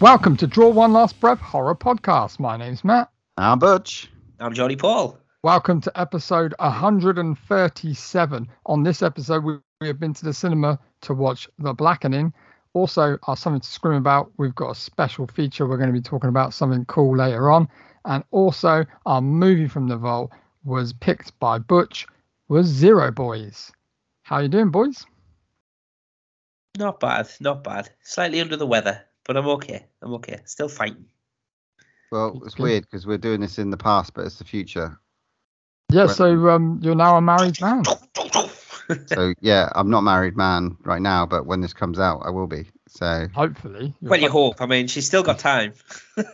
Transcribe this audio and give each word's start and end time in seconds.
Welcome 0.00 0.38
to 0.38 0.46
Draw 0.46 0.70
One 0.70 0.94
Last 0.94 1.20
Breath 1.20 1.40
Horror 1.40 1.74
Podcast. 1.74 2.40
My 2.40 2.56
name's 2.56 2.82
Matt. 2.82 3.10
I'm 3.36 3.58
Butch. 3.58 4.10
I'm 4.38 4.54
Johnny 4.54 4.74
Paul. 4.74 5.18
Welcome 5.42 5.82
to 5.82 5.92
episode 6.00 6.54
137. 6.58 8.48
On 8.64 8.82
this 8.82 9.02
episode, 9.02 9.44
we, 9.44 9.58
we 9.82 9.88
have 9.88 10.00
been 10.00 10.14
to 10.14 10.24
the 10.24 10.32
cinema 10.32 10.78
to 11.02 11.12
watch 11.12 11.46
The 11.58 11.74
Blackening. 11.74 12.32
Also, 12.72 13.18
our 13.24 13.36
Something 13.36 13.60
to 13.60 13.68
Scream 13.68 13.98
About, 13.98 14.32
we've 14.38 14.54
got 14.54 14.70
a 14.70 14.74
special 14.74 15.26
feature. 15.26 15.66
We're 15.66 15.76
going 15.76 15.92
to 15.92 15.92
be 15.92 16.00
talking 16.00 16.30
about 16.30 16.54
something 16.54 16.86
cool 16.86 17.14
later 17.14 17.50
on. 17.50 17.68
And 18.06 18.24
also, 18.30 18.86
our 19.04 19.20
movie 19.20 19.68
from 19.68 19.86
the 19.86 19.98
vault 19.98 20.30
was 20.64 20.94
picked 20.94 21.38
by 21.40 21.58
Butch, 21.58 22.06
was 22.48 22.64
Zero 22.64 23.10
Boys. 23.10 23.70
How 24.22 24.38
you 24.38 24.48
doing, 24.48 24.70
boys? 24.70 25.04
Not 26.78 27.00
bad, 27.00 27.28
not 27.38 27.62
bad. 27.62 27.90
Slightly 28.02 28.40
under 28.40 28.56
the 28.56 28.66
weather, 28.66 29.02
but 29.30 29.36
I'm 29.36 29.46
okay. 29.46 29.86
I'm 30.02 30.14
okay. 30.14 30.40
Still 30.44 30.68
fighting. 30.68 31.04
Well, 32.10 32.42
it's 32.44 32.58
weird 32.58 32.82
because 32.82 33.06
we're 33.06 33.16
doing 33.16 33.40
this 33.40 33.60
in 33.60 33.70
the 33.70 33.76
past, 33.76 34.12
but 34.12 34.26
it's 34.26 34.38
the 34.38 34.44
future. 34.44 34.98
Yeah, 35.92 36.06
Right. 36.06 36.10
so 36.16 36.48
um, 36.48 36.80
you're 36.82 36.96
now 36.96 37.14
a 37.16 37.20
married 37.20 37.60
man. 37.60 37.84
So 39.06 39.34
yeah, 39.40 39.68
I'm 39.72 39.88
not 39.88 40.00
married 40.00 40.36
man 40.36 40.76
right 40.82 41.00
now, 41.00 41.24
but 41.26 41.46
when 41.46 41.60
this 41.60 41.72
comes 41.72 42.00
out, 42.00 42.22
I 42.24 42.30
will 42.30 42.48
be. 42.48 42.66
So 42.88 43.28
Hopefully. 43.32 43.94
You're 44.00 44.10
well, 44.10 44.20
you 44.20 44.28
hope. 44.28 44.60
I 44.60 44.66
mean, 44.66 44.88
she's 44.88 45.06
still 45.06 45.22
got 45.22 45.38
time. 45.38 45.74
nah, 46.16 46.24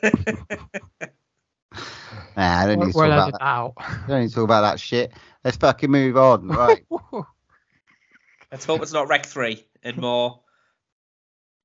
I 2.35 2.67
don't 2.67 2.81
need 2.81 2.93
to 2.93 2.97
Well, 2.97 3.11
talk 3.11 3.29
about 3.29 3.33
that. 3.33 3.43
out. 3.43 3.75
I 3.77 4.05
don't 4.09 4.21
need 4.23 4.29
to 4.31 4.35
talk 4.37 4.45
about 4.45 4.63
that 4.63 4.81
shit. 4.81 5.13
Let's 5.45 5.59
fucking 5.59 5.91
move 5.91 6.17
on, 6.17 6.49
right? 6.49 6.83
Let's 8.51 8.65
hope 8.65 8.81
it's 8.81 8.95
not 8.95 9.09
Rec 9.09 9.27
3 9.27 9.63
and 9.83 9.99
more 9.99 10.41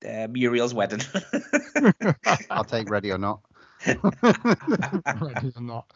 uh, 0.08 0.28
Muriel's 0.30 0.74
wedding. 0.74 1.02
I'll 2.50 2.64
take 2.64 2.90
ready 2.90 3.12
or 3.12 3.18
not. 3.18 3.42
Ready 3.86 5.52
or 5.56 5.62
not. 5.62 5.92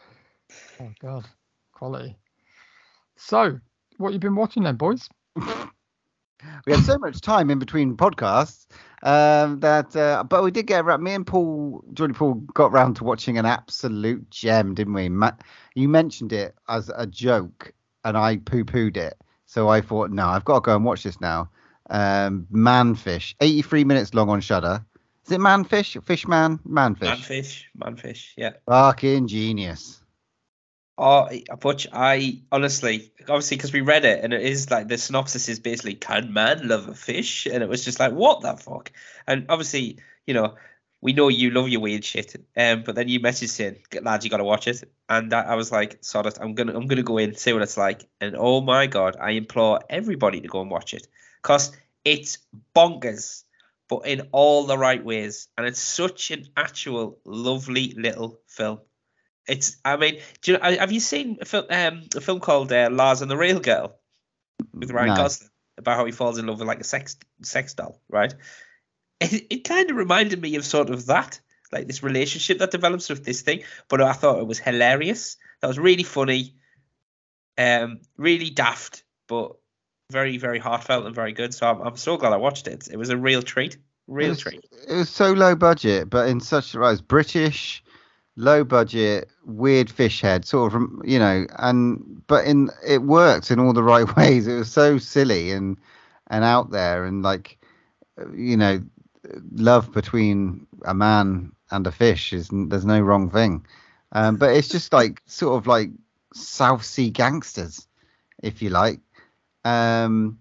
Oh 0.80 0.90
god, 1.00 1.24
quality. 1.72 2.16
So, 3.16 3.60
what 3.98 4.12
you 4.12 4.18
been 4.18 4.34
watching 4.34 4.64
then, 4.64 4.76
boys? 4.76 5.08
we 6.66 6.72
had 6.72 6.84
so 6.84 6.98
much 6.98 7.20
time 7.20 7.50
in 7.50 7.58
between 7.58 7.96
podcasts 7.96 8.66
um, 9.02 9.60
that, 9.60 9.94
uh, 9.94 10.24
but 10.24 10.42
we 10.42 10.50
did 10.50 10.66
get 10.66 10.84
around. 10.84 11.02
Me 11.02 11.14
and 11.14 11.26
Paul, 11.26 11.84
Johnny 11.92 12.12
Paul, 12.12 12.34
got 12.34 12.72
round 12.72 12.96
to 12.96 13.04
watching 13.04 13.38
an 13.38 13.46
absolute 13.46 14.30
gem, 14.30 14.74
didn't 14.74 14.94
we? 14.94 15.08
Ma- 15.08 15.32
you 15.74 15.88
mentioned 15.88 16.32
it 16.32 16.54
as 16.68 16.90
a 16.94 17.06
joke, 17.06 17.72
and 18.04 18.16
I 18.16 18.38
poo-pooed 18.38 18.96
it. 18.96 19.16
So 19.46 19.68
I 19.68 19.80
thought, 19.80 20.10
no, 20.10 20.26
I've 20.26 20.44
got 20.44 20.56
to 20.56 20.60
go 20.60 20.74
and 20.76 20.84
watch 20.84 21.04
this 21.04 21.20
now. 21.20 21.50
Um, 21.88 22.46
Manfish, 22.52 23.34
83 23.40 23.84
minutes 23.84 24.14
long 24.14 24.28
on 24.28 24.40
Shudder. 24.40 24.84
Is 25.24 25.32
it 25.32 25.40
Manfish? 25.40 26.02
Fishman? 26.04 26.58
Manfish. 26.68 27.08
manfish, 27.08 27.64
manfish, 27.78 28.32
yeah. 28.36 28.52
Fucking 28.66 29.26
genius. 29.28 30.00
Oh, 30.98 31.28
Butch, 31.60 31.86
I 31.92 32.40
honestly, 32.50 33.12
obviously, 33.20 33.58
because 33.58 33.72
we 33.72 33.82
read 33.82 34.06
it 34.06 34.24
and 34.24 34.32
it 34.32 34.40
is 34.40 34.70
like 34.70 34.88
the 34.88 34.96
synopsis 34.96 35.48
is 35.48 35.60
basically, 35.60 35.94
can 35.94 36.32
man 36.32 36.66
love 36.66 36.88
a 36.88 36.94
fish? 36.94 37.46
And 37.46 37.62
it 37.62 37.68
was 37.68 37.84
just 37.84 38.00
like, 38.00 38.12
what 38.12 38.40
the 38.40 38.56
fuck? 38.56 38.92
And 39.26 39.44
obviously, 39.50 39.98
you 40.26 40.32
know, 40.32 40.54
we 41.02 41.12
know 41.12 41.28
you 41.28 41.50
love 41.50 41.68
your 41.68 41.82
weird 41.82 42.04
shit. 42.04 42.34
Um, 42.56 42.82
but 42.82 42.94
then 42.94 43.08
you 43.08 43.20
messaged 43.20 43.50
saying, 43.50 43.76
lads, 44.02 44.24
you 44.24 44.30
got 44.30 44.38
to 44.38 44.44
watch 44.44 44.66
it. 44.68 44.84
And 45.08 45.34
I, 45.34 45.42
I 45.42 45.54
was 45.54 45.70
like, 45.70 45.98
sod 46.00 46.26
it, 46.26 46.38
I'm 46.40 46.54
gonna, 46.54 46.74
I'm 46.74 46.86
gonna 46.86 47.02
go 47.02 47.18
in, 47.18 47.34
see 47.36 47.52
what 47.52 47.62
it's 47.62 47.76
like. 47.76 48.08
And 48.20 48.34
oh 48.36 48.60
my 48.62 48.86
god, 48.86 49.16
I 49.20 49.32
implore 49.32 49.80
everybody 49.90 50.40
to 50.40 50.48
go 50.48 50.62
and 50.62 50.70
watch 50.70 50.94
it, 50.94 51.06
cause 51.46 51.76
it's 52.04 52.38
bonkers, 52.74 53.44
but 53.88 54.06
in 54.06 54.28
all 54.32 54.64
the 54.66 54.76
right 54.76 55.04
ways, 55.04 55.48
and 55.56 55.64
it's 55.64 55.80
such 55.80 56.32
an 56.32 56.48
actual 56.56 57.20
lovely 57.24 57.94
little 57.96 58.40
film. 58.48 58.80
It's. 59.46 59.76
I 59.84 59.96
mean, 59.96 60.18
do 60.42 60.52
you 60.52 60.58
know? 60.58 60.78
Have 60.78 60.90
you 60.90 60.98
seen 60.98 61.38
a 61.40 61.44
film? 61.44 61.66
Um, 61.70 62.02
a 62.16 62.20
film 62.20 62.40
called 62.40 62.72
uh, 62.72 62.88
Lars 62.90 63.22
and 63.22 63.30
the 63.30 63.36
Real 63.36 63.60
Girl 63.60 63.96
with 64.74 64.90
Ryan 64.90 65.10
No. 65.10 65.16
Gosling 65.16 65.50
about 65.78 65.96
how 65.96 66.04
he 66.04 66.12
falls 66.12 66.38
in 66.38 66.46
love 66.46 66.58
with 66.58 66.66
like 66.66 66.80
a 66.80 66.84
sex 66.84 67.16
sex 67.42 67.74
doll, 67.74 68.00
right? 68.08 68.34
It, 69.20 69.46
it 69.50 69.64
kind 69.64 69.88
of 69.88 69.96
reminded 69.96 70.42
me 70.42 70.56
of 70.56 70.64
sort 70.64 70.90
of 70.90 71.06
that, 71.06 71.40
like 71.70 71.86
this 71.86 72.02
relationship 72.02 72.58
that 72.58 72.72
develops 72.72 73.08
with 73.08 73.24
this 73.24 73.42
thing. 73.42 73.62
But 73.88 74.02
I 74.02 74.14
thought 74.14 74.40
it 74.40 74.46
was 74.46 74.58
hilarious. 74.58 75.36
That 75.60 75.68
was 75.68 75.78
really 75.78 76.02
funny, 76.02 76.56
um, 77.56 78.00
really 78.16 78.50
daft, 78.50 79.04
but 79.28 79.52
very 80.10 80.38
very 80.38 80.58
heartfelt 80.58 81.06
and 81.06 81.14
very 81.14 81.32
good. 81.32 81.54
So 81.54 81.66
I'm, 81.68 81.80
I'm 81.80 81.96
so 81.96 82.16
glad 82.16 82.32
I 82.32 82.36
watched 82.36 82.68
it. 82.68 82.88
It 82.90 82.96
was 82.96 83.10
a 83.10 83.16
real 83.16 83.42
treat, 83.42 83.76
real 84.06 84.32
It's- 84.32 84.40
treat. 84.40 84.64
It 84.88 84.94
was 84.94 85.08
so 85.08 85.32
low 85.32 85.54
budget, 85.54 86.08
but 86.10 86.28
in 86.28 86.40
such 86.40 86.74
right, 86.74 86.92
it's 86.92 87.00
British, 87.00 87.82
low 88.36 88.62
budget, 88.64 89.28
weird 89.44 89.90
fish 89.90 90.20
head, 90.20 90.44
sort 90.44 90.74
of, 90.74 90.82
you 91.04 91.18
know, 91.18 91.46
and 91.58 92.22
but 92.26 92.44
in 92.44 92.70
it 92.86 93.02
worked 93.02 93.50
in 93.50 93.58
all 93.58 93.72
the 93.72 93.82
right 93.94 94.16
ways. 94.16 94.46
It 94.46 94.56
was 94.56 94.70
so 94.70 94.98
silly 94.98 95.50
and 95.52 95.76
and 96.28 96.44
out 96.44 96.70
there, 96.70 97.04
and 97.04 97.22
like, 97.22 97.58
you 98.34 98.56
know, 98.56 98.80
love 99.52 99.92
between 99.92 100.66
a 100.84 100.94
man 100.94 101.52
and 101.70 101.86
a 101.86 101.92
fish 101.92 102.32
is 102.32 102.48
there's 102.52 102.84
no 102.84 103.00
wrong 103.00 103.28
thing, 103.30 103.66
um, 104.12 104.36
but 104.36 104.54
it's 104.54 104.68
just 104.68 104.92
like 104.92 105.20
sort 105.26 105.56
of 105.56 105.66
like 105.66 105.90
South 106.32 106.84
Sea 106.84 107.10
gangsters, 107.10 107.88
if 108.42 108.62
you 108.62 108.70
like. 108.70 109.00
Um, 109.66 110.38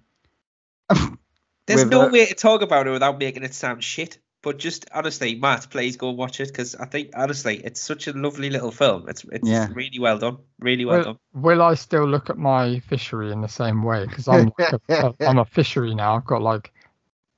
There's 1.67 1.85
no 1.85 2.03
uh, 2.03 2.09
way 2.11 2.25
to 2.27 2.35
talk 2.35 2.61
about 2.61 2.87
it 2.87 2.91
without 2.91 3.17
making 3.17 3.43
it 3.43 3.53
sound 3.53 3.83
shit. 3.83 4.19
But 4.43 4.59
just 4.59 4.85
honestly, 4.93 5.33
Matt, 5.33 5.67
please 5.71 5.97
go 5.97 6.11
watch 6.11 6.39
it 6.39 6.49
because 6.49 6.75
I 6.75 6.85
think 6.85 7.09
honestly, 7.15 7.57
it's 7.63 7.81
such 7.81 8.05
a 8.07 8.13
lovely 8.13 8.51
little 8.51 8.69
film. 8.69 9.09
It's 9.09 9.25
it's 9.31 9.49
Yeah. 9.49 9.69
really 9.73 9.97
well 9.97 10.19
done, 10.19 10.37
really 10.59 10.85
well 10.85 10.97
Will, 10.97 11.03
done. 11.03 11.19
will 11.33 11.61
I 11.63 11.73
still 11.73 12.05
look 12.07 12.29
at 12.29 12.37
my 12.37 12.79
fishery 12.81 13.31
in 13.31 13.41
the 13.41 13.47
same 13.47 13.81
way? 13.81 14.05
Because 14.05 14.27
I'm 14.27 14.51
like 14.59 14.79
a, 14.89 15.13
I'm 15.27 15.39
a 15.39 15.45
fishery 15.45 15.95
now. 15.95 16.15
I've 16.15 16.25
got 16.25 16.43
like 16.43 16.71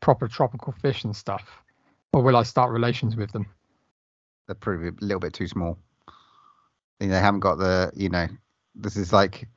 proper 0.01 0.27
tropical 0.27 0.73
fish 0.73 1.05
and 1.05 1.15
stuff. 1.15 1.63
Or 2.11 2.21
will 2.21 2.35
I 2.35 2.43
start 2.43 2.71
relations 2.71 3.15
with 3.15 3.31
them? 3.31 3.45
they're 4.47 4.55
probably 4.55 4.87
a 4.89 4.91
little 5.01 5.19
bit 5.19 5.33
too 5.33 5.47
small. 5.47 5.77
They 6.99 7.07
they 7.07 7.19
haven't 7.19 7.41
got 7.41 7.55
the, 7.55 7.91
you 7.95 8.09
know, 8.09 8.27
this 8.75 8.97
is 8.97 9.13
like 9.13 9.47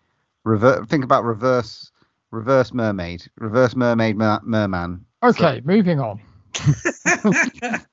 reverse. 0.45 0.87
Think 0.89 1.05
about 1.05 1.25
reverse, 1.25 1.91
reverse 2.31 2.73
mermaid, 2.73 3.29
reverse 3.39 3.77
mermaid 3.77 4.17
mer- 4.17 4.41
merman. 4.43 5.05
Okay, 5.23 5.61
moving 5.65 6.01
on. 6.01 6.21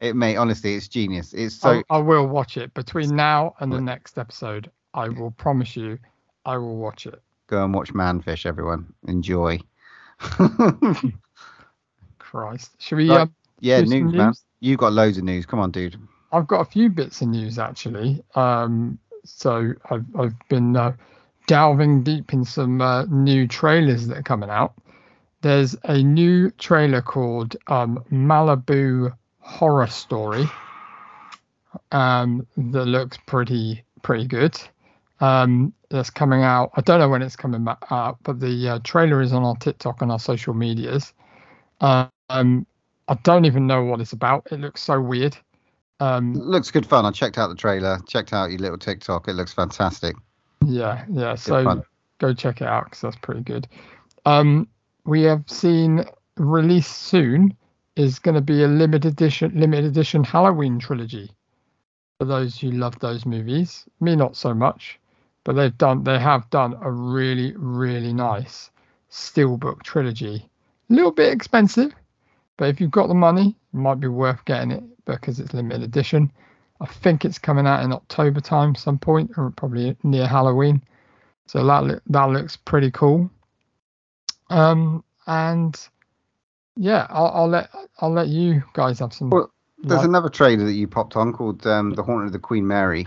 It 0.00 0.16
may 0.16 0.34
honestly, 0.36 0.74
it's 0.74 0.88
genius. 0.88 1.34
It's 1.34 1.54
so 1.54 1.82
I, 1.90 1.96
I 1.96 1.98
will 1.98 2.26
watch 2.26 2.56
it 2.56 2.72
between 2.72 3.14
now 3.14 3.54
and 3.60 3.70
the 3.70 3.80
next 3.80 4.16
episode. 4.18 4.70
I 4.94 5.10
will 5.10 5.30
promise 5.30 5.76
you, 5.76 5.98
I 6.46 6.56
will 6.56 6.78
watch 6.78 7.06
it. 7.06 7.20
go 7.48 7.62
and 7.64 7.74
watch 7.74 7.92
Manfish, 7.92 8.46
everyone. 8.46 8.94
Enjoy. 9.06 9.60
Christ, 12.18 12.70
should 12.78 12.96
we? 12.96 13.10
Right. 13.10 13.20
Um, 13.20 13.34
yeah, 13.60 13.80
some 13.80 13.90
news, 13.90 14.12
man. 14.14 14.32
You've 14.60 14.78
got 14.78 14.94
loads 14.94 15.18
of 15.18 15.24
news. 15.24 15.44
Come 15.44 15.58
on, 15.58 15.70
dude. 15.70 15.96
I've 16.32 16.46
got 16.46 16.62
a 16.62 16.64
few 16.64 16.88
bits 16.88 17.20
of 17.20 17.28
news 17.28 17.58
actually. 17.58 18.24
Um, 18.34 18.98
so 19.26 19.74
I've 19.90 20.06
I've 20.18 20.34
been 20.48 20.76
uh, 20.76 20.94
delving 21.50 22.04
deep 22.04 22.32
in 22.32 22.44
some 22.44 22.80
uh, 22.80 23.04
new 23.06 23.44
trailers 23.48 24.06
that 24.06 24.18
are 24.18 24.22
coming 24.22 24.50
out. 24.50 24.72
There's 25.40 25.74
a 25.82 26.00
new 26.00 26.52
trailer 26.52 27.02
called 27.02 27.56
um, 27.66 28.04
Malibu 28.12 29.12
Horror 29.40 29.88
Story. 29.88 30.44
Um, 31.90 32.46
that 32.56 32.84
looks 32.84 33.18
pretty 33.26 33.82
pretty 34.02 34.28
good. 34.28 34.60
Um, 35.18 35.72
that's 35.88 36.08
coming 36.08 36.44
out. 36.44 36.70
I 36.76 36.82
don't 36.82 37.00
know 37.00 37.08
when 37.08 37.20
it's 37.20 37.34
coming 37.34 37.66
out, 37.90 38.18
but 38.22 38.38
the 38.38 38.68
uh, 38.68 38.78
trailer 38.84 39.20
is 39.20 39.32
on 39.32 39.42
our 39.42 39.56
TikTok 39.56 40.02
and 40.02 40.12
our 40.12 40.20
social 40.20 40.54
medias. 40.54 41.12
Um, 41.80 42.12
I 42.28 43.14
don't 43.24 43.44
even 43.44 43.66
know 43.66 43.82
what 43.82 44.00
it's 44.00 44.12
about. 44.12 44.46
It 44.52 44.60
looks 44.60 44.84
so 44.84 45.00
weird. 45.00 45.36
Um, 45.98 46.32
Looks 46.34 46.70
good 46.70 46.86
fun. 46.86 47.04
I 47.06 47.10
checked 47.10 47.38
out 47.38 47.48
the 47.48 47.56
trailer. 47.56 47.98
Checked 48.06 48.32
out 48.32 48.50
your 48.50 48.60
little 48.60 48.78
TikTok. 48.78 49.26
It 49.26 49.32
looks 49.32 49.52
fantastic. 49.52 50.14
Yeah, 50.64 51.04
yeah. 51.10 51.32
Good 51.32 51.40
So 51.40 51.64
fun. 51.64 51.82
go 52.18 52.34
check 52.34 52.60
it 52.60 52.66
out 52.66 52.84
because 52.84 53.00
that's 53.00 53.16
pretty 53.16 53.42
good. 53.42 53.66
Um, 54.26 54.68
we 55.04 55.22
have 55.22 55.44
seen 55.46 56.04
released 56.36 56.96
soon 56.96 57.56
is 57.96 58.18
going 58.18 58.34
to 58.34 58.40
be 58.40 58.62
a 58.62 58.68
limited 58.68 59.12
edition, 59.12 59.52
limited 59.54 59.86
edition 59.86 60.24
Halloween 60.24 60.78
trilogy. 60.78 61.30
For 62.18 62.26
those 62.26 62.58
who 62.58 62.70
love 62.70 62.98
those 62.98 63.24
movies, 63.24 63.86
me 64.00 64.14
not 64.14 64.36
so 64.36 64.52
much, 64.52 65.00
but 65.44 65.54
they've 65.54 65.76
done, 65.78 66.04
they 66.04 66.18
have 66.18 66.48
done 66.50 66.76
a 66.82 66.90
really, 66.90 67.54
really 67.56 68.12
nice 68.12 68.70
steelbook 69.10 69.82
trilogy. 69.82 70.46
A 70.90 70.92
little 70.92 71.12
bit 71.12 71.32
expensive, 71.32 71.92
but 72.56 72.68
if 72.68 72.80
you've 72.80 72.90
got 72.90 73.06
the 73.08 73.14
money, 73.14 73.56
it 73.72 73.76
might 73.76 74.00
be 74.00 74.08
worth 74.08 74.44
getting 74.44 74.70
it 74.70 74.84
because 75.06 75.40
it's 75.40 75.54
limited 75.54 75.82
edition. 75.82 76.30
I 76.80 76.86
think 76.86 77.24
it's 77.24 77.38
coming 77.38 77.66
out 77.66 77.82
in 77.84 77.92
October 77.92 78.40
time, 78.40 78.74
some 78.74 78.98
point, 78.98 79.32
or 79.36 79.50
probably 79.50 79.96
near 80.02 80.26
Halloween. 80.26 80.82
So 81.46 81.64
that 81.66 81.84
loo- 81.84 82.00
that 82.06 82.24
looks 82.30 82.56
pretty 82.56 82.90
cool. 82.90 83.30
Um, 84.48 85.04
and 85.26 85.78
yeah, 86.76 87.06
I'll, 87.10 87.26
I'll 87.34 87.48
let 87.48 87.70
I'll 88.00 88.12
let 88.12 88.28
you 88.28 88.62
guys 88.72 88.98
have 89.00 89.12
some. 89.12 89.30
Well, 89.30 89.50
there's 89.82 89.98
Like- 90.00 90.08
another 90.08 90.28
trailer 90.28 90.64
that 90.64 90.72
you 90.72 90.86
popped 90.88 91.16
on 91.16 91.32
called 91.32 91.66
um, 91.66 91.90
The 91.92 92.02
Haunted 92.02 92.26
of 92.28 92.32
the 92.32 92.38
Queen 92.38 92.66
Mary, 92.66 93.06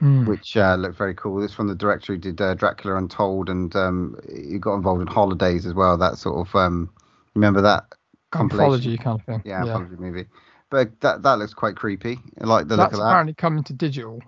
Mm. 0.00 0.26
which 0.26 0.56
uh, 0.56 0.76
looked 0.76 0.96
very 0.96 1.14
cool. 1.14 1.38
This 1.40 1.52
from 1.52 1.68
the 1.68 1.74
director 1.74 2.14
who 2.14 2.18
did 2.18 2.40
uh, 2.40 2.54
Dracula 2.54 2.96
Untold, 2.96 3.50
and 3.50 3.74
um, 3.76 4.16
he 4.34 4.58
got 4.58 4.74
involved 4.74 5.02
in 5.02 5.06
Holidays 5.06 5.66
as 5.66 5.74
well. 5.74 5.98
That 5.98 6.16
sort 6.16 6.46
of 6.48 6.54
um, 6.56 6.88
remember 7.34 7.60
that 7.60 7.84
compilation? 8.30 8.64
anthology 8.64 8.96
kind 8.96 9.20
of 9.20 9.26
thing. 9.26 9.42
Yeah, 9.44 9.60
anthology 9.60 9.96
movie. 9.98 10.24
But 10.70 11.00
that 11.00 11.22
that 11.22 11.34
looks 11.38 11.52
quite 11.54 11.76
creepy. 11.76 12.18
I 12.40 12.46
like 12.46 12.68
the 12.68 12.76
That's 12.76 12.92
look 12.92 13.00
of 13.00 13.04
that. 13.04 13.10
apparently 13.10 13.34
coming 13.34 13.64
to 13.64 13.72
digital. 13.72 14.20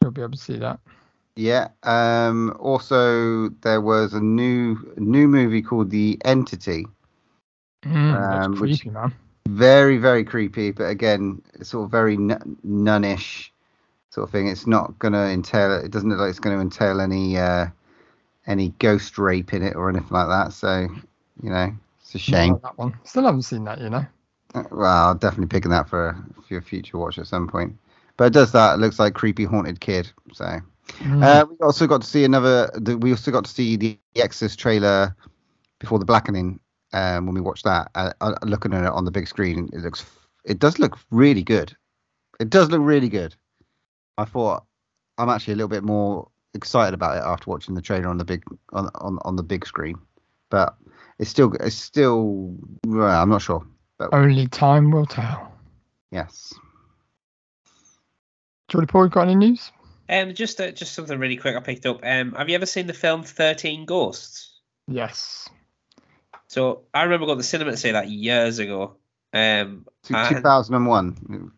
You'll 0.00 0.10
be 0.10 0.22
able 0.22 0.32
to 0.32 0.38
see 0.38 0.58
that. 0.58 0.80
Yeah. 1.36 1.68
Um, 1.82 2.56
also, 2.58 3.48
there 3.60 3.80
was 3.80 4.14
a 4.14 4.20
new 4.20 4.94
new 4.96 5.28
movie 5.28 5.62
called 5.62 5.90
The 5.90 6.18
Entity. 6.24 6.86
Mm, 7.84 8.44
Um, 8.44 8.56
creepy, 8.56 8.90
man. 8.90 9.14
Very 9.48 9.98
very 9.98 10.24
creepy, 10.24 10.70
but 10.70 10.84
again, 10.84 11.42
it's 11.54 11.70
sort 11.70 11.84
of 11.84 11.90
very 11.90 12.16
nun- 12.16 12.56
nunnish 12.62 13.52
sort 14.10 14.28
of 14.28 14.30
thing. 14.32 14.46
It's 14.48 14.66
not 14.66 14.98
gonna 14.98 15.26
entail. 15.26 15.72
It 15.72 15.90
doesn't 15.90 16.08
look 16.08 16.18
like 16.18 16.30
it's 16.30 16.38
going 16.38 16.56
to 16.56 16.62
entail 16.62 17.00
any 17.00 17.36
uh, 17.36 17.66
any 18.46 18.70
ghost 18.78 19.18
rape 19.18 19.52
in 19.52 19.62
it 19.62 19.74
or 19.74 19.88
anything 19.90 20.08
like 20.10 20.28
that. 20.28 20.52
So 20.52 20.88
you 21.42 21.50
know, 21.50 21.72
it's 22.00 22.14
a 22.14 22.18
shame. 22.18 22.52
like 22.54 22.62
that 22.62 22.78
one. 22.78 22.94
Still 23.04 23.24
haven't 23.24 23.42
seen 23.42 23.64
that, 23.64 23.80
you 23.80 23.90
know. 23.90 24.06
Well, 24.54 25.06
I'll 25.06 25.14
definitely 25.14 25.46
picking 25.46 25.70
that 25.70 25.88
for 25.88 26.16
for 26.46 26.56
a 26.56 26.62
future 26.62 26.98
watch 26.98 27.18
at 27.18 27.26
some 27.26 27.48
point. 27.48 27.78
But 28.16 28.24
it 28.24 28.32
does 28.32 28.52
that. 28.52 28.74
It 28.74 28.78
looks 28.78 28.98
like 28.98 29.14
creepy 29.14 29.44
haunted 29.44 29.80
kid. 29.80 30.10
So. 30.32 30.60
Mm. 30.98 31.22
Uh, 31.22 31.46
we 31.48 31.56
also 31.64 31.86
got 31.86 32.02
to 32.02 32.06
see 32.06 32.24
another. 32.24 32.70
The, 32.74 32.98
we 32.98 33.10
also 33.10 33.30
got 33.30 33.44
to 33.44 33.50
see 33.50 33.76
the 33.76 33.98
Exorcist 34.16 34.58
trailer 34.58 35.16
before 35.78 35.98
the 35.98 36.04
blackening. 36.04 36.60
Um, 36.94 37.24
when 37.24 37.34
we 37.34 37.40
watched 37.40 37.64
that, 37.64 37.90
uh, 37.94 38.12
uh, 38.20 38.34
looking 38.42 38.74
at 38.74 38.84
it 38.84 38.90
on 38.90 39.06
the 39.06 39.10
big 39.10 39.26
screen, 39.26 39.70
it 39.72 39.80
looks. 39.80 40.04
It 40.44 40.58
does 40.58 40.78
look 40.78 40.98
really 41.10 41.42
good. 41.42 41.74
It 42.38 42.50
does 42.50 42.70
look 42.70 42.82
really 42.82 43.08
good. 43.08 43.34
I 44.18 44.24
thought 44.24 44.64
I'm 45.16 45.30
actually 45.30 45.54
a 45.54 45.56
little 45.56 45.68
bit 45.68 45.84
more 45.84 46.28
excited 46.54 46.92
about 46.92 47.16
it 47.16 47.22
after 47.24 47.48
watching 47.48 47.74
the 47.74 47.80
trailer 47.80 48.08
on 48.08 48.18
the 48.18 48.24
big 48.24 48.44
on 48.72 48.90
on, 48.96 49.18
on 49.22 49.36
the 49.36 49.42
big 49.42 49.66
screen. 49.66 49.96
But 50.50 50.76
it's 51.18 51.30
still 51.30 51.54
it's 51.60 51.76
still. 51.76 52.54
Well, 52.84 53.22
I'm 53.22 53.30
not 53.30 53.40
sure. 53.40 53.66
But 54.10 54.16
Only 54.16 54.48
time 54.48 54.90
will 54.90 55.06
tell. 55.06 55.52
yes. 56.10 56.52
Jordy 58.68 58.86
Paul, 58.86 59.04
you 59.04 59.10
got 59.10 59.22
any 59.28 59.34
news? 59.34 59.70
Um, 60.08 60.34
just 60.34 60.60
uh, 60.60 60.70
just 60.72 60.94
something 60.94 61.18
really 61.18 61.36
quick 61.36 61.56
I 61.56 61.60
picked 61.60 61.86
up. 61.86 62.00
Um, 62.02 62.32
have 62.32 62.48
you 62.48 62.54
ever 62.54 62.66
seen 62.66 62.86
the 62.86 62.94
film 62.94 63.22
Thirteen 63.22 63.84
Ghosts? 63.84 64.58
Yes. 64.88 65.48
So 66.48 66.82
I 66.92 67.04
remember 67.04 67.26
going 67.26 67.36
to 67.36 67.42
the 67.42 67.46
cinema 67.46 67.70
to 67.70 67.76
see 67.76 67.92
that 67.92 68.08
years 68.08 68.58
ago. 68.58 68.96
Um, 69.34 69.86
2001. 70.04 71.52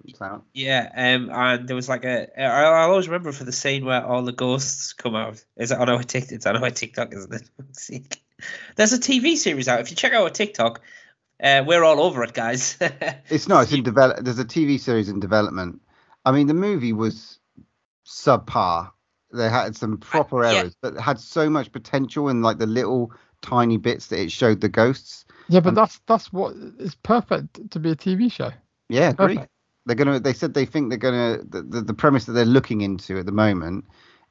yeah, 0.53 0.91
um, 0.95 1.31
and 1.33 1.67
there 1.69 1.75
was 1.75 1.89
like 1.89 2.05
a. 2.05 2.29
I, 2.41 2.63
I 2.63 2.83
always 2.83 3.09
remember 3.09 3.33
for 3.33 3.45
the 3.45 3.53
scene 3.53 3.85
where 3.85 4.05
all 4.05 4.23
the 4.23 4.33
ghosts 4.33 4.93
come 4.93 5.17
out. 5.17 5.43
Is 5.57 5.73
it 5.73 5.79
on 5.79 5.89
our 5.89 6.03
TikTok? 6.03 6.33
It's 6.33 6.47
on 6.47 6.63
our 6.63 6.71
TikTok, 6.71 7.13
isn't 7.13 7.35
it? 7.35 8.19
There's 8.77 8.93
a 8.93 8.99
TV 8.99 9.37
series 9.37 9.67
out. 9.69 9.81
If 9.81 9.91
you 9.91 9.97
check 9.97 10.13
out 10.13 10.23
our 10.23 10.31
TikTok, 10.31 10.81
uh, 11.43 11.65
we're 11.67 11.83
all 11.85 12.01
over 12.01 12.23
it, 12.25 12.33
guys. 12.33 12.77
It's 13.31 13.49
not. 13.49 13.65
It's 13.65 13.73
in 13.73 13.83
develop. 13.83 14.19
There's 14.25 14.39
a 14.39 14.45
TV 14.45 14.79
series 14.79 15.09
in 15.09 15.21
development. 15.21 15.81
I 16.25 16.33
mean, 16.33 16.47
the 16.47 16.55
movie 16.55 16.93
was 16.93 17.39
subpar. 18.07 18.91
They 19.33 19.49
had 19.49 19.77
some 19.77 19.99
proper 19.99 20.45
Uh, 20.45 20.53
yeah. 20.53 20.59
errors, 20.59 20.77
but 20.81 20.97
had 20.99 21.19
so 21.19 21.51
much 21.51 21.73
potential 21.73 22.29
in 22.29 22.43
like 22.43 22.59
the 22.59 22.67
little 22.67 23.13
tiny 23.43 23.77
bits 23.79 24.07
that 24.09 24.21
it 24.21 24.31
showed 24.33 24.61
the 24.61 24.69
ghosts. 24.69 25.25
Yeah, 25.49 25.61
but 25.61 25.71
Um, 25.71 25.75
that's 25.75 26.01
that's 26.07 26.33
what 26.33 26.55
is 26.79 26.95
perfect 26.95 27.71
to 27.73 27.79
be 27.81 27.91
a 27.91 27.97
TV 27.97 28.31
show. 28.31 28.51
Yeah, 28.89 29.11
agree. 29.11 29.41
They're 29.87 29.97
gonna. 29.97 30.21
They 30.21 30.33
said 30.33 30.55
they 30.55 30.65
think 30.67 30.89
they're 30.89 30.99
gonna. 30.99 31.39
The, 31.47 31.63
the, 31.63 31.81
the 31.83 31.95
premise 31.95 32.25
that 32.27 32.33
they're 32.33 32.45
looking 32.47 32.81
into 32.81 33.19
at 33.19 33.27
the 33.27 33.33
moment 33.33 33.85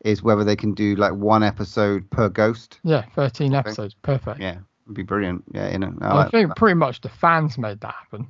is 0.04 0.24
whether 0.24 0.44
they 0.44 0.56
can 0.56 0.74
do 0.74 0.96
like 0.96 1.14
one 1.14 1.44
episode 1.44 2.10
per 2.10 2.30
ghost. 2.30 2.80
Yeah, 2.84 3.04
13 3.16 3.54
episodes. 3.54 3.94
Perfect. 4.02 4.40
Yeah, 4.40 4.60
would 4.88 4.96
be 4.96 5.04
brilliant. 5.04 5.44
Yeah, 5.54 5.72
you 5.72 5.80
know. 5.80 5.94
I 6.02 6.24
I 6.24 6.30
think 6.30 6.50
that. 6.50 6.58
pretty 6.58 6.76
much 6.76 7.02
the 7.02 7.10
fans 7.10 7.58
made 7.58 7.80
that 7.82 7.94
happen. 7.94 8.28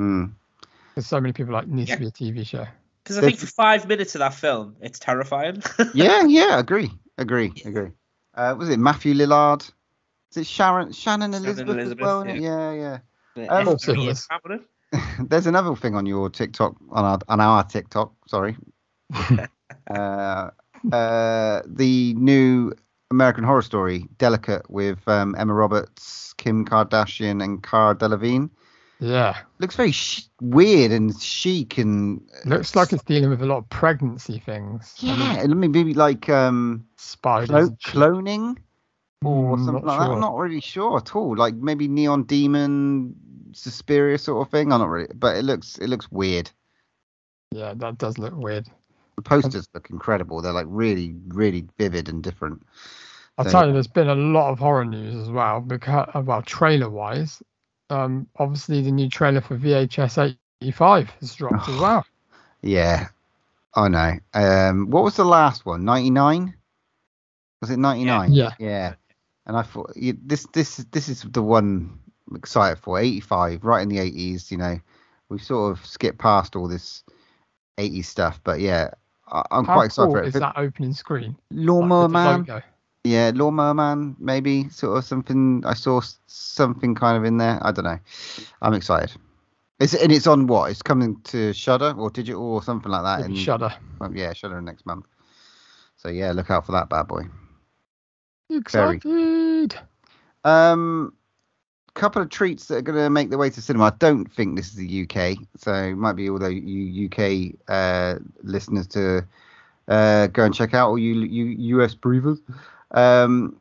Mm. 0.00 0.32
Because 0.94 1.06
so 1.06 1.20
many 1.20 1.32
people 1.32 1.52
like 1.52 1.66
needs 1.68 1.88
Yeah. 1.90 1.96
to 1.96 2.00
be 2.00 2.06
a 2.08 2.10
TV 2.10 2.46
show. 2.46 2.66
Because 3.02 3.18
I 3.18 3.20
think 3.22 3.38
for 3.38 3.46
five 3.46 3.86
minutes 3.86 4.14
of 4.14 4.18
that 4.20 4.34
film, 4.34 4.76
it's 4.80 4.98
terrifying. 4.98 5.62
Yeah, 5.94 6.24
yeah, 6.24 6.58
agree, 6.58 6.90
agree, 7.18 7.52
agree. 7.64 7.90
Uh, 8.34 8.54
was 8.58 8.68
it 8.68 8.78
Matthew 8.78 9.14
Lillard? 9.14 9.62
Is 10.32 10.38
it 10.38 10.46
Sharon 10.46 10.92
Shannon 10.92 11.32
Shannon 11.32 11.44
Elizabeth, 11.46 11.76
Elizabeth, 11.76 12.02
well? 12.02 12.20
in 12.22 12.30
it? 12.30 12.40
Yeah, 12.40 12.72
yeah. 12.72 12.98
Uh, 13.48 13.60
Um, 13.60 13.68
Also 13.68 13.92
F3 13.94 14.06
was- 14.06 14.28
is. 14.92 15.00
There's 15.28 15.46
another 15.46 15.74
thing 15.76 15.94
on 15.94 16.06
your 16.06 16.30
TikTok 16.30 16.76
on 16.90 17.04
our 17.04 17.18
on 17.28 17.40
our 17.40 17.62
TikTok. 17.64 18.12
Sorry. 18.26 18.56
uh, 19.90 20.50
uh, 20.92 21.62
the 21.66 22.14
new 22.14 22.72
American 23.10 23.44
Horror 23.44 23.62
Story, 23.62 24.08
Delicate, 24.18 24.68
with 24.70 25.06
um, 25.08 25.34
Emma 25.38 25.54
Roberts, 25.54 26.32
Kim 26.34 26.64
Kardashian, 26.64 27.42
and 27.42 27.62
Cara 27.62 27.94
Delevingne. 27.94 28.50
Yeah. 28.98 29.36
Looks 29.58 29.76
very 29.76 29.92
sh- 29.92 30.22
weird 30.40 30.90
and 30.90 31.14
chic 31.20 31.78
and 31.78 32.22
Looks 32.46 32.74
like 32.74 32.92
it's 32.92 33.04
dealing 33.04 33.28
with 33.30 33.42
a 33.42 33.46
lot 33.46 33.58
of 33.58 33.68
pregnancy 33.68 34.38
things. 34.38 34.94
I 35.02 35.06
mean, 35.06 35.18
yeah. 35.36 35.42
Let 35.42 35.56
me 35.56 35.68
maybe 35.68 35.94
like 35.94 36.28
um, 36.28 36.86
spiders. 36.96 37.48
clo- 37.48 37.76
cloning 37.84 38.56
or 39.24 39.56
Mm, 39.56 39.64
something 39.66 39.84
like 39.84 39.98
that. 40.00 40.10
I'm 40.10 40.20
not 40.20 40.36
really 40.36 40.60
sure 40.60 40.96
at 40.96 41.14
all. 41.14 41.36
Like 41.36 41.54
maybe 41.54 41.88
Neon 41.88 42.24
Demon, 42.24 43.14
Suspiria 43.52 44.18
sort 44.18 44.46
of 44.46 44.50
thing. 44.50 44.72
I'm 44.72 44.80
not 44.80 44.88
really, 44.88 45.12
but 45.14 45.36
it 45.36 45.44
looks 45.44 45.78
it 45.78 45.88
looks 45.88 46.10
weird. 46.10 46.50
Yeah, 47.52 47.74
that 47.76 47.98
does 47.98 48.18
look 48.18 48.34
weird. 48.34 48.66
The 49.16 49.22
posters 49.22 49.68
look 49.74 49.90
incredible. 49.90 50.42
They're 50.42 50.52
like 50.52 50.66
really, 50.68 51.14
really 51.28 51.66
vivid 51.78 52.08
and 52.08 52.22
different. 52.22 52.64
I'll 53.38 53.44
So- 53.44 53.50
tell 53.50 53.66
you, 53.66 53.72
there's 53.72 53.86
been 53.86 54.08
a 54.08 54.14
lot 54.14 54.50
of 54.50 54.58
horror 54.58 54.84
news 54.84 55.14
as 55.14 55.30
well. 55.30 55.60
Because, 55.60 56.08
well, 56.14 56.42
trailer 56.42 56.90
wise, 56.90 57.42
um, 57.90 58.26
obviously 58.36 58.82
the 58.82 58.90
new 58.92 59.08
trailer 59.08 59.40
for 59.40 59.56
VHS 59.56 60.36
85 60.62 61.10
has 61.20 61.34
dropped 61.34 61.68
as 61.68 61.78
well. 61.80 62.04
Yeah, 62.62 63.08
I 63.74 63.88
know. 63.88 64.18
Um, 64.34 64.90
what 64.90 65.04
was 65.04 65.16
the 65.16 65.24
last 65.24 65.64
one? 65.66 65.84
99? 65.84 66.54
Was 67.60 67.70
it 67.70 67.78
99? 67.78 68.32
Yeah. 68.32 68.52
Yeah. 68.58 68.94
And 69.46 69.56
I 69.56 69.62
thought 69.62 69.92
you, 69.96 70.16
this 70.24 70.46
this 70.52 70.78
this 70.90 71.08
is 71.08 71.22
the 71.22 71.42
one 71.42 71.98
I'm 72.28 72.36
excited 72.36 72.78
for. 72.78 72.98
85, 72.98 73.64
right 73.64 73.82
in 73.82 73.88
the 73.88 73.98
80s. 73.98 74.50
You 74.50 74.56
know, 74.56 74.80
we've 75.28 75.42
sort 75.42 75.70
of 75.72 75.86
skipped 75.86 76.18
past 76.18 76.56
all 76.56 76.66
this 76.66 77.04
80s 77.78 78.06
stuff, 78.06 78.40
but 78.42 78.58
yeah, 78.60 78.90
I, 79.28 79.42
I'm 79.50 79.64
How 79.64 79.74
quite 79.74 79.86
excited 79.86 80.06
cool 80.06 80.14
for 80.16 80.22
it. 80.22 80.28
is 80.28 80.34
that 80.34 80.54
opening 80.56 80.92
screen? 80.92 81.36
Like, 81.50 81.66
Lawnmower 81.66 82.08
the 82.08 82.12
Man. 82.12 82.62
Yeah, 83.04 83.30
Lawnmower 83.34 83.74
Man, 83.74 84.16
maybe 84.18 84.68
sort 84.68 84.98
of 84.98 85.04
something. 85.04 85.62
I 85.64 85.74
saw 85.74 86.00
something 86.26 86.94
kind 86.94 87.16
of 87.16 87.24
in 87.24 87.38
there. 87.38 87.58
I 87.62 87.72
don't 87.72 87.84
know. 87.84 87.98
I'm 88.62 88.74
excited. 88.74 89.12
It's 89.78 89.94
and 89.94 90.10
it's 90.10 90.26
on 90.26 90.46
what? 90.46 90.70
It's 90.70 90.82
coming 90.82 91.20
to 91.24 91.52
Shudder 91.52 91.94
or 91.98 92.10
digital 92.10 92.42
or 92.42 92.62
something 92.62 92.90
like 92.90 93.02
that. 93.02 93.26
In- 93.26 93.34
Shudder. 93.34 93.72
well, 94.00 94.12
yeah, 94.14 94.32
Shudder 94.32 94.60
next 94.62 94.86
month. 94.86 95.06
So 95.96 96.08
yeah, 96.08 96.32
look 96.32 96.50
out 96.50 96.66
for 96.66 96.72
that 96.72 96.88
bad 96.88 97.08
boy. 97.08 97.22
Excited. 98.50 99.74
Um, 100.44 101.12
couple 101.96 102.22
of 102.22 102.28
treats 102.28 102.66
that 102.66 102.76
are 102.76 102.82
going 102.82 102.98
to 102.98 103.10
make 103.10 103.30
their 103.30 103.38
way 103.38 103.50
to 103.50 103.60
cinema. 103.60 103.86
I 103.86 103.92
don't 103.98 104.30
think 104.32 104.56
this 104.56 104.68
is 104.68 104.74
the 104.74 105.02
UK, 105.02 105.38
so 105.56 105.72
it 105.72 105.96
might 105.96 106.12
be 106.12 106.30
all 106.30 106.38
the 106.38 107.08
UK 107.10 107.58
uh, 107.68 108.18
listeners 108.42 108.86
to 108.88 109.26
uh, 109.88 110.28
go 110.28 110.44
and 110.44 110.54
check 110.54 110.74
out, 110.74 110.90
or 110.90 110.98
you, 110.98 111.14
you 111.22 111.80
US 111.80 111.94
breathers. 111.94 112.38
Um, 112.92 113.58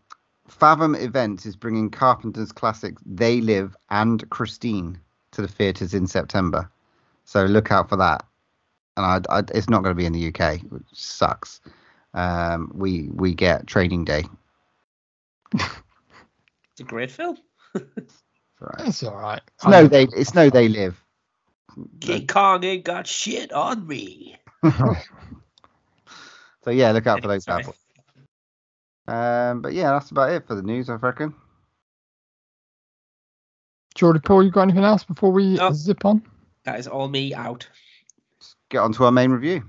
Fathom 0.48 0.96
Events 0.96 1.46
is 1.46 1.56
bringing 1.56 1.90
Carpenter's 1.90 2.52
classics 2.52 3.02
They 3.06 3.42
Live 3.42 3.76
and 3.90 4.30
Christine 4.30 5.00
to 5.32 5.42
the 5.42 5.48
theatres 5.48 5.94
in 5.94 6.06
September. 6.06 6.70
So 7.24 7.46
look 7.46 7.72
out 7.72 7.90
for 7.90 7.96
that. 7.96 8.26
And 8.98 9.06
I, 9.06 9.38
I, 9.38 9.44
it's 9.54 9.70
not 9.70 9.84
going 9.84 9.96
to 9.96 9.98
be 9.98 10.06
in 10.06 10.14
the 10.14 10.28
UK, 10.28 10.62
which 10.70 10.84
sucks. 10.94 11.62
Um, 12.14 12.72
we 12.74 13.10
we 13.10 13.34
get 13.34 13.68
Training 13.68 14.06
Day. 14.06 14.24
It's 15.54 16.80
a 16.80 16.84
great 16.84 17.12
film. 17.12 17.38
Right. 18.66 18.88
It's 18.88 19.04
all 19.04 19.16
right. 19.16 19.42
It's 19.56 19.68
no, 19.68 19.88
they 19.88 20.04
it's 20.04 20.34
no 20.34 20.50
they 20.50 20.68
live. 20.68 21.00
King 22.00 22.26
Kong 22.26 22.64
ain't 22.64 22.84
got 22.84 23.06
shit 23.08 23.52
on 23.52 23.86
me. 23.88 24.38
So 26.64 26.72
yeah, 26.72 26.92
look 26.94 27.06
out 27.06 27.22
for 27.22 27.28
those 27.28 27.44
Sorry. 27.44 27.64
bad 27.64 27.68
boys. 27.68 27.76
Um, 29.08 29.62
but 29.62 29.74
yeah, 29.74 29.92
that's 29.92 30.10
about 30.10 30.32
it 30.32 30.48
for 30.48 30.56
the 30.56 30.64
news, 30.64 30.90
I 30.90 30.96
reckon. 30.96 31.36
Jordy 33.94 34.20
Paul, 34.20 34.42
you 34.44 34.50
got 34.50 34.64
anything 34.64 34.84
else 34.84 35.04
before 35.04 35.32
we 35.32 35.58
No. 35.58 35.72
zip 35.74 36.04
on? 36.06 36.24
That 36.64 36.80
is 36.80 36.88
all 36.88 37.08
me 37.08 37.36
out. 37.36 37.70
Let's 38.40 38.56
get 38.70 38.80
on 38.80 38.94
to 38.94 39.06
our 39.06 39.12
main 39.12 39.30
review. 39.30 39.64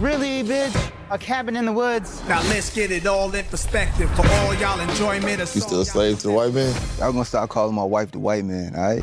Really, 0.00 0.42
bitch? 0.42 0.92
A 1.10 1.18
cabin 1.18 1.54
in 1.56 1.64
the 1.66 1.72
woods? 1.72 2.22
Now 2.28 2.40
let's 2.48 2.74
get 2.74 2.90
it 2.90 3.06
all 3.06 3.32
in 3.34 3.44
perspective 3.46 4.10
for 4.16 4.26
all 4.26 4.54
y'all 4.54 4.80
enjoyment. 4.80 5.38
You 5.38 5.60
still 5.60 5.82
a 5.82 5.84
slave 5.84 6.18
to 6.20 6.28
the 6.28 6.32
white 6.32 6.52
man? 6.52 6.74
Y'all 6.98 7.12
gonna 7.12 7.24
start 7.24 7.50
calling 7.50 7.74
my 7.74 7.84
wife 7.84 8.10
the 8.10 8.18
white 8.18 8.44
man, 8.44 8.74
all 8.74 8.82
right? 8.94 9.02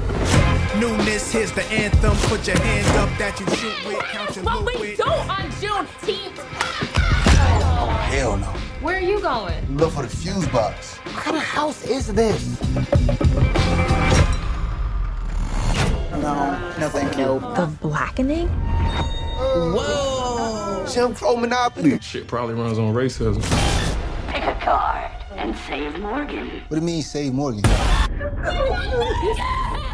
Newness, 0.79 1.31
here's 1.31 1.51
the 1.51 1.63
anthem. 1.65 2.15
Put 2.29 2.47
your 2.47 2.57
hand 2.57 2.87
up 2.97 3.09
that 3.19 3.39
you 3.39 3.45
shoot 3.55 3.85
with. 3.87 3.99
Count 4.05 4.35
your 4.35 4.43
But 4.45 4.65
we 4.65 4.79
with. 4.79 4.97
don't 4.97 5.29
on 5.29 5.49
Juneteenth. 5.61 6.39
Oh, 6.39 7.87
hell 8.11 8.37
no. 8.37 8.47
Where 8.81 8.97
are 8.97 8.99
you 8.99 9.19
going? 9.21 9.77
Look 9.77 9.93
for 9.93 10.01
the 10.01 10.09
fuse 10.09 10.47
box. 10.47 10.97
What 10.97 11.15
kind 11.23 11.37
of 11.37 11.43
house 11.43 11.85
is 11.85 12.07
this? 12.07 12.59
No, 16.11 16.73
no, 16.79 16.89
thank 16.89 17.17
you. 17.17 17.39
The 17.55 17.69
blackening? 17.81 18.49
Jim 20.91 21.15
Crow 21.15 21.35
Monopoly. 21.37 21.99
Shit 21.99 22.27
probably 22.27 22.55
runs 22.55 22.77
on 22.77 22.93
racism. 22.93 23.41
Pick 24.27 24.43
a 24.43 24.55
card 24.59 25.11
and 25.35 25.55
save 25.55 25.97
Morgan. 25.99 26.49
What 26.67 26.69
do 26.69 26.75
you 26.75 26.81
mean, 26.81 27.01
save 27.01 27.33
Morgan? 27.33 27.61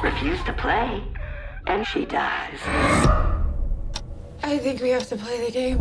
Refuse 0.04 0.44
to 0.44 0.54
play, 0.58 1.04
and 1.68 1.86
she 1.86 2.06
dies. 2.06 2.60
I 4.44 4.58
think 4.58 4.82
we 4.82 4.90
have 4.90 5.08
to 5.10 5.16
play 5.16 5.46
the 5.46 5.52
game. 5.52 5.80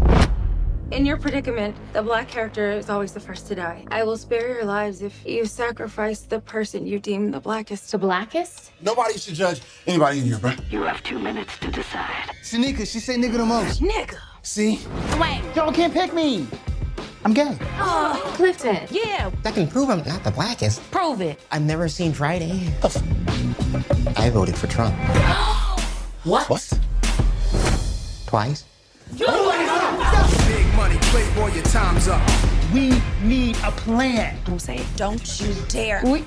In 0.91 1.05
your 1.05 1.19
predicament, 1.19 1.77
the 1.93 2.03
black 2.03 2.29
character 2.29 2.71
is 2.71 2.89
always 2.89 3.13
the 3.13 3.21
first 3.21 3.47
to 3.49 3.55
die. 3.55 3.85
I 3.91 4.05
will 4.05 4.17
spare 4.17 4.49
your 4.49 4.65
lives 4.65 5.03
if 5.03 5.25
you 5.27 5.45
sacrifice 5.45 6.21
the 6.21 6.41
person 6.41 6.87
you 6.87 6.99
deem 6.99 7.31
the 7.31 7.41
blackest. 7.41 7.91
The 7.93 7.99
blackest? 7.99 8.73
Nobody 8.81 9.19
should 9.19 9.35
judge 9.35 9.61
anybody 9.87 10.21
in 10.21 10.25
here, 10.25 10.39
bro. 10.39 10.53
You 10.71 10.83
have 10.83 11.03
two 11.03 11.19
minutes 11.19 11.59
to 11.59 11.71
decide. 11.71 12.31
Shanika, 12.43 12.91
she 12.91 13.01
say 13.01 13.17
nigga 13.17 13.37
the 13.37 13.45
most. 13.45 13.83
Nigga. 13.83 14.17
See? 14.43 14.81
Wait. 15.21 15.43
Y'all 15.55 15.73
can't 15.73 15.93
pick 15.93 16.13
me. 16.15 16.47
I'm 17.25 17.35
gay. 17.35 17.57
Oh, 17.79 18.21
Clifton. 18.37 18.79
Yeah, 18.91 19.31
I 19.45 19.51
can 19.51 19.67
prove 19.69 19.91
I'm 19.91 20.03
not 20.05 20.23
the 20.25 20.31
blackest. 20.31 20.89
prove 20.91 21.21
it. 21.21 21.41
I've 21.51 21.63
never 21.63 21.89
seen 21.89 22.13
Friday. 22.13 22.73
I 24.17 24.31
voted 24.31 24.57
for 24.57 24.67
Trump. 24.67 24.95
What? 26.25 26.51
What? 26.51 26.79
Twice. 28.27 28.65
Big 29.11 29.27
money, 30.75 30.97
playboy, 31.01 31.55
your 31.55 31.63
time's 31.65 32.09
up. 32.09 32.21
We 32.75 33.01
need 33.23 33.57
a 33.65 33.71
plan. 33.71 34.37
Don't 34.45 34.59
say 34.59 34.79
it. 34.79 34.87
Don't 34.97 35.41
you 35.41 35.55
dare. 35.69 36.03
We, 36.05 36.25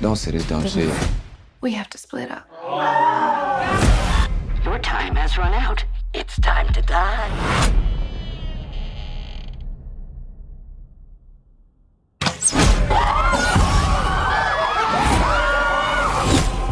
Don't 0.00 0.16
say 0.16 0.30
this 0.30 0.46
dumb 0.48 0.66
shit. 0.66 0.90
We 1.60 1.72
have 1.72 1.90
to 1.90 1.98
split 1.98 2.30
up. 2.30 2.48
Your 4.64 4.78
time 4.78 5.16
has 5.16 5.36
run 5.36 5.52
out. 5.52 5.84
It's 6.18 6.40
time 6.40 6.72
to 6.72 6.80
die. 6.80 7.28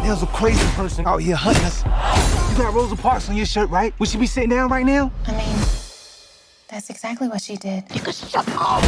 There's 0.01 0.23
a 0.23 0.25
crazy 0.25 0.65
person 0.69 1.05
out 1.05 1.17
here 1.17 1.35
hunting 1.35 1.63
us. 1.63 1.83
You 2.51 2.57
got 2.57 2.73
Rosa 2.73 2.95
Parks 2.95 3.29
on 3.29 3.37
your 3.37 3.45
shirt, 3.45 3.69
right? 3.69 3.93
Would 3.99 4.09
she 4.09 4.17
be 4.17 4.25
sitting 4.25 4.49
down 4.49 4.71
right 4.71 4.83
now? 4.83 5.11
I 5.27 5.33
mean, 5.33 5.55
that's 6.67 6.89
exactly 6.89 7.27
what 7.27 7.39
she 7.39 7.55
did. 7.55 7.83
You 7.93 8.01
could 8.01 8.15
shut 8.15 8.49
up. 8.49 8.81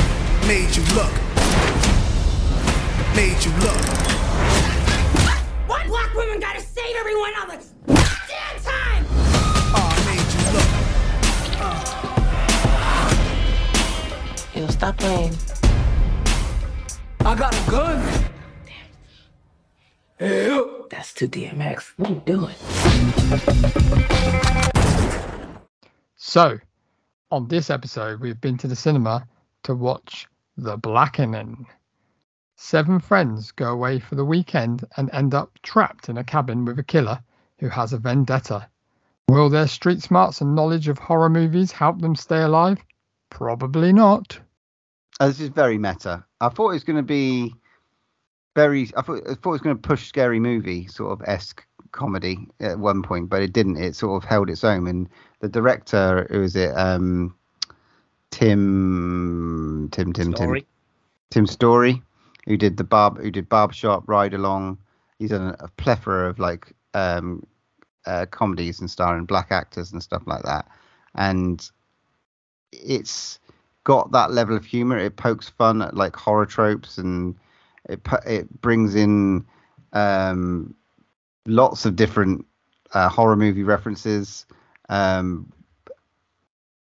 Made 0.48 0.76
you 0.76 0.82
look. 0.96 1.14
Made 3.16 3.46
you 3.46 3.52
look. 3.62 3.86
Why 5.68 5.86
black 5.86 6.16
women 6.16 6.40
gotta 6.40 6.62
save 6.62 6.96
everyone 6.96 7.34
all 7.40 7.46
the 7.46 8.17
stop 14.78 14.98
playing. 14.98 15.36
I 17.22 17.36
got 17.36 17.52
a 17.52 17.72
gun. 17.72 18.26
Damn. 20.20 20.84
That's 20.92 21.14
too 21.14 21.28
DMX. 21.28 21.94
What 21.98 22.12
are 22.12 22.14
you 22.14 22.22
doing? 22.26 22.56
So, 26.16 26.60
on 27.32 27.48
this 27.48 27.72
episode, 27.72 28.22
we've 28.22 28.40
been 28.40 28.58
to 28.60 28.68
the 28.68 28.76
cinema 28.76 29.28
to 29.64 29.74
watch 29.74 30.28
The 30.58 30.78
Blackening. 30.78 31.66
Seven 32.56 33.00
friends 33.00 33.52
go 33.52 33.72
away 33.72 34.00
for 34.00 34.14
the 34.14 34.26
weekend 34.26 34.86
and 34.96 35.10
end 35.12 35.34
up 35.34 35.58
trapped 35.64 36.08
in 36.08 36.18
a 36.18 36.24
cabin 36.24 36.66
with 36.66 36.78
a 36.78 36.84
killer 36.84 37.20
who 37.60 37.70
has 37.70 37.94
a 37.94 37.98
vendetta. 37.98 38.70
Will 39.28 39.50
their 39.50 39.68
street 39.68 40.04
smarts 40.04 40.40
and 40.42 40.54
knowledge 40.54 40.88
of 40.88 41.00
horror 41.00 41.30
movies 41.30 41.72
help 41.72 42.00
them 42.00 42.16
stay 42.16 42.42
alive? 42.44 42.78
Probably 43.32 43.92
not. 43.92 44.40
Uh, 45.20 45.28
This 45.28 45.40
is 45.40 45.50
very 45.50 45.78
meta. 45.78 46.24
I 46.42 46.50
thought 46.50 46.70
it 46.70 46.74
was 46.74 46.84
going 46.84 46.98
to 46.98 47.04
be 47.04 47.54
very. 48.56 48.90
I 48.96 49.02
thought, 49.02 49.22
I 49.30 49.34
thought 49.34 49.50
it 49.50 49.60
was 49.60 49.62
going 49.62 49.76
to 49.76 49.88
push 49.88 50.08
scary 50.08 50.40
movie 50.40 50.88
sort 50.88 51.12
of 51.12 51.28
esque 51.28 51.66
comedy 51.92 52.48
at 52.60 52.80
one 52.80 53.02
point, 53.02 53.30
but 53.30 53.42
it 53.42 53.54
didn't. 53.54 53.78
It 53.78 53.96
sort 53.96 54.22
of 54.22 54.30
held 54.30 54.50
its 54.50 54.64
own. 54.64 54.88
And 54.88 55.10
the 55.40 55.50
director, 55.50 56.28
who 56.30 56.44
is 56.44 56.56
it? 56.56 56.78
Um, 56.78 57.36
Tim, 58.32 59.90
Tim, 59.92 60.14
Tim, 60.14 60.34
Story. 60.36 60.62
Tim, 60.62 60.68
Tim 61.32 61.48
Story, 61.48 62.02
who 62.46 62.58
did 62.58 62.78
the 62.78 62.84
barb, 62.84 63.20
who 63.20 63.32
did 63.32 63.50
Barbershop, 63.50 64.04
Ride 64.08 64.34
Along. 64.34 64.78
He's 65.18 65.32
done 65.32 65.56
a 65.60 65.68
plethora 65.78 66.30
of 66.30 66.38
like 66.38 66.74
um, 66.94 67.46
uh, 68.06 68.28
comedies 68.30 68.80
and 68.80 68.92
starring 68.92 69.26
black 69.26 69.48
actors 69.50 69.92
and 69.92 70.04
stuff 70.04 70.22
like 70.28 70.44
that. 70.44 70.68
And 71.16 71.68
it's 72.72 73.40
got 73.88 74.12
that 74.12 74.32
level 74.34 74.58
of 74.58 74.66
humor. 74.66 74.98
It 74.98 75.16
pokes 75.16 75.50
fun 75.50 75.82
at 75.82 75.96
like 75.96 76.16
horror 76.18 76.46
tropes 76.46 76.98
and 76.98 77.36
it 77.88 78.02
it 78.26 78.62
brings 78.62 78.96
in 78.96 79.46
um, 79.94 80.76
lots 81.46 81.86
of 81.86 81.96
different 81.96 82.46
uh, 82.94 83.08
horror 83.08 83.38
movie 83.38 83.64
references, 83.64 84.46
um, 84.90 85.52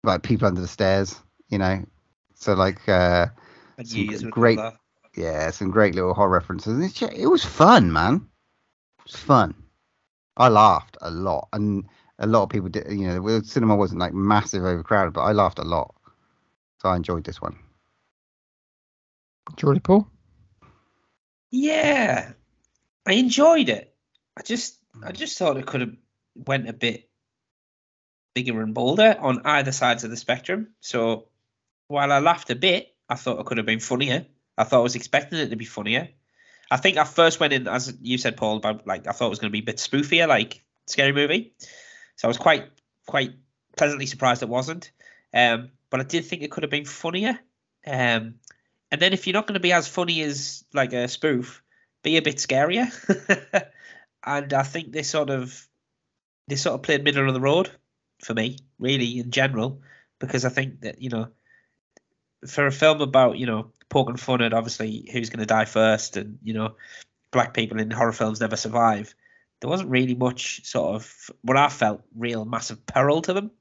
like 0.03 0.23
People 0.23 0.47
Under 0.47 0.61
the 0.61 0.67
Stairs, 0.67 1.21
you 1.49 1.59
know. 1.59 1.85
So 2.33 2.53
like 2.53 2.89
uh, 2.89 3.27
Some 3.83 4.01
you 4.01 4.05
use 4.11 4.23
it 4.23 4.31
great- 4.31 4.57
yeah, 5.15 5.51
some 5.51 5.69
great 5.69 5.93
little 5.95 6.13
horror 6.15 6.29
references. 6.31 6.83
It's 6.83 7.01
it 7.03 7.27
was 7.27 7.45
fun, 7.45 7.93
man. 7.93 8.27
It 8.99 9.03
was 9.05 9.15
fun. 9.15 9.53
I 10.37 10.49
laughed 10.49 10.97
a 11.01 11.11
lot, 11.11 11.49
and 11.53 11.85
a 12.19 12.25
lot 12.25 12.43
of 12.43 12.49
people 12.49 12.69
did. 12.69 12.91
You 12.91 13.07
know, 13.07 13.39
the 13.39 13.45
cinema 13.45 13.75
wasn't 13.75 13.99
like 14.01 14.13
massive 14.13 14.63
overcrowded, 14.63 15.13
but 15.13 15.21
I 15.21 15.33
laughed 15.33 15.59
a 15.59 15.63
lot. 15.63 15.95
So 16.81 16.89
I 16.89 16.95
enjoyed 16.95 17.23
this 17.23 17.41
one. 17.41 17.57
Geordie 19.55 19.81
Paul? 19.81 20.07
Yeah, 21.51 22.31
I 23.05 23.13
enjoyed 23.13 23.69
it. 23.69 23.93
I 24.37 24.43
just, 24.43 24.77
I 25.03 25.11
just 25.11 25.37
thought 25.37 25.57
it 25.57 25.65
could 25.65 25.81
have 25.81 25.95
went 26.35 26.69
a 26.69 26.73
bit 26.73 27.09
bigger 28.33 28.61
and 28.61 28.73
bolder 28.73 29.17
on 29.19 29.41
either 29.45 29.71
sides 29.71 30.03
of 30.03 30.09
the 30.09 30.17
spectrum. 30.17 30.69
So 30.79 31.27
while 31.87 32.11
I 32.11 32.19
laughed 32.19 32.49
a 32.51 32.55
bit, 32.55 32.95
I 33.09 33.15
thought 33.15 33.39
it 33.39 33.45
could 33.45 33.57
have 33.57 33.65
been 33.65 33.79
funnier. 33.79 34.25
I 34.57 34.63
thought 34.63 34.79
I 34.79 34.83
was 34.83 34.95
expecting 34.95 35.39
it 35.39 35.49
to 35.49 35.55
be 35.55 35.65
funnier. 35.65 36.09
I 36.71 36.77
think 36.77 36.97
I 36.97 37.03
first 37.03 37.39
went 37.39 37.53
in, 37.53 37.67
as 37.67 37.97
you 38.01 38.17
said, 38.17 38.37
Paul, 38.37 38.57
about 38.57 38.85
like 38.85 39.07
I 39.07 39.11
thought 39.11 39.27
it 39.27 39.31
was 39.31 39.39
going 39.39 39.49
to 39.49 39.53
be 39.53 39.59
a 39.59 39.63
bit 39.63 39.77
spoofier, 39.77 40.27
like 40.27 40.63
scary 40.85 41.11
movie. 41.11 41.53
So 42.15 42.27
I 42.27 42.29
was 42.29 42.37
quite, 42.37 42.69
quite 43.07 43.33
pleasantly 43.75 44.05
surprised 44.05 44.43
it 44.43 44.49
wasn't. 44.49 44.91
Um, 45.33 45.71
but 45.89 45.99
I 45.99 46.03
did 46.03 46.25
think 46.25 46.41
it 46.41 46.51
could 46.51 46.63
have 46.63 46.71
been 46.71 46.85
funnier. 46.85 47.39
Um, 47.85 48.35
and 48.91 48.99
then 48.99 49.13
if 49.13 49.27
you're 49.27 49.33
not 49.33 49.47
going 49.47 49.55
to 49.55 49.59
be 49.59 49.73
as 49.73 49.87
funny 49.87 50.21
as 50.21 50.63
like 50.73 50.93
a 50.93 51.07
spoof, 51.07 51.63
be 52.03 52.17
a 52.17 52.21
bit 52.21 52.37
scarier. 52.37 52.87
and 54.25 54.53
I 54.53 54.63
think 54.63 54.91
they 54.91 55.03
sort 55.03 55.29
of 55.29 55.67
they 56.47 56.55
sort 56.55 56.75
of 56.75 56.81
played 56.81 57.03
middle 57.03 57.27
of 57.27 57.33
the 57.33 57.41
road 57.41 57.69
for 58.23 58.33
me, 58.33 58.57
really 58.79 59.19
in 59.19 59.31
general, 59.31 59.81
because 60.19 60.45
I 60.45 60.49
think 60.49 60.81
that 60.81 61.01
you 61.01 61.09
know, 61.09 61.27
for 62.47 62.65
a 62.65 62.71
film 62.71 63.01
about 63.01 63.37
you 63.37 63.45
know 63.45 63.71
poking 63.89 64.17
fun 64.17 64.41
at 64.41 64.53
obviously 64.53 65.07
who's 65.11 65.29
going 65.29 65.39
to 65.39 65.45
die 65.45 65.65
first, 65.65 66.17
and 66.17 66.39
you 66.43 66.53
know, 66.53 66.75
black 67.31 67.53
people 67.53 67.79
in 67.79 67.91
horror 67.91 68.13
films 68.13 68.41
never 68.41 68.55
survive. 68.55 69.13
There 69.61 69.69
wasn't 69.69 69.89
really 69.89 70.15
much 70.15 70.65
sort 70.65 70.95
of 70.95 71.29
what 71.41 71.57
I 71.57 71.67
felt 71.67 72.01
real 72.15 72.45
massive 72.45 72.85
peril 72.85 73.21
to 73.23 73.33
them. 73.33 73.51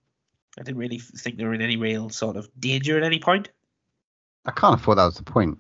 I 0.59 0.63
didn't 0.63 0.79
really 0.79 0.99
think 0.99 1.37
they 1.37 1.45
were 1.45 1.55
in 1.55 1.63
any 1.63 1.77
real 1.77 2.11
sort 2.11 2.37
of 2.37 2.49
danger 2.59 2.97
at 2.97 3.05
any 3.05 3.21
point. 3.21 3.51
I 4.45 4.51
kind 4.51 4.75
of 4.75 4.83
thought 4.83 4.97
that 4.97 5.05
was 5.05 5.17
the 5.17 5.23
point. 5.23 5.59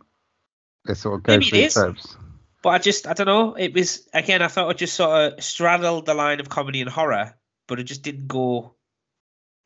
They 0.86 0.94
sort 0.94 1.16
of 1.16 1.22
go 1.22 1.32
Maybe 1.32 1.46
it 1.46 1.50
through 1.50 1.58
is. 1.60 1.74
tropes. 1.74 2.16
But 2.62 2.70
I 2.70 2.78
just, 2.78 3.06
I 3.06 3.12
don't 3.12 3.26
know. 3.26 3.54
It 3.54 3.74
was 3.74 4.08
again. 4.12 4.42
I 4.42 4.48
thought 4.48 4.70
it 4.70 4.78
just 4.78 4.94
sort 4.94 5.32
of 5.34 5.44
straddled 5.44 6.06
the 6.06 6.14
line 6.14 6.40
of 6.40 6.48
comedy 6.48 6.80
and 6.80 6.90
horror, 6.90 7.34
but 7.68 7.78
it 7.78 7.84
just 7.84 8.02
didn't 8.02 8.26
go 8.26 8.74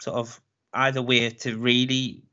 sort 0.00 0.16
of 0.16 0.40
either 0.74 1.00
way 1.00 1.30
to 1.30 1.56
really 1.56 2.24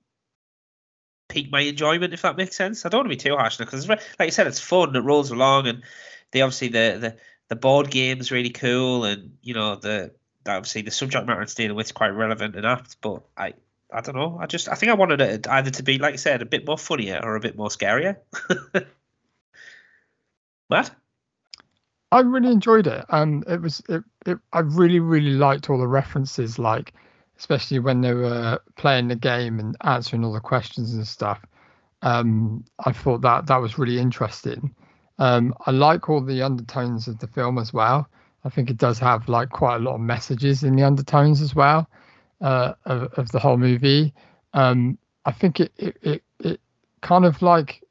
pique 1.29 1.51
my 1.51 1.61
enjoyment, 1.61 2.13
if 2.13 2.23
that 2.23 2.35
makes 2.35 2.57
sense. 2.57 2.85
I 2.85 2.89
don't 2.89 2.99
want 2.99 3.05
to 3.11 3.15
be 3.15 3.29
too 3.29 3.37
harsh 3.37 3.59
now 3.59 3.65
because, 3.65 3.87
like 3.87 4.01
you 4.19 4.31
said, 4.31 4.47
it's 4.47 4.59
fun. 4.59 4.95
It 4.95 4.99
rolls 4.99 5.31
along, 5.31 5.67
and 5.67 5.83
they 6.31 6.41
obviously 6.41 6.67
the 6.67 6.97
the 6.99 7.17
the 7.47 7.55
board 7.55 7.89
game's 7.89 8.31
really 8.31 8.49
cool, 8.49 9.05
and 9.05 9.37
you 9.41 9.53
know 9.53 9.75
the 9.75 10.13
obviously 10.57 10.81
the 10.81 10.91
subject 10.91 11.27
matter 11.27 11.41
it's 11.41 11.55
dealing 11.55 11.75
with 11.75 11.87
is 11.87 11.91
quite 11.91 12.09
relevant 12.09 12.55
and 12.55 12.65
apt. 12.65 12.97
But 13.01 13.23
I 13.37 13.53
I 13.91 14.01
don't 14.01 14.15
know. 14.15 14.37
I 14.39 14.45
just 14.45 14.69
I 14.69 14.75
think 14.75 14.91
I 14.91 14.95
wanted 14.95 15.21
it 15.21 15.47
either 15.47 15.71
to 15.71 15.83
be 15.83 15.97
like 15.97 16.13
I 16.13 16.17
said 16.17 16.41
a 16.41 16.45
bit 16.45 16.65
more 16.65 16.77
funnier 16.77 17.19
or 17.23 17.35
a 17.35 17.39
bit 17.39 17.57
more 17.57 17.69
scarier. 17.69 18.17
what? 20.67 20.91
I 22.11 22.21
really 22.21 22.51
enjoyed 22.51 22.87
it. 22.87 23.05
Um, 23.09 23.43
it 23.47 23.61
was 23.61 23.81
it, 23.89 24.03
it. 24.25 24.37
I 24.53 24.59
really 24.59 24.99
really 24.99 25.33
liked 25.33 25.69
all 25.69 25.77
the 25.77 25.87
references, 25.87 26.57
like 26.57 26.93
especially 27.37 27.79
when 27.79 28.01
they 28.01 28.13
were 28.13 28.59
playing 28.75 29.07
the 29.07 29.15
game 29.15 29.59
and 29.59 29.77
answering 29.81 30.25
all 30.25 30.33
the 30.33 30.39
questions 30.39 30.93
and 30.93 31.07
stuff. 31.07 31.39
Um, 32.01 32.65
I 32.85 32.91
thought 32.91 33.21
that 33.21 33.47
that 33.47 33.57
was 33.57 33.77
really 33.77 33.99
interesting. 33.99 34.75
Um, 35.19 35.53
I 35.65 35.71
like 35.71 36.09
all 36.09 36.21
the 36.21 36.41
undertones 36.41 37.07
of 37.07 37.19
the 37.19 37.27
film 37.27 37.57
as 37.57 37.73
well. 37.73 38.07
I 38.49 38.51
think 38.51 38.71
it 38.71 38.77
does 38.77 38.97
have 38.97 39.29
like 39.29 39.51
quite 39.51 39.75
a 39.75 39.79
lot 39.79 39.93
of 39.93 40.01
messages 40.01 40.63
in 40.63 40.75
the 40.75 40.81
undertones 40.81 41.39
as 41.39 41.53
well 41.53 41.87
uh, 42.41 42.73
of, 42.85 43.13
of 43.13 43.31
the 43.31 43.37
whole 43.37 43.57
movie. 43.57 44.11
Um, 44.55 44.97
I 45.23 45.31
think 45.31 45.59
it, 45.59 45.71
it 45.77 45.97
it 46.01 46.23
it 46.39 46.59
kind 47.01 47.25
of 47.25 47.43
like 47.43 47.83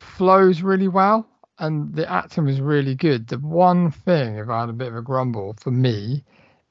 flows 0.00 0.60
really 0.60 0.88
well, 0.88 1.24
and 1.60 1.94
the 1.94 2.10
acting 2.10 2.46
was 2.46 2.60
really 2.60 2.96
good. 2.96 3.28
The 3.28 3.38
one 3.38 3.92
thing, 3.92 4.38
if 4.38 4.48
I 4.48 4.62
had 4.62 4.70
a 4.70 4.72
bit 4.72 4.88
of 4.88 4.96
a 4.96 5.02
grumble 5.02 5.54
for 5.60 5.70
me, 5.70 6.24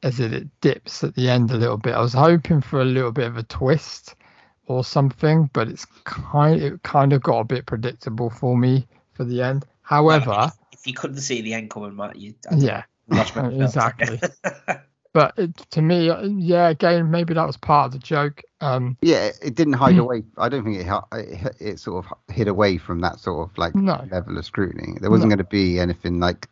is 0.03 0.17
that 0.17 0.33
it 0.33 0.49
dips 0.59 1.01
at 1.01 1.15
the 1.15 1.29
end 1.29 1.51
a 1.51 1.57
little 1.57 1.77
bit. 1.77 1.95
I 1.95 2.01
was 2.01 2.11
hoping 2.11 2.59
for 2.59 2.81
a 2.81 2.85
little 2.85 3.13
bit 3.13 3.27
of 3.27 3.37
a 3.37 3.43
twist 3.43 4.13
or 4.65 4.83
something, 4.83 5.49
but 5.53 5.69
it's 5.69 5.85
kind 6.03 6.61
it 6.61 6.83
kind 6.83 7.13
of 7.13 7.23
got 7.23 7.39
a 7.39 7.45
bit 7.45 7.65
predictable 7.65 8.29
for 8.29 8.57
me 8.57 8.85
for 9.13 9.23
the 9.23 9.41
end. 9.41 9.65
However, 9.83 10.51
If 10.79 10.87
you 10.87 10.93
couldn't 10.93 11.17
see 11.17 11.41
the 11.41 11.53
end 11.53 11.69
coming, 11.69 11.95
Matt, 11.95 12.15
you 12.15 12.33
yeah, 12.57 12.83
watch 13.07 13.35
my 13.35 13.49
film. 13.49 13.61
exactly. 13.61 14.19
but 15.13 15.33
it, 15.37 15.57
to 15.71 15.81
me, 15.81 16.09
uh, 16.09 16.21
yeah, 16.21 16.69
again, 16.69 17.11
maybe 17.11 17.33
that 17.33 17.45
was 17.47 17.57
part 17.57 17.87
of 17.87 17.91
the 17.93 17.99
joke. 17.99 18.41
Um, 18.61 18.97
Yeah, 19.01 19.25
it- 19.25 19.39
it 19.41 19.55
didn't 19.55 19.73
hide 19.73 19.95
Hmm. 19.95 20.01
away. 20.01 20.23
I 20.37 20.47
don't 20.49 20.63
think 20.63 20.77
it, 20.77 20.87
it 21.13 21.55
it 21.59 21.79
sort 21.79 22.05
of 22.05 22.13
hid 22.33 22.47
away 22.47 22.77
from 22.77 22.99
that 23.01 23.19
sort 23.19 23.49
of 23.49 23.57
like 23.57 23.75
No. 23.75 24.05
level 24.11 24.37
of 24.37 24.45
scrutiny. 24.45 24.97
There 25.01 25.09
wasn't 25.09 25.29
No. 25.29 25.35
going 25.35 25.45
to 25.45 25.49
be 25.49 25.79
anything 25.79 26.19
like 26.19 26.47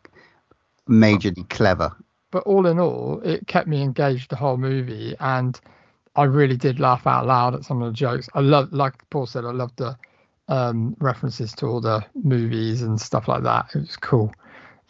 majorly 0.88 1.48
clever. 1.48 1.92
but 2.30 2.42
all 2.44 2.66
in 2.66 2.78
all, 2.78 3.20
it 3.24 3.46
kept 3.46 3.66
me 3.68 3.80
engaged 3.82 4.28
the 4.30 4.36
whole 4.36 4.58
movie, 4.58 5.16
and 5.20 5.58
I 6.16 6.24
really 6.24 6.56
did 6.58 6.78
laugh 6.78 7.06
out 7.06 7.26
loud 7.26 7.54
at 7.54 7.64
some 7.64 7.80
of 7.80 7.90
the 7.90 7.96
jokes. 7.96 8.28
I 8.34 8.40
love, 8.40 8.70
like 8.72 9.08
Paul 9.08 9.24
said, 9.26 9.46
I 9.46 9.52
loved 9.52 9.78
the 9.78 9.96
um, 10.48 10.96
references 10.98 11.52
to 11.52 11.66
all 11.66 11.80
the 11.80 12.04
movies 12.14 12.82
and 12.82 13.00
stuff 13.00 13.28
like 13.28 13.42
that. 13.42 13.66
It 13.74 13.78
was 13.78 13.96
cool. 13.96 14.32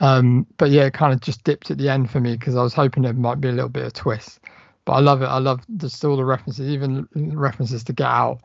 Um, 0.00 0.46
but 0.56 0.70
yeah, 0.70 0.84
it 0.84 0.94
kind 0.94 1.12
of 1.12 1.20
just 1.20 1.42
dipped 1.44 1.70
at 1.70 1.78
the 1.78 1.88
end 1.88 2.10
for 2.10 2.20
me 2.20 2.36
because 2.36 2.56
I 2.56 2.62
was 2.62 2.74
hoping 2.74 3.02
there 3.02 3.12
might 3.12 3.40
be 3.40 3.48
a 3.48 3.52
little 3.52 3.68
bit 3.68 3.84
of 3.84 3.92
twist. 3.92 4.40
But 4.84 4.92
I 4.92 5.00
love 5.00 5.22
it. 5.22 5.26
I 5.26 5.38
love 5.38 5.60
just 5.76 6.04
all 6.04 6.16
the 6.16 6.24
references, 6.24 6.68
even 6.68 7.08
references 7.14 7.84
to 7.84 7.92
Get 7.92 8.06
Out, 8.06 8.40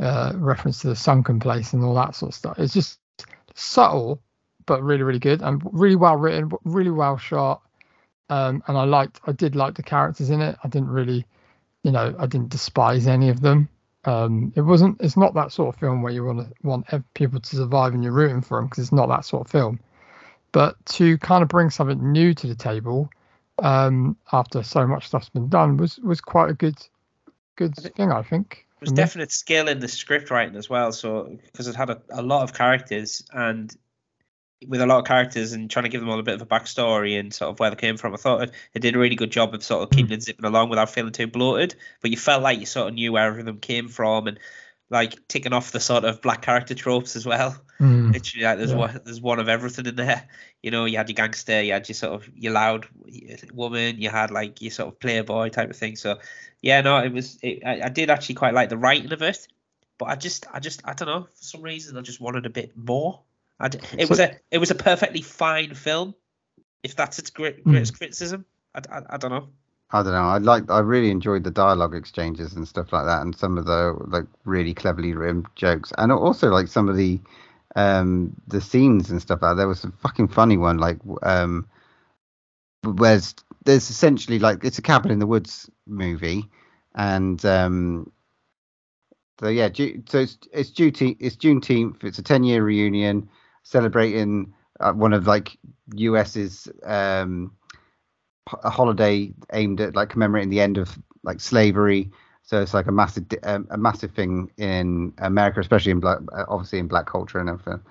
uh, 0.00 0.32
reference 0.36 0.80
to 0.80 0.88
the 0.88 0.96
sunken 0.96 1.40
place 1.40 1.72
and 1.72 1.84
all 1.84 1.94
that 1.94 2.14
sort 2.14 2.32
of 2.32 2.34
stuff. 2.34 2.58
It's 2.58 2.74
just 2.74 2.98
subtle, 3.54 4.20
but 4.66 4.82
really, 4.82 5.02
really 5.02 5.18
good 5.18 5.40
and 5.40 5.62
really 5.72 5.96
well 5.96 6.16
written, 6.16 6.50
really 6.64 6.90
well 6.90 7.16
shot. 7.16 7.62
Um, 8.28 8.62
and 8.66 8.76
I 8.76 8.84
liked, 8.84 9.20
I 9.26 9.32
did 9.32 9.56
like 9.56 9.74
the 9.74 9.82
characters 9.82 10.28
in 10.28 10.42
it. 10.42 10.56
I 10.62 10.68
didn't 10.68 10.90
really, 10.90 11.24
you 11.84 11.92
know, 11.92 12.14
I 12.18 12.26
didn't 12.26 12.50
despise 12.50 13.06
any 13.06 13.30
of 13.30 13.40
them. 13.40 13.68
Um, 14.08 14.54
it 14.56 14.62
wasn't, 14.62 14.96
it's 15.00 15.18
not 15.18 15.34
that 15.34 15.52
sort 15.52 15.74
of 15.74 15.78
film 15.78 16.00
where 16.00 16.12
you 16.12 16.24
want 16.24 16.38
to 16.38 16.54
want 16.62 16.86
people 17.12 17.40
to 17.40 17.56
survive 17.56 17.92
and 17.92 18.02
you're 18.02 18.12
rooting 18.12 18.40
for 18.40 18.58
them 18.58 18.66
because 18.66 18.84
it's 18.84 18.92
not 18.92 19.08
that 19.10 19.26
sort 19.26 19.46
of 19.46 19.50
film. 19.50 19.80
But 20.50 20.74
to 20.96 21.18
kind 21.18 21.42
of 21.42 21.48
bring 21.48 21.68
something 21.68 22.10
new 22.10 22.32
to 22.32 22.46
the 22.46 22.54
table 22.54 23.10
um, 23.58 24.16
after 24.32 24.62
so 24.62 24.86
much 24.86 25.08
stuff's 25.08 25.28
been 25.28 25.50
done 25.50 25.76
was 25.76 25.98
was 25.98 26.22
quite 26.22 26.48
a 26.48 26.54
good 26.54 26.76
good 27.56 27.76
thing, 27.76 28.10
I 28.10 28.22
think. 28.22 28.66
There's 28.80 28.92
definite 28.92 29.30
skill 29.30 29.68
in 29.68 29.78
the 29.80 29.88
script 29.88 30.30
writing 30.30 30.56
as 30.56 30.70
well. 30.70 30.90
So 30.92 31.36
because 31.44 31.66
it 31.66 31.76
had 31.76 31.90
a, 31.90 32.00
a 32.10 32.22
lot 32.22 32.44
of 32.44 32.54
characters 32.54 33.22
and 33.34 33.76
with 34.66 34.80
a 34.80 34.86
lot 34.86 34.98
of 34.98 35.04
characters 35.04 35.52
and 35.52 35.70
trying 35.70 35.84
to 35.84 35.88
give 35.88 36.00
them 36.00 36.10
all 36.10 36.18
a 36.18 36.22
bit 36.24 36.34
of 36.34 36.42
a 36.42 36.46
backstory 36.46 37.18
and 37.18 37.32
sort 37.32 37.50
of 37.50 37.60
where 37.60 37.70
they 37.70 37.76
came 37.76 37.96
from, 37.96 38.14
I 38.14 38.16
thought 38.16 38.42
it, 38.42 38.50
it 38.74 38.80
did 38.80 38.96
a 38.96 38.98
really 38.98 39.16
good 39.16 39.30
job 39.30 39.54
of 39.54 39.62
sort 39.62 39.82
of 39.82 39.90
keeping 39.90 40.12
it 40.12 40.22
zipping 40.22 40.44
along 40.44 40.68
without 40.68 40.90
feeling 40.90 41.12
too 41.12 41.28
bloated. 41.28 41.76
But 42.00 42.10
you 42.10 42.16
felt 42.16 42.42
like 42.42 42.58
you 42.58 42.66
sort 42.66 42.88
of 42.88 42.94
knew 42.94 43.12
where 43.12 43.26
everything 43.26 43.58
came 43.58 43.88
from 43.88 44.26
and 44.26 44.38
like 44.90 45.28
ticking 45.28 45.52
off 45.52 45.70
the 45.70 45.80
sort 45.80 46.04
of 46.04 46.22
black 46.22 46.42
character 46.42 46.74
tropes 46.74 47.14
as 47.14 47.26
well. 47.26 47.56
Mm. 47.78 48.12
Literally, 48.12 48.44
like 48.46 48.58
there's 48.58 48.70
Yeah. 48.72 48.76
one, 48.78 49.00
there's 49.04 49.20
one 49.20 49.38
of 49.38 49.48
everything 49.48 49.86
in 49.86 49.96
there. 49.96 50.26
You 50.62 50.70
know, 50.70 50.86
you 50.86 50.96
had 50.96 51.08
your 51.08 51.14
gangster, 51.14 51.62
you 51.62 51.72
had 51.74 51.88
your 51.88 51.94
sort 51.94 52.14
of 52.14 52.28
your 52.34 52.52
loud 52.52 52.86
woman, 53.52 54.00
you 54.00 54.10
had 54.10 54.30
like 54.30 54.60
your 54.60 54.70
sort 54.70 54.88
of 54.88 54.98
playboy 54.98 55.50
type 55.50 55.70
of 55.70 55.76
thing. 55.76 55.94
So, 55.94 56.18
yeah, 56.62 56.80
no, 56.80 56.98
it 56.98 57.12
was. 57.12 57.38
It, 57.42 57.62
I, 57.64 57.82
I 57.84 57.88
did 57.90 58.10
actually 58.10 58.34
quite 58.36 58.54
like 58.54 58.70
the 58.70 58.78
writing 58.78 59.12
of 59.12 59.22
it, 59.22 59.46
but 59.98 60.06
I 60.06 60.16
just, 60.16 60.46
I 60.52 60.58
just, 60.58 60.80
I 60.84 60.94
don't 60.94 61.06
know. 61.06 61.28
For 61.34 61.44
some 61.44 61.62
reason, 61.62 61.96
I 61.96 62.00
just 62.00 62.20
wanted 62.20 62.46
a 62.46 62.50
bit 62.50 62.76
more. 62.76 63.20
I 63.60 63.68
d- 63.68 63.78
it 63.98 64.06
So- 64.06 64.10
was 64.10 64.20
a, 64.20 64.36
it 64.50 64.58
was 64.58 64.70
a 64.70 64.74
perfectly 64.74 65.22
fine 65.22 65.74
film. 65.74 66.14
If 66.82 66.94
that's 66.94 67.18
its 67.18 67.30
great, 67.30 67.64
greatest 67.64 67.98
criticism, 67.98 68.44
I, 68.74 68.80
I, 68.90 69.02
I 69.10 69.16
don't 69.16 69.30
know. 69.32 69.48
I 69.90 70.02
don't 70.02 70.12
know. 70.12 70.22
I 70.22 70.38
like. 70.38 70.70
I 70.70 70.78
really 70.80 71.10
enjoyed 71.10 71.42
the 71.44 71.50
dialogue 71.50 71.94
exchanges 71.94 72.54
and 72.54 72.68
stuff 72.68 72.92
like 72.92 73.06
that, 73.06 73.22
and 73.22 73.34
some 73.34 73.56
of 73.58 73.64
the 73.64 73.96
like 74.06 74.26
really 74.44 74.74
cleverly 74.74 75.14
written 75.14 75.44
jokes, 75.56 75.92
and 75.98 76.12
also 76.12 76.50
like 76.50 76.68
some 76.68 76.88
of 76.88 76.96
the 76.96 77.18
um 77.74 78.36
the 78.46 78.60
scenes 78.60 79.10
and 79.10 79.20
stuff 79.20 79.40
like 79.42 79.52
that. 79.52 79.54
There 79.56 79.66
was 79.68 79.82
a 79.84 79.90
fucking 80.02 80.28
funny 80.28 80.56
one, 80.56 80.76
like 80.78 80.98
um 81.22 81.66
where's 82.84 83.34
there's 83.64 83.90
essentially 83.90 84.38
like 84.38 84.62
it's 84.62 84.78
a 84.78 84.82
cabin 84.82 85.10
in 85.10 85.18
the 85.18 85.26
woods 85.26 85.68
movie, 85.86 86.48
and 86.94 87.42
um 87.44 88.12
so 89.40 89.48
yeah, 89.48 89.68
so 89.74 90.18
it's 90.18 90.38
it's 90.52 90.70
it's 90.70 91.36
Juneteenth. 91.36 92.04
It's 92.04 92.18
a 92.18 92.22
ten 92.22 92.44
year 92.44 92.62
reunion 92.62 93.28
celebrating 93.68 94.54
uh, 94.80 94.92
one 94.92 95.12
of 95.12 95.26
like 95.26 95.58
US's 95.94 96.68
um 96.84 97.52
a 98.64 98.70
holiday 98.70 99.30
aimed 99.52 99.78
at 99.80 99.94
like 99.94 100.08
commemorating 100.08 100.48
the 100.48 100.60
end 100.60 100.78
of 100.78 100.98
like 101.22 101.38
slavery. 101.38 102.10
So 102.42 102.62
it's 102.62 102.72
like 102.72 102.86
a 102.86 102.92
massive 102.92 103.26
um, 103.42 103.66
a 103.70 103.76
massive 103.76 104.12
thing 104.12 104.50
in 104.56 105.12
America, 105.18 105.60
especially 105.60 105.92
in 105.92 106.00
black, 106.00 106.18
uh, 106.32 106.46
obviously 106.48 106.78
in 106.78 106.88
black 106.88 107.06
culture 107.06 107.38
and 107.38 107.50
everything. 107.50 107.82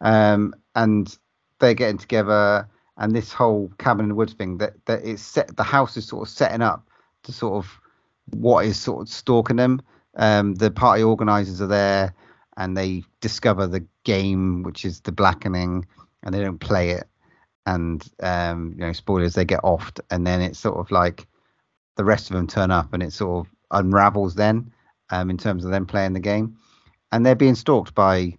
Um, 0.00 0.54
and 0.76 1.16
they're 1.58 1.74
getting 1.74 1.98
together, 1.98 2.68
and 2.96 3.12
this 3.12 3.32
whole 3.32 3.72
cabin 3.78 4.04
in 4.04 4.10
the 4.10 4.14
woods 4.14 4.34
thing 4.34 4.58
that 4.58 4.74
that 4.86 5.04
it's 5.04 5.22
set. 5.22 5.56
The 5.56 5.64
house 5.64 5.96
is 5.96 6.06
sort 6.06 6.28
of 6.28 6.32
setting 6.32 6.62
up 6.62 6.88
to 7.24 7.32
sort 7.32 7.54
of 7.54 7.80
what 8.30 8.66
is 8.66 8.78
sort 8.78 9.02
of 9.02 9.08
stalking 9.08 9.56
them. 9.56 9.82
Um, 10.14 10.54
the 10.54 10.70
party 10.70 11.02
organizers 11.02 11.60
are 11.60 11.66
there, 11.66 12.14
and 12.56 12.76
they 12.76 13.02
discover 13.20 13.66
the 13.66 13.84
game, 14.04 14.62
which 14.62 14.84
is 14.84 15.00
the 15.00 15.12
blackening, 15.12 15.86
and 16.22 16.34
they 16.34 16.40
don't 16.40 16.60
play 16.60 16.90
it. 16.90 17.04
And 17.66 18.06
um, 18.22 18.74
you 18.76 18.86
know, 18.86 18.92
spoilers, 18.92 19.34
they 19.34 19.44
get 19.44 19.62
offed, 19.62 20.00
and 20.10 20.26
then 20.26 20.40
it's 20.40 20.58
sort 20.58 20.76
of 20.76 20.90
like 20.90 21.26
the 21.96 22.04
rest 22.04 22.30
of 22.30 22.36
them 22.36 22.46
turn 22.46 22.70
up, 22.70 22.92
and 22.92 23.02
it 23.02 23.12
sort 23.12 23.46
of 23.46 23.52
unravels 23.70 24.34
then, 24.34 24.70
um, 25.10 25.30
in 25.30 25.38
terms 25.38 25.64
of 25.64 25.70
them 25.70 25.86
playing 25.86 26.12
the 26.12 26.20
game, 26.20 26.56
and 27.12 27.24
they're 27.24 27.34
being 27.34 27.54
stalked 27.54 27.94
by, 27.94 28.36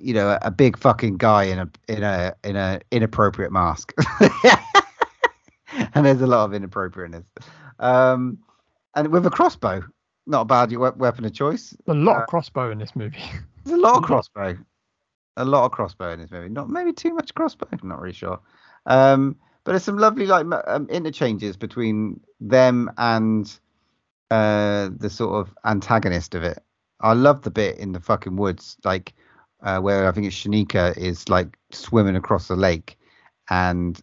you 0.00 0.14
know, 0.14 0.38
a 0.42 0.50
big 0.50 0.78
fucking 0.78 1.16
guy 1.16 1.44
in 1.44 1.58
a 1.58 1.70
in 1.88 2.02
a 2.02 2.34
in 2.44 2.56
a 2.56 2.80
inappropriate 2.92 3.52
mask, 3.52 3.92
and 5.94 6.06
there's 6.06 6.20
a 6.20 6.26
lot 6.26 6.44
of 6.44 6.54
inappropriateness, 6.54 7.24
um, 7.80 8.38
and 8.94 9.08
with 9.08 9.26
a 9.26 9.30
crossbow, 9.30 9.82
not 10.30 10.42
a 10.42 10.44
bad 10.46 10.70
we- 10.70 10.76
weapon 10.76 11.24
of 11.24 11.32
choice. 11.34 11.76
A 11.88 11.94
lot 11.94 12.16
Uh, 12.16 12.20
of 12.22 12.26
crossbow 12.28 12.70
in 12.70 12.78
this 12.78 12.94
movie. 12.96 13.22
There's 13.64 13.78
a 13.78 13.80
lot 13.82 13.96
of 13.98 14.02
crossbow. 14.04 14.56
A 15.36 15.44
lot 15.44 15.64
of 15.66 15.72
crossbow 15.72 16.12
in 16.12 16.20
this 16.20 16.30
movie. 16.30 16.48
Not 16.48 16.70
maybe 16.70 16.92
too 16.92 17.12
much 17.14 17.34
crossbow. 17.34 17.66
I'm 17.72 17.88
not 17.88 18.00
really 18.00 18.14
sure. 18.14 18.40
Um, 18.86 19.36
but 19.64 19.72
there's 19.72 19.84
some 19.84 19.98
lovely 19.98 20.26
like 20.26 20.46
um, 20.66 20.88
interchanges 20.88 21.56
between 21.56 22.20
them 22.40 22.90
and 22.96 23.52
uh, 24.30 24.88
the 24.96 25.10
sort 25.10 25.34
of 25.46 25.54
antagonist 25.64 26.34
of 26.34 26.42
it. 26.42 26.62
I 27.00 27.12
love 27.12 27.42
the 27.42 27.50
bit 27.50 27.78
in 27.78 27.92
the 27.92 28.00
fucking 28.00 28.36
woods, 28.36 28.76
like 28.84 29.12
uh, 29.62 29.78
where 29.80 30.08
I 30.08 30.12
think 30.12 30.26
it's 30.26 30.36
Shanika 30.36 30.96
is 30.96 31.28
like 31.28 31.58
swimming 31.70 32.16
across 32.16 32.48
the 32.48 32.56
lake 32.56 32.98
and 33.50 34.00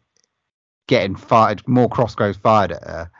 getting 0.87 1.15
fired, 1.15 1.67
more 1.67 1.89
crossbows 1.89 2.37
fired 2.37 2.71
at 2.71 2.83
her, 2.83 3.11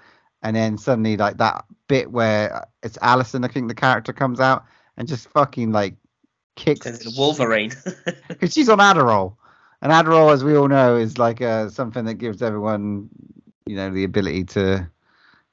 and 0.43 0.55
then 0.55 0.77
suddenly 0.77 1.17
like 1.17 1.37
that 1.37 1.65
bit 1.87 2.11
where 2.11 2.67
it's 2.83 2.97
Allison, 3.01 3.43
I 3.43 3.47
think 3.47 3.67
the 3.67 3.75
character 3.75 4.13
comes 4.13 4.39
out 4.39 4.63
and 4.97 5.07
just 5.07 5.27
fucking 5.29 5.71
like 5.71 5.95
kicks 6.55 7.17
Wolverine. 7.17 7.71
because 8.27 8.53
she's 8.53 8.69
on 8.69 8.79
Adderall, 8.79 9.35
and 9.81 9.91
Adderall, 9.91 10.33
as 10.33 10.43
we 10.43 10.55
all 10.55 10.67
know, 10.67 10.95
is 10.95 11.17
like 11.17 11.41
uh, 11.41 11.69
something 11.69 12.05
that 12.05 12.15
gives 12.15 12.41
everyone, 12.41 13.09
you 13.65 13.75
know, 13.75 13.89
the 13.91 14.03
ability 14.03 14.43
to 14.45 14.89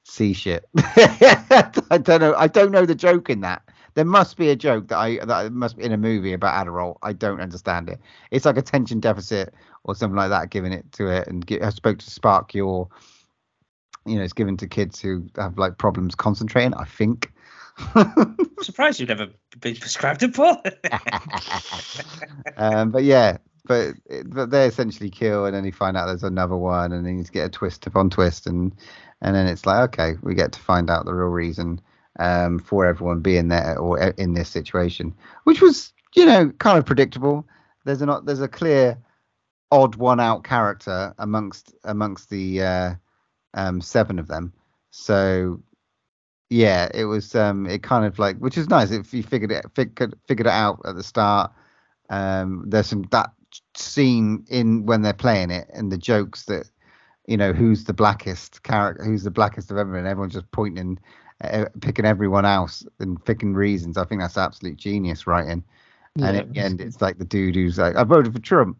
see 0.05 0.33
shit. 0.33 0.64
I 0.77 1.99
don't 2.03 2.20
know. 2.20 2.35
I 2.37 2.49
don't 2.49 2.73
know 2.73 2.87
the 2.87 2.94
joke 2.94 3.31
in 3.31 3.40
that. 3.42 3.62
There 3.94 4.05
must 4.05 4.37
be 4.37 4.49
a 4.49 4.57
joke 4.57 4.88
that 4.88 4.99
I 4.99 5.25
that 5.25 5.53
must 5.53 5.77
be 5.77 5.85
in 5.85 5.92
a 5.92 5.97
movie 5.97 6.33
about 6.33 6.66
Adderall. 6.66 6.97
I 7.03 7.12
don't 7.12 7.40
understand 7.40 7.88
it. 7.88 8.01
It's 8.31 8.44
like 8.44 8.57
attention 8.57 8.99
deficit 8.99 9.55
or 9.85 9.94
something 9.94 10.16
like 10.16 10.31
that, 10.31 10.51
giving 10.51 10.73
it 10.73 10.90
to 10.92 11.09
it, 11.09 11.29
and 11.29 11.47
get, 11.47 11.62
I 11.62 11.70
spoke 11.70 11.99
to 11.99 12.11
spark 12.11 12.55
your 12.55 12.88
you 14.07 14.17
know, 14.17 14.23
it's 14.23 14.33
given 14.33 14.57
to 14.59 14.67
kids 14.67 15.01
who 15.01 15.27
have 15.37 15.59
like 15.59 15.79
problems 15.79 16.14
concentrating. 16.14 16.75
I 16.75 16.85
think. 16.85 17.33
I'm 17.95 18.37
surprised 18.62 19.01
you've 19.01 19.09
never 19.09 19.29
been 19.59 19.77
prescribed 19.77 20.23
a 20.23 20.29
Paul. 20.29 20.62
um, 22.57 22.90
but 22.90 23.03
yeah, 23.03 23.38
but 23.67 23.95
but 24.27 24.51
they 24.51 24.67
essentially 24.67 25.11
kill, 25.11 25.47
and 25.47 25.55
then 25.55 25.64
you 25.64 25.73
find 25.73 25.97
out 25.97 26.07
there's 26.07 26.23
another 26.23 26.57
one, 26.57 26.93
and 26.93 27.07
then 27.07 27.19
you 27.19 27.25
get 27.25 27.47
a 27.47 27.51
twist 27.51 27.87
upon 27.87 28.11
twist, 28.11 28.47
and 28.47 28.73
and 29.23 29.35
then 29.35 29.47
it's 29.47 29.67
like 29.67 29.88
okay, 29.88 30.19
we 30.23 30.35
get 30.35 30.53
to 30.53 30.61
find 30.61 30.90
out 30.90 31.05
the 31.05 31.14
real 31.14 31.29
reason 31.29 31.81
um, 32.19 32.59
for 32.59 32.87
everyone 32.87 33.21
being 33.21 33.49
there 33.49 33.79
or 33.79 33.99
in 33.99 34.35
this 34.35 34.49
situation, 34.49 35.14
which 35.45 35.61
was 35.61 35.93
you 36.14 36.27
know 36.27 36.51
kind 36.59 36.79
of 36.79 36.87
predictable. 36.87 37.47
There's 37.85 38.03
a 38.03 38.07
not 38.07 38.27
there's 38.27 38.40
a 38.40 38.49
clear 38.49 38.99
odd 39.71 39.97
one 39.97 40.21
out 40.21 40.45
character 40.45 41.14
amongst 41.19 41.75
amongst 41.85 42.31
the 42.31 42.62
uh, 42.62 42.95
um, 43.55 43.81
seven 43.81 44.19
of 44.19 44.29
them, 44.29 44.53
so 44.90 45.61
yeah, 46.51 46.88
it 46.95 47.05
was 47.05 47.35
um 47.35 47.67
it 47.67 47.83
kind 47.83 48.05
of 48.05 48.19
like 48.19 48.38
which 48.38 48.57
is 48.57 48.69
nice 48.69 48.90
if 48.90 49.12
you 49.12 49.23
figured 49.23 49.51
it 49.51 49.64
figured 49.75 50.14
figured 50.29 50.47
it 50.47 50.53
out 50.53 50.81
at 50.85 50.95
the 50.95 51.03
start. 51.03 51.51
Um 52.11 52.64
there's 52.69 52.87
some 52.87 53.05
that 53.11 53.33
scene 53.77 54.45
in 54.49 54.85
when 54.87 55.03
they're 55.03 55.12
playing 55.12 55.51
it 55.51 55.69
and 55.73 55.90
the 55.90 55.99
jokes 55.99 56.45
that 56.45 56.69
you 57.27 57.37
know 57.37 57.53
who's 57.53 57.85
the 57.85 57.93
blackest 57.93 58.62
character 58.62 59.05
who's 59.05 59.25
the 59.25 59.31
blackest 59.31 59.71
of 59.71 59.79
everyone 59.79 60.07
everyone's 60.07 60.35
just 60.35 60.51
pointing 60.51 60.99
uh, 61.40 61.64
picking 61.81 62.05
everyone 62.05 62.45
else 62.45 62.87
and 63.01 63.23
picking 63.25 63.55
reasons. 63.55 63.99
I 63.99 64.05
think 64.05 64.21
that's 64.21 64.38
absolute 64.38 64.77
genius 64.77 65.27
writing. 65.27 65.64
And 66.17 66.37
at 66.37 66.53
the 66.53 66.61
end 66.61 66.81
it's 66.81 67.03
like 67.03 67.19
the 67.19 67.25
dude 67.25 67.57
who's 67.57 67.77
like 67.77 67.97
i 67.97 68.05
voted 68.05 68.33
for 68.33 68.38
trump 68.38 68.79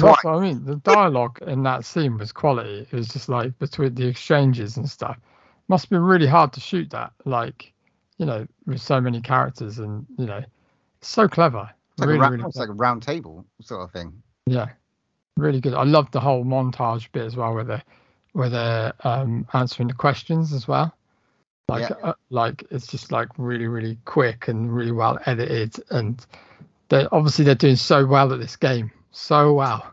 That's 0.00 0.24
what 0.24 0.34
I 0.34 0.40
mean. 0.40 0.64
The 0.64 0.76
dialogue 0.76 1.40
in 1.46 1.62
that 1.64 1.84
scene 1.84 2.18
was 2.18 2.32
quality. 2.32 2.86
It 2.90 2.92
was 2.92 3.08
just 3.08 3.28
like 3.28 3.58
between 3.58 3.94
the 3.94 4.06
exchanges 4.06 4.76
and 4.76 4.88
stuff. 4.88 5.18
Must 5.68 5.88
be 5.88 5.96
really 5.96 6.26
hard 6.26 6.52
to 6.54 6.60
shoot 6.60 6.90
that, 6.90 7.12
like, 7.24 7.72
you 8.18 8.26
know, 8.26 8.46
with 8.66 8.80
so 8.80 9.00
many 9.00 9.20
characters 9.20 9.78
and 9.78 10.06
you 10.18 10.26
know, 10.26 10.42
so 11.00 11.28
clever. 11.28 11.70
it's 11.92 12.00
like, 12.00 12.08
really, 12.08 12.18
a, 12.18 12.20
round, 12.20 12.32
really 12.32 12.44
it's 12.48 12.56
like 12.56 12.68
a 12.68 12.72
round 12.72 13.02
table 13.02 13.44
sort 13.62 13.82
of 13.82 13.90
thing 13.90 14.22
Yeah, 14.46 14.68
really 15.36 15.60
good. 15.60 15.74
I 15.74 15.84
love 15.84 16.10
the 16.10 16.20
whole 16.20 16.44
montage 16.44 17.10
bit 17.12 17.24
as 17.24 17.36
well, 17.36 17.54
where 17.54 17.64
they're 17.64 17.82
where 18.32 18.50
they're 18.50 18.92
um, 19.04 19.46
answering 19.54 19.88
the 19.88 19.94
questions 19.94 20.52
as 20.52 20.66
well. 20.66 20.92
Like, 21.68 21.88
Yeah. 21.88 21.96
uh, 22.02 22.14
like 22.30 22.64
it's 22.70 22.86
just 22.86 23.10
like 23.12 23.28
really, 23.38 23.68
really 23.68 23.96
quick 24.04 24.48
and 24.48 24.74
really 24.74 24.92
well 24.92 25.18
edited, 25.24 25.76
and 25.90 26.24
they 26.88 27.06
obviously 27.10 27.44
they're 27.44 27.54
doing 27.54 27.76
so 27.76 28.04
well 28.04 28.32
at 28.32 28.40
this 28.40 28.56
game, 28.56 28.90
so 29.14 29.52
well. 29.54 29.86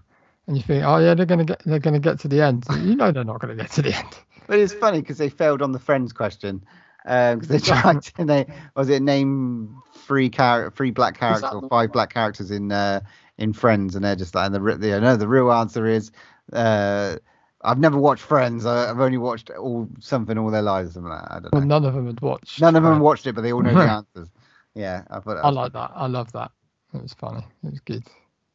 And 0.47 0.57
you 0.57 0.63
think, 0.63 0.84
oh 0.84 0.97
yeah, 0.97 1.13
they're 1.13 1.25
gonna 1.25 1.45
get 1.45 1.62
they're 1.65 1.79
gonna 1.79 1.99
get 1.99 2.19
to 2.21 2.27
the 2.27 2.41
end. 2.41 2.65
You 2.79 2.95
know 2.95 3.12
they're 3.12 3.23
not 3.23 3.39
gonna 3.39 3.55
get 3.55 3.71
to 3.71 3.81
the 3.81 3.95
end. 3.95 4.07
But 4.47 4.60
it's 4.60 4.73
funny 4.73 4.99
because 4.99 5.17
they 5.17 5.29
failed 5.29 5.62
on 5.62 5.71
the 5.71 5.79
friends 5.79 6.12
question. 6.12 6.65
Because 7.05 7.47
they 7.47 7.60
tried 7.60 8.01
to 8.01 8.25
name, 8.34 8.51
was 8.75 8.89
it 8.89 9.01
name 9.01 9.81
three 9.95 10.29
char- 10.29 10.71
three 10.71 10.91
black 10.91 11.17
characters 11.17 11.49
or 11.53 11.69
five 11.69 11.93
black 11.93 12.12
characters 12.13 12.51
in 12.51 12.69
uh, 12.71 12.99
in 13.38 13.53
Friends, 13.53 13.95
and 13.95 14.03
they're 14.03 14.15
just 14.15 14.36
like, 14.36 14.47
and 14.47 14.55
the 14.55 14.77
the 14.77 14.99
no, 14.99 15.15
the 15.15 15.27
real 15.27 15.51
answer 15.53 15.86
is, 15.86 16.12
uh, 16.51 17.15
I've 17.63 17.79
never 17.79 17.97
watched 17.97 18.23
Friends. 18.23 18.65
I, 18.65 18.89
I've 18.89 18.99
only 18.99 19.17
watched 19.19 19.49
all 19.51 19.88
something 19.99 20.38
all 20.38 20.51
their 20.51 20.62
lives. 20.63 20.97
Like. 20.97 21.05
I 21.31 21.36
don't 21.36 21.43
know. 21.43 21.49
Well, 21.53 21.65
none 21.65 21.86
of 21.86 21.93
them 21.93 22.07
had 22.07 22.19
watched. 22.19 22.60
None 22.60 22.75
of 22.75 22.84
them 22.84 22.99
watched 22.99 23.27
it, 23.27 23.34
but 23.36 23.41
they 23.41 23.53
all 23.53 23.62
know 23.62 23.73
the 23.73 23.79
answers. 24.15 24.29
Yeah, 24.75 25.03
I 25.10 25.19
thought 25.21 25.38
I 25.38 25.49
like 25.49 25.71
that. 25.73 25.91
I 25.95 26.07
love 26.07 26.31
that. 26.34 26.51
It 26.93 27.01
was 27.01 27.13
funny. 27.13 27.45
It 27.63 27.71
was 27.71 27.79
good. 27.79 28.03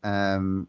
Um, 0.06 0.68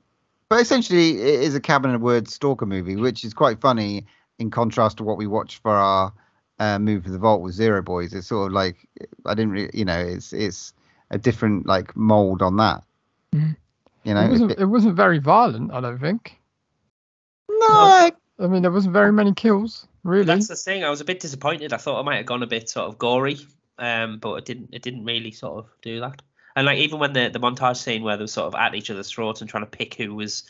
but 0.50 0.62
essentially, 0.62 1.12
it 1.21 1.41
is 1.41 1.56
a 1.56 1.60
Cabin 1.60 1.93
of 1.93 2.02
Words 2.02 2.34
stalker 2.34 2.65
movie, 2.65 2.95
which 2.95 3.23
is 3.23 3.34
quite 3.34 3.60
funny 3.62 4.06
in 4.39 4.50
contrast 4.50 4.97
to 4.97 5.04
what 5.04 5.17
we 5.17 5.28
watched 5.28 5.62
for 5.62 5.71
our 5.71 6.13
uh, 6.60 6.80
move 6.80 7.04
to 7.06 7.12
the 7.12 7.17
vault 7.19 7.41
with 7.41 7.54
Zero 7.54 7.82
Boys. 7.82 8.13
It's 8.13 8.28
sort 8.28 8.47
of 8.47 8.54
like 8.54 8.78
I 9.26 9.34
didn't, 9.36 9.52
really, 9.52 9.69
you 9.73 9.86
know, 9.86 10.00
it's 10.00 10.34
it's 10.34 10.73
a 11.12 11.17
different 11.17 11.67
like 11.67 11.95
mold 11.95 12.41
on 12.41 12.58
that. 12.58 12.84
Mhm. 13.34 13.56
You 14.04 14.13
know, 14.13 14.21
It 14.21 14.30
wasn't. 14.32 14.52
it- 14.52 14.60
It 14.60 14.65
wasn't 14.65 14.95
very 14.95 15.19
violent. 15.19 15.71
I 15.73 15.82
don't 15.82 16.00
think. 16.00 16.39
no, 17.50 17.67
I- 17.67 18.12
I 18.39 18.47
mean, 18.47 18.62
there 18.62 18.71
wasn't 18.71 18.93
very 18.93 19.12
many 19.12 19.34
kills, 19.34 19.88
really. 20.04 20.26
That's 20.26 20.47
the 20.47 20.56
thing. 20.56 20.84
I 20.84 20.89
was 20.89 21.02
a 21.02 21.06
bit 21.06 21.19
disappointed. 21.19 21.73
I 21.73 21.78
thought 21.78 22.00
I 22.00 22.04
might 22.04 22.17
have 22.17 22.26
gone 22.26 22.43
a 22.43 22.47
bit 22.47 22.69
sort 22.69 22.88
of 22.88 22.97
gory, 23.00 23.38
um, 23.80 24.19
but 24.19 24.36
it 24.36 24.45
didn't. 24.45 24.69
It 24.71 24.82
didn't 24.84 25.04
really 25.06 25.32
sort 25.32 25.58
of 25.58 25.69
do 25.82 26.00
that. 26.02 26.21
And 26.58 26.65
like 26.65 26.80
even 26.80 26.98
when 26.98 27.13
the 27.13 27.30
the 27.30 27.39
montage 27.39 27.78
scene 27.78 28.02
where 28.02 28.17
they 28.17 28.24
were 28.24 28.28
sort 28.28 28.48
of 28.48 28.56
at 28.56 28.74
each 28.74 28.89
other's 28.89 29.12
throats 29.12 29.41
and 29.41 29.50
trying 29.50 29.63
to 29.63 29.70
pick 29.70 29.93
who 29.93 30.15
was 30.15 30.41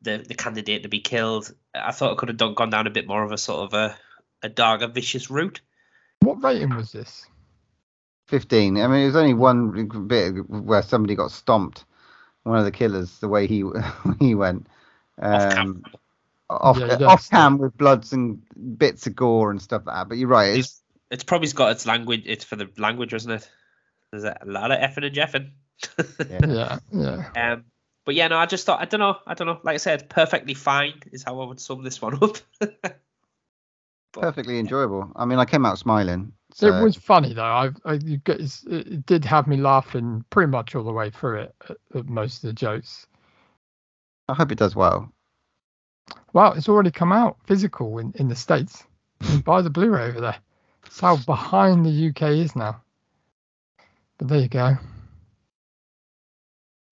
the 0.00 0.18
the 0.18 0.34
candidate 0.34 0.84
to 0.84 0.88
be 0.88 1.00
killed, 1.00 1.52
I 1.74 1.90
thought 1.90 2.12
it 2.12 2.18
could 2.18 2.28
have 2.28 2.38
done, 2.38 2.54
gone 2.54 2.70
down 2.70 2.86
a 2.86 2.90
bit 2.90 3.08
more 3.08 3.24
of 3.24 3.32
a 3.32 3.36
sort 3.36 3.64
of 3.64 3.74
a 3.74 3.96
a 4.44 4.48
darker, 4.48 4.86
vicious 4.86 5.30
route. 5.30 5.60
What 6.20 6.40
rating 6.40 6.76
was 6.76 6.92
this? 6.92 7.26
15. 8.28 8.76
I 8.76 8.86
mean, 8.86 9.02
it 9.02 9.06
was 9.06 9.16
only 9.16 9.34
one 9.34 10.06
bit 10.06 10.48
where 10.48 10.82
somebody 10.82 11.16
got 11.16 11.32
stomped. 11.32 11.84
One 12.44 12.58
of 12.58 12.64
the 12.64 12.70
killers, 12.70 13.18
the 13.18 13.28
way 13.28 13.48
he 13.48 13.64
he 14.20 14.36
went. 14.36 14.68
Off 15.20 15.52
cam. 15.52 15.66
Um, 15.66 15.84
off, 16.48 16.78
Yeah, 16.78 17.06
off 17.06 17.28
cam 17.28 17.58
with 17.58 17.76
bloods 17.76 18.12
and 18.12 18.40
bits 18.78 19.08
of 19.08 19.16
gore 19.16 19.50
and 19.50 19.60
stuff 19.60 19.82
like 19.84 19.96
that. 19.96 20.08
But 20.08 20.18
you're 20.18 20.28
right. 20.28 20.56
It's, 20.56 20.68
It's 20.68 20.82
it's 21.10 21.24
probably 21.24 21.50
got 21.50 21.72
its 21.72 21.86
language. 21.86 22.22
It's 22.24 22.44
for 22.44 22.54
the 22.54 22.70
language, 22.78 23.12
isn't 23.12 23.32
it? 23.32 23.50
There's 24.14 24.24
a 24.24 24.38
lot 24.44 24.70
of 24.70 24.78
effing 24.78 25.04
and 25.06 25.14
jeffing. 25.14 25.50
Yeah, 26.30 26.78
yeah. 26.92 27.52
Um, 27.52 27.64
but 28.04 28.14
yeah, 28.14 28.28
no, 28.28 28.36
I 28.38 28.46
just 28.46 28.64
thought 28.64 28.80
I 28.80 28.84
don't 28.84 29.00
know, 29.00 29.16
I 29.26 29.34
don't 29.34 29.46
know. 29.48 29.58
Like 29.64 29.74
I 29.74 29.78
said, 29.78 30.08
perfectly 30.08 30.54
fine 30.54 30.94
is 31.12 31.24
how 31.24 31.40
I 31.40 31.46
would 31.46 31.60
sum 31.60 31.82
this 31.82 32.00
one 32.00 32.22
up. 32.22 32.36
perfectly 34.12 34.58
enjoyable. 34.60 35.10
I 35.16 35.24
mean, 35.24 35.38
I 35.38 35.44
came 35.44 35.66
out 35.66 35.78
smiling. 35.78 36.32
So 36.52 36.68
It 36.68 36.82
was 36.82 36.96
funny 36.96 37.34
though. 37.34 37.42
I, 37.42 37.70
I 37.84 37.94
you 37.94 38.18
get, 38.18 38.36
it's- 38.36 38.64
it, 38.70 38.86
it 38.86 39.06
did 39.06 39.24
have 39.24 39.48
me 39.48 39.56
laughing 39.56 40.24
pretty 40.30 40.50
much 40.50 40.74
all 40.76 40.84
the 40.84 40.92
way 40.92 41.10
through 41.10 41.40
it. 41.40 41.54
At, 41.68 41.76
at 41.96 42.06
most 42.06 42.44
of 42.44 42.48
the 42.48 42.52
jokes. 42.54 43.06
I 44.28 44.34
hope 44.34 44.52
it 44.52 44.58
does 44.58 44.76
well. 44.76 45.12
Wow, 46.32 46.52
it's 46.52 46.68
already 46.68 46.90
come 46.92 47.12
out 47.12 47.36
physical 47.46 47.98
in, 47.98 48.12
in 48.16 48.28
the 48.28 48.36
states. 48.36 48.84
You 49.22 49.28
can 49.28 49.40
buy 49.40 49.62
the 49.62 49.70
Blu-ray 49.70 50.04
over 50.08 50.20
there. 50.20 50.36
That's 50.82 51.00
how 51.00 51.16
behind 51.16 51.84
the 51.84 52.08
UK 52.10 52.22
is 52.30 52.54
now. 52.54 52.80
But 54.18 54.28
there 54.28 54.40
you 54.40 54.48
go. 54.48 54.76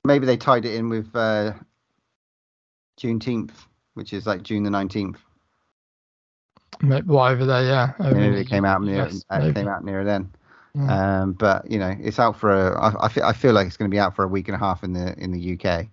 Maybe 0.05 0.27
they 0.27 0.37
tied 0.37 0.65
it 0.65 0.75
in 0.75 0.89
with 0.89 1.15
uh, 1.15 1.53
Juneteenth, 3.01 3.53
which 3.95 4.13
is 4.13 4.27
like 4.27 4.43
June 4.43 4.63
the 4.65 4.71
19th. 4.71 5.17
Maybe, 6.81 7.07
well, 7.07 7.27
over 7.27 7.45
there, 7.45 7.63
yeah. 7.65 7.93
over 8.01 8.15
Maybe 8.15 8.41
it 8.41 8.49
came 8.49 8.65
out 8.65 8.83
US, 8.83 8.87
near, 8.87 9.09
uh, 9.31 9.39
maybe. 9.39 9.55
came 9.55 9.69
out 9.69 9.85
near 9.85 10.05
then. 10.05 10.31
Yeah. 10.75 11.21
Um, 11.23 11.33
but 11.35 11.71
you 11.71 11.79
know, 11.79 11.95
it's 12.01 12.19
out 12.19 12.37
for 12.41 12.51
a. 12.51 12.81
I, 12.81 13.05
I 13.05 13.09
feel 13.09 13.25
I 13.25 13.33
feel 13.35 13.53
like 13.53 13.67
it's 13.67 13.77
going 13.77 13.91
to 13.91 13.95
be 13.95 14.01
out 14.01 14.17
for 14.17 14.25
a 14.25 14.29
week 14.29 14.49
and 14.49 14.55
a 14.55 14.59
half 14.59 14.83
in 14.83 14.95
the 14.95 15.15
in 15.19 15.31
the 15.31 15.53
UK. 15.61 15.87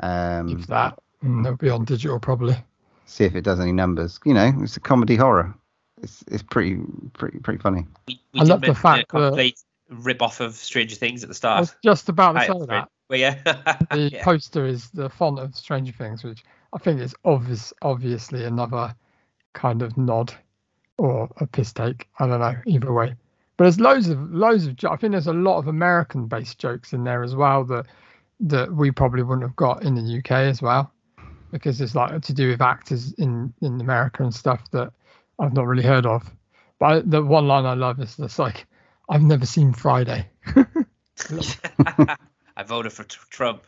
Um, 0.00 0.48
If 0.48 0.66
that, 0.68 0.98
they'll 1.22 1.56
be 1.56 1.68
on 1.68 1.84
digital 1.84 2.18
probably. 2.18 2.56
see 3.04 3.24
if 3.24 3.36
it 3.36 3.42
does 3.42 3.60
any 3.60 3.72
numbers. 3.72 4.18
You 4.24 4.32
know, 4.34 4.50
it's 4.60 4.76
a 4.78 4.80
comedy 4.80 5.14
horror. 5.16 5.54
It's 6.02 6.24
it's 6.28 6.42
pretty 6.42 6.78
pretty 7.12 7.38
pretty 7.40 7.58
funny. 7.60 7.86
we, 8.08 8.18
we 8.32 8.40
I 8.40 8.44
love 8.44 8.62
the 8.62 8.74
fact 8.74 9.10
that- 9.12 9.18
complete 9.28 9.60
rip 10.02 10.22
off 10.22 10.40
of 10.40 10.54
Stranger 10.54 10.96
Things 10.96 11.22
at 11.22 11.28
the 11.28 11.34
I 11.54 11.60
start. 11.60 11.60
was 11.60 11.76
just 11.84 12.08
about 12.08 12.32
to 12.34 12.40
Right, 12.40 12.46
say 12.46 12.66
that. 12.66 12.88
But 13.08 13.18
yeah, 13.18 13.34
The 13.90 14.12
yeah. 14.12 14.24
poster 14.24 14.66
is 14.66 14.90
the 14.90 15.08
font 15.08 15.38
of 15.38 15.54
Stranger 15.56 15.92
Things, 15.92 16.24
which 16.24 16.44
I 16.72 16.78
think 16.78 17.00
is 17.00 17.14
obvious, 17.24 17.72
obviously 17.82 18.44
another 18.44 18.94
kind 19.54 19.82
of 19.82 19.96
nod 19.96 20.32
or 20.98 21.28
a 21.38 21.46
piss 21.46 21.72
take. 21.72 22.08
I 22.18 22.26
don't 22.26 22.40
know, 22.40 22.56
either 22.66 22.92
way. 22.92 23.14
But 23.56 23.64
there's 23.64 23.80
loads 23.80 24.08
of 24.08 24.18
loads 24.32 24.66
of. 24.66 24.76
I 24.90 24.96
think 24.96 25.12
there's 25.12 25.26
a 25.28 25.32
lot 25.32 25.58
of 25.58 25.68
American-based 25.68 26.58
jokes 26.58 26.92
in 26.92 27.04
there 27.04 27.22
as 27.22 27.36
well 27.36 27.64
that 27.66 27.86
that 28.40 28.72
we 28.74 28.90
probably 28.90 29.22
wouldn't 29.22 29.46
have 29.46 29.56
got 29.56 29.84
in 29.84 29.94
the 29.94 30.18
UK 30.18 30.32
as 30.32 30.60
well, 30.60 30.92
because 31.52 31.80
it's 31.80 31.94
like 31.94 32.20
to 32.22 32.32
do 32.34 32.48
with 32.48 32.60
actors 32.60 33.12
in 33.14 33.52
in 33.62 33.80
America 33.80 34.22
and 34.24 34.34
stuff 34.34 34.70
that 34.72 34.92
I've 35.38 35.54
not 35.54 35.66
really 35.66 35.84
heard 35.84 36.06
of. 36.06 36.28
But 36.80 36.86
I, 36.86 37.00
the 37.00 37.22
one 37.22 37.46
line 37.46 37.64
I 37.66 37.74
love 37.74 38.00
is 38.00 38.16
this 38.16 38.38
like, 38.38 38.66
"I've 39.08 39.22
never 39.22 39.46
seen 39.46 39.72
Friday." 39.72 40.28
I 42.56 42.62
voted 42.64 42.92
for 42.92 43.04
tr- 43.04 43.26
Trump 43.30 43.66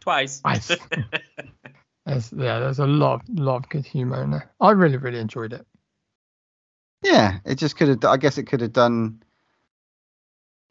twice. 0.00 0.40
Twice. 0.40 0.70
There's, 2.06 2.32
yeah, 2.32 2.58
there's 2.58 2.80
a 2.80 2.86
lot, 2.86 3.22
of, 3.22 3.38
lot 3.38 3.56
of 3.58 3.68
good 3.68 3.86
humor 3.86 4.24
in 4.24 4.32
there. 4.32 4.50
I 4.60 4.72
really, 4.72 4.96
really 4.96 5.20
enjoyed 5.20 5.52
it. 5.52 5.64
Yeah, 7.02 7.38
it 7.44 7.58
just 7.58 7.76
could 7.76 7.88
have. 7.88 8.04
I 8.04 8.16
guess 8.16 8.38
it 8.38 8.48
could 8.48 8.60
have 8.60 8.72
done 8.72 9.22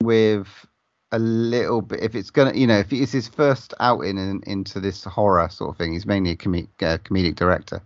with 0.02 0.48
a 1.12 1.20
little 1.20 1.82
bit. 1.82 2.02
If 2.02 2.16
it's 2.16 2.32
gonna, 2.32 2.54
you 2.54 2.68
know, 2.68 2.80
if 2.80 2.92
it's 2.92 3.12
his 3.12 3.28
first 3.30 3.74
outing 3.80 4.18
in, 4.18 4.42
into 4.46 4.80
this 4.80 5.04
horror 5.06 5.48
sort 5.50 5.72
of 5.72 5.78
thing, 5.78 5.94
he's 5.94 6.06
mainly 6.06 6.32
a 6.32 6.36
comic, 6.36 6.68
uh, 6.82 6.98
comedic 6.98 7.36
director. 7.36 7.82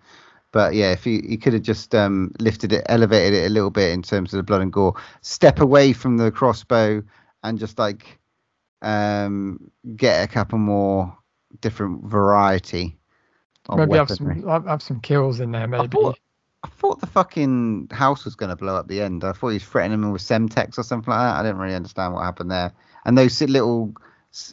But 0.55 0.73
yeah, 0.73 0.93
if 0.93 1.03
he, 1.03 1.19
he 1.27 1.35
could 1.35 1.51
have 1.51 1.63
just 1.63 1.93
um, 1.93 2.31
lifted 2.39 2.71
it, 2.71 2.85
elevated 2.87 3.33
it 3.33 3.47
a 3.47 3.49
little 3.49 3.71
bit 3.71 3.91
in 3.91 4.01
terms 4.01 4.33
of 4.33 4.37
the 4.37 4.43
blood 4.43 4.61
and 4.61 4.71
gore, 4.71 4.93
step 5.19 5.59
away 5.59 5.91
from 5.91 6.15
the 6.15 6.31
crossbow, 6.31 7.03
and 7.43 7.59
just 7.59 7.77
like 7.77 8.17
um, 8.81 9.69
get 9.97 10.23
a 10.23 10.31
couple 10.31 10.57
more 10.57 11.13
different 11.59 12.05
variety. 12.05 12.95
Maybe 13.69 13.97
have 13.97 14.09
some, 14.09 14.47
have, 14.47 14.81
some 14.81 15.01
kills 15.01 15.41
in 15.41 15.51
there. 15.51 15.63
I 15.63 15.65
Maybe. 15.65 15.89
thought, 15.89 16.19
I 16.63 16.69
thought 16.69 17.01
the 17.01 17.07
fucking 17.07 17.89
house 17.91 18.23
was 18.23 18.35
going 18.35 18.49
to 18.49 18.55
blow 18.55 18.77
up 18.77 18.87
the 18.87 19.01
end. 19.01 19.25
I 19.25 19.33
thought 19.33 19.49
he 19.49 19.55
was 19.55 19.65
threatening 19.65 20.03
him 20.03 20.11
with 20.13 20.21
Semtex 20.21 20.77
or 20.77 20.83
something 20.83 21.11
like 21.11 21.19
that. 21.19 21.37
I 21.37 21.43
didn't 21.43 21.57
really 21.57 21.75
understand 21.75 22.13
what 22.13 22.23
happened 22.23 22.51
there. 22.51 22.71
And 23.03 23.17
those 23.17 23.41
little 23.41 23.93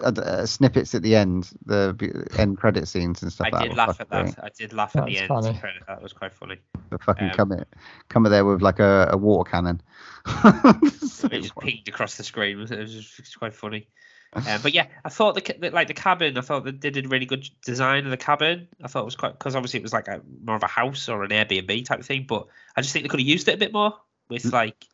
uh, 0.03 0.13
uh, 0.17 0.47
snippets 0.47 0.95
at 0.95 1.03
the 1.03 1.17
end, 1.17 1.51
the 1.67 2.27
end 2.39 2.59
credit 2.59 2.87
scenes 2.89 3.23
and 3.23 3.33
stuff. 3.33 3.49
I 3.53 3.57
like 3.57 3.69
did 3.69 3.77
laugh 3.77 4.01
at 4.01 4.11
that. 4.11 4.27
fucking 4.29 4.45
I 4.45 4.49
did 4.57 4.73
laugh 4.73 4.97
at 4.97 5.07
the 5.07 5.19
end. 5.19 5.29
funny. 5.29 5.59
credit. 5.59 5.83
That 5.87 6.03
was 6.03 6.13
quite 6.13 6.33
funny. 6.33 6.59
The 6.91 6.99
fucking 6.99 7.29
Um, 7.29 7.35
come 7.35 7.53
it, 7.53 7.69
come 8.09 8.27
it 8.27 8.31
there 8.31 8.45
with 8.45 8.63
like 8.63 8.79
a, 8.79 9.09
a 9.11 9.17
water 9.17 9.51
cannon. 9.51 9.83
So 11.03 11.29
It 11.31 11.43
just 11.43 11.57
pinged 11.57 11.89
across 11.89 12.17
the 12.17 12.25
screen. 12.25 12.59
It 12.59 12.61
was, 12.61 12.71
it 12.71 12.79
was 12.79 12.95
just 12.95 13.19
it's 13.19 13.37
quite 13.37 13.55
funny. 13.55 13.89
Um, 14.35 14.61
but 14.63 14.73
yeah, 14.73 14.87
I 15.05 15.09
thought 15.09 15.35
the, 15.35 15.55
the 15.59 15.71
like 15.71 15.89
the 15.89 15.95
cabin. 15.95 16.39
I 16.39 16.41
thought 16.41 16.65
that 16.65 16.81
they 16.81 16.91
did 16.91 17.07
a 17.07 17.09
really 17.09 17.27
good 17.27 17.49
design 17.65 18.05
of 18.05 18.11
the 18.11 18.17
cabin. 18.17 18.69
I 18.83 18.89
thought 18.89 19.03
it 19.03 19.05
was 19.05 19.17
quite 19.17 19.39
because 19.39 19.55
obviously 19.55 19.79
it 19.81 19.83
was 19.83 19.93
like 19.93 20.09
a 20.09 20.23
more 20.43 20.57
of 20.57 20.63
a 20.63 20.69
house 20.69 21.09
or 21.09 21.23
an 21.23 21.31
Airbnb 21.31 21.85
type 21.85 22.01
of 22.01 22.07
thing. 22.07 22.25
But 22.29 22.47
I 22.77 22.81
just 22.81 22.93
think 22.93 23.05
they 23.05 23.09
could 23.09 23.21
have 23.21 23.29
used 23.29 23.49
it 23.49 23.55
a 23.55 23.59
bit 23.59 23.73
more 23.73 23.95
with 24.29 24.45
like 24.47 24.87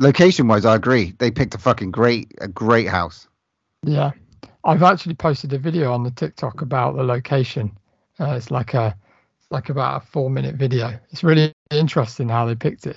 Location 0.00 0.46
wise, 0.46 0.64
I 0.64 0.76
agree. 0.76 1.12
They 1.18 1.30
picked 1.30 1.54
a 1.54 1.58
fucking 1.58 1.90
great, 1.90 2.32
a 2.40 2.46
great 2.46 2.86
house. 2.86 3.27
Yeah, 3.84 4.10
I've 4.64 4.82
actually 4.82 5.14
posted 5.14 5.52
a 5.52 5.58
video 5.58 5.92
on 5.92 6.02
the 6.02 6.10
TikTok 6.10 6.62
about 6.62 6.96
the 6.96 7.02
location. 7.02 7.76
Uh, 8.20 8.32
it's 8.32 8.50
like 8.50 8.74
a, 8.74 8.94
it's 9.38 9.46
like 9.50 9.68
about 9.68 10.02
a 10.02 10.06
four-minute 10.06 10.56
video. 10.56 10.98
It's 11.10 11.22
really 11.22 11.52
interesting 11.70 12.28
how 12.28 12.44
they 12.46 12.54
picked 12.54 12.86
it. 12.86 12.96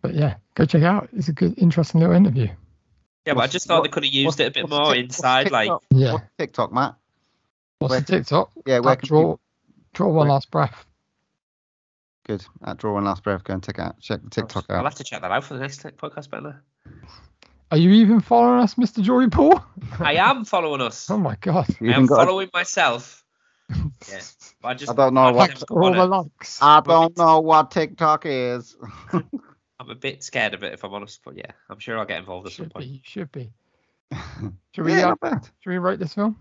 But 0.00 0.14
yeah, 0.14 0.36
go 0.54 0.64
check 0.64 0.82
it 0.82 0.86
out. 0.86 1.08
It's 1.12 1.28
a 1.28 1.32
good, 1.32 1.58
interesting 1.58 2.00
little 2.00 2.14
interview. 2.16 2.48
yeah. 3.26 3.34
But 3.34 3.40
I 3.40 3.46
just 3.46 3.66
thought 3.66 3.82
they 3.82 3.88
could 3.90 4.04
have 4.04 4.12
used 4.12 4.40
it 4.40 4.46
a 4.46 4.50
bit 4.50 4.68
more 4.68 4.94
Tik- 4.94 5.04
inside. 5.04 5.50
Like 5.50 5.70
Yeah. 5.90 6.14
What's 6.14 6.24
TikTok, 6.38 6.72
Matt? 6.72 6.94
What's 7.78 7.90
Where- 7.90 8.00
the 8.00 8.06
TikTok? 8.06 8.50
Yeah, 8.66 8.78
where 8.80 8.92
At 8.92 9.00
can 9.00 9.08
draw, 9.08 9.20
people- 9.20 9.40
draw 9.92 10.06
one 10.08 10.16
where- 10.16 10.28
last 10.28 10.50
breath. 10.50 10.86
Good. 12.26 12.42
At 12.64 12.78
Draw 12.78 12.94
One 12.94 13.04
Last 13.04 13.22
Breath, 13.22 13.44
go 13.44 13.52
and 13.52 13.62
check 13.62 13.78
out 13.78 14.00
check 14.00 14.22
the 14.22 14.30
TikTok 14.30 14.64
I'll 14.70 14.82
have 14.84 14.94
to 14.94 15.04
check 15.04 15.20
that 15.20 15.30
out 15.30 15.44
for 15.44 15.52
the 15.52 15.60
next 15.60 15.82
podcast, 15.82 16.30
Bella. 16.30 16.58
Are 17.70 17.76
you 17.78 17.90
even 17.90 18.20
following 18.20 18.60
us, 18.60 18.74
Mr. 18.74 19.02
Jory 19.02 19.28
Paul? 19.28 19.62
I 19.98 20.14
am 20.14 20.44
following 20.44 20.80
us. 20.80 21.08
Oh 21.10 21.18
my 21.18 21.36
god! 21.40 21.66
You 21.80 21.90
I 21.92 21.94
am 21.96 22.06
got 22.06 22.22
a- 22.22 22.26
following 22.26 22.50
myself. 22.52 23.24
Yeah, 24.10 24.20
I 24.62 24.74
just 24.74 24.90
I 24.92 24.94
don't 24.94 25.14
know 25.14 25.22
I 25.22 25.30
what- 25.32 25.50
haven't 25.50 25.70
all 25.70 25.92
the 25.92 26.04
likes. 26.06 26.58
I 26.62 26.80
don't 26.80 27.16
know 27.16 27.40
what 27.40 27.70
TikTok 27.70 28.24
is. 28.26 28.76
I'm 29.12 29.90
a 29.90 29.94
bit 29.94 30.22
scared 30.22 30.52
of 30.54 30.62
it 30.62 30.72
if 30.74 30.84
I'm 30.84 30.92
honest, 30.92 31.20
but 31.24 31.36
yeah, 31.36 31.50
I'm 31.70 31.78
sure 31.78 31.98
I'll 31.98 32.04
get 32.04 32.18
involved 32.20 32.46
at 32.46 32.52
some 32.52 32.66
Should 32.66 32.74
point. 32.74 32.84
be, 32.84 33.02
should 33.04 33.32
be. 33.32 33.52
Should 34.72 34.84
we, 34.84 34.92
yeah, 34.92 35.14
uh, 35.22 35.38
should 35.60 35.70
we 35.70 35.78
rate 35.78 35.98
this 35.98 36.14
film? 36.14 36.38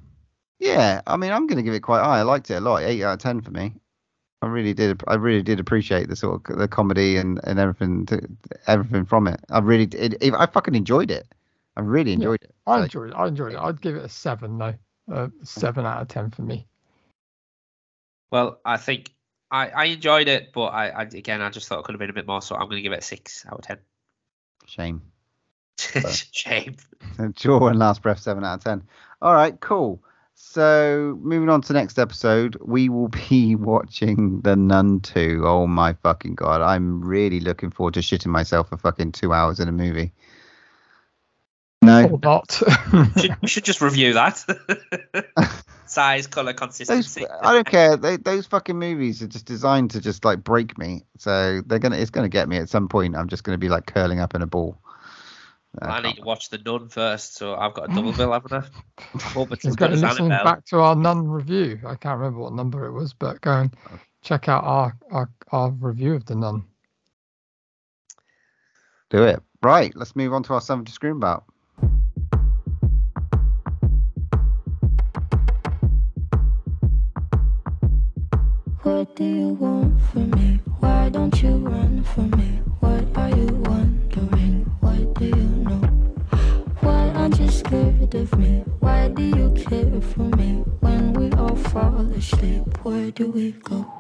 Yeah, 0.60 1.02
I 1.08 1.18
mean, 1.18 1.32
I'm 1.32 1.48
going 1.48 1.58
to 1.58 1.64
give 1.64 1.74
it 1.74 1.80
quite 1.80 2.04
high. 2.04 2.20
I 2.20 2.22
liked 2.24 2.52
it 2.52 2.56
a 2.56 2.60
lot. 2.62 2.84
Eight 2.84 3.02
out 3.02 3.14
of 3.14 3.20
ten 3.20 3.42
for 3.42 3.50
me. 3.52 3.74
I 4.43 4.47
really 4.47 4.73
did. 4.73 5.01
I 5.08 5.15
really 5.15 5.41
did 5.41 5.62
appreciate 5.62 6.10
the 6.10 6.17
sort 6.17 6.49
of 6.49 6.58
the 6.58 6.67
comedy 6.67 7.15
and, 7.15 7.39
and 7.45 7.60
everything, 7.60 8.06
to, 8.08 8.27
everything 8.67 9.06
from 9.06 9.27
it. 9.27 9.39
I 9.49 9.60
really, 9.60 9.86
it, 9.86 10.15
it, 10.21 10.34
I 10.34 10.45
fucking 10.47 10.75
enjoyed 10.75 11.12
it. 11.12 11.25
I 11.77 11.82
really 11.82 12.12
Yeah. 12.12 12.15
enjoyed 12.15 12.43
it. 12.43 12.53
I 12.67 12.75
Like, 12.75 12.84
enjoyed 12.84 13.10
it. 13.12 13.15
I 13.15 13.27
enjoyed 13.27 13.53
it. 13.53 13.58
I'd 13.60 13.79
give 13.79 13.95
it 13.95 14.03
a 14.03 14.10
seven 14.10 14.58
though. 14.58 14.73
Uh, 15.10 15.29
seven 15.43 15.86
out 15.86 16.01
of 16.01 16.10
ten 16.10 16.29
for 16.29 16.41
me. 16.41 16.67
Well, 18.32 18.60
I 18.65 18.75
think 18.77 19.13
I, 19.49 19.69
I 19.69 19.86
enjoyed 19.86 20.27
it, 20.27 20.51
but 20.53 20.65
I, 20.65 20.89
I 20.89 21.01
again 21.03 21.41
I 21.41 21.49
just 21.49 21.69
thought 21.69 21.79
it 21.79 21.86
could 21.86 21.93
have 21.95 21.99
been 21.99 22.10
a 22.10 22.13
bit 22.13 22.27
more, 22.27 22.41
so 22.41 22.56
I'm 22.56 22.65
going 22.65 22.77
to 22.77 22.82
give 22.82 22.91
it 22.91 22.99
a 22.99 23.01
six 23.01 23.45
out 23.45 23.60
of 23.60 23.62
ten. 23.62 23.77
Shame. 24.65 25.01
Shame. 26.32 26.75
Draw 27.36 27.60
One 27.60 27.79
Last 27.79 28.01
Breath, 28.01 28.19
7 28.19 28.43
out 28.43 28.56
of 28.56 28.63
10. 28.63 28.84
All 29.21 29.34
right, 29.34 29.60
cool. 29.60 30.03
So, 30.45 31.17
moving 31.21 31.49
on 31.49 31.62
to 31.62 31.73
next 31.73 31.97
episode, 31.97 32.58
we 32.62 32.88
will 32.89 33.08
be 33.29 33.56
watching 33.56 34.41
The 34.41 34.56
Nun 34.56 34.99
2. 34.99 35.41
Oh 35.45 35.65
my 35.65 35.93
fucking 35.93 36.36
god. 36.36 36.62
I'm 36.62 37.01
really 37.01 37.39
looking 37.39 37.71
forward 37.71 37.95
to 37.95 38.01
shitting 38.01 38.27
myself 38.27 38.69
for 38.69 38.77
fucking 38.77 39.13
two 39.13 39.34
hours 39.34 39.60
in 39.60 39.67
a 39.67 39.71
movie. 39.71 40.12
No, 41.82 42.08
Or 42.08 42.19
not. 42.21 42.51
should, 43.17 43.36
we 43.41 43.47
should 43.47 43.63
just 43.63 43.82
review 43.82 44.13
that. 44.13 44.43
Size, 45.88 46.27
color, 46.27 46.51
those, 46.51 46.60
consistency. 46.60 47.25
I 47.27 47.53
don't 47.53 47.67
care. 47.67 47.97
They, 47.97 48.17
those 48.17 48.45
fucking 48.45 48.77
movies 48.77 49.23
are 49.23 49.27
just 49.27 49.45
designed 49.45 49.91
to 49.91 50.01
just 50.01 50.23
like 50.23 50.43
break 50.43 50.77
me. 50.77 51.03
So 51.17 51.62
they're 51.65 51.79
gonna, 51.79 51.97
it's 51.97 52.12
gonna 52.12 52.29
get 52.29 52.47
me 52.47 52.58
at 52.58 52.69
some 52.69 52.89
point. 52.89 53.15
I'm 53.15 53.27
just 53.27 53.43
gonna 53.43 53.58
be 53.58 53.69
like 53.69 53.88
curling 53.88 54.19
up 54.19 54.36
in 54.36 54.41
a 54.41 54.47
ball. 54.47 54.77
Well, 55.82 55.92
I 55.92 56.02
need 56.02 56.16
to 56.18 56.22
watch 56.22 56.50
the 56.50 56.60
Nun 56.60 56.88
first, 56.90 57.36
so 57.36 57.56
I've 57.56 57.74
got 57.74 57.90
a 57.92 57.96
double 57.96 58.14
bill, 58.14 58.32
haven't 58.32 58.54
I? 58.54 58.64
I 59.16 59.22
hope 59.30 59.52
it's 59.52 59.64
You've 59.64 59.72
as 59.72 59.76
got 59.76 59.90
good 59.90 59.90
to 59.90 59.94
as 59.96 60.04
listen 60.04 60.26
Annabelle. 60.32 60.44
back 60.44 60.66
to 60.66 60.80
our 60.80 60.96
nun 60.96 61.28
review. 61.28 61.80
I 61.86 61.96
can't 61.96 62.20
remember 62.20 62.40
what 62.40 62.54
number 62.54 62.86
it 62.86 62.92
was, 62.92 63.14
but 63.14 63.42
go 63.42 63.52
and 63.62 63.76
check 64.22 64.48
out 64.48 64.64
our 64.64 64.96
our, 65.12 65.30
our 65.52 65.72
review 65.72 66.14
of 66.14 66.26
the 66.26 66.36
nun. 66.36 66.64
Do 69.10 69.24
it. 69.24 69.42
Right, 69.64 69.96
let's 69.96 70.16
move 70.16 70.34
on 70.34 70.44
to 70.44 70.54
our 70.54 70.62
something 70.62 70.86
to 70.86 70.92
scream 70.92 71.18
about. 71.18 71.46
What 78.84 79.16
do 79.16 79.24
you 79.24 79.48
want 79.50 80.02
from 80.02 80.32
me? 80.32 80.60
Why 80.80 81.10
don't 81.10 81.42
you 81.42 81.56
run 81.58 82.04
from 82.04 82.32
me? 82.32 82.62
Of 88.13 88.38
me? 88.38 88.63
Why 88.80 89.08
do 89.10 89.23
you 89.23 89.54
care 89.54 90.02
for 90.02 90.23
me? 90.38 90.63
When 90.82 91.13
we 91.13 91.32
all 91.32 91.56
fall 91.56 91.99
asleep, 92.12 92.84
where 92.84 93.12
do 93.12 93.28
we 93.28 93.52
go? 93.52 93.91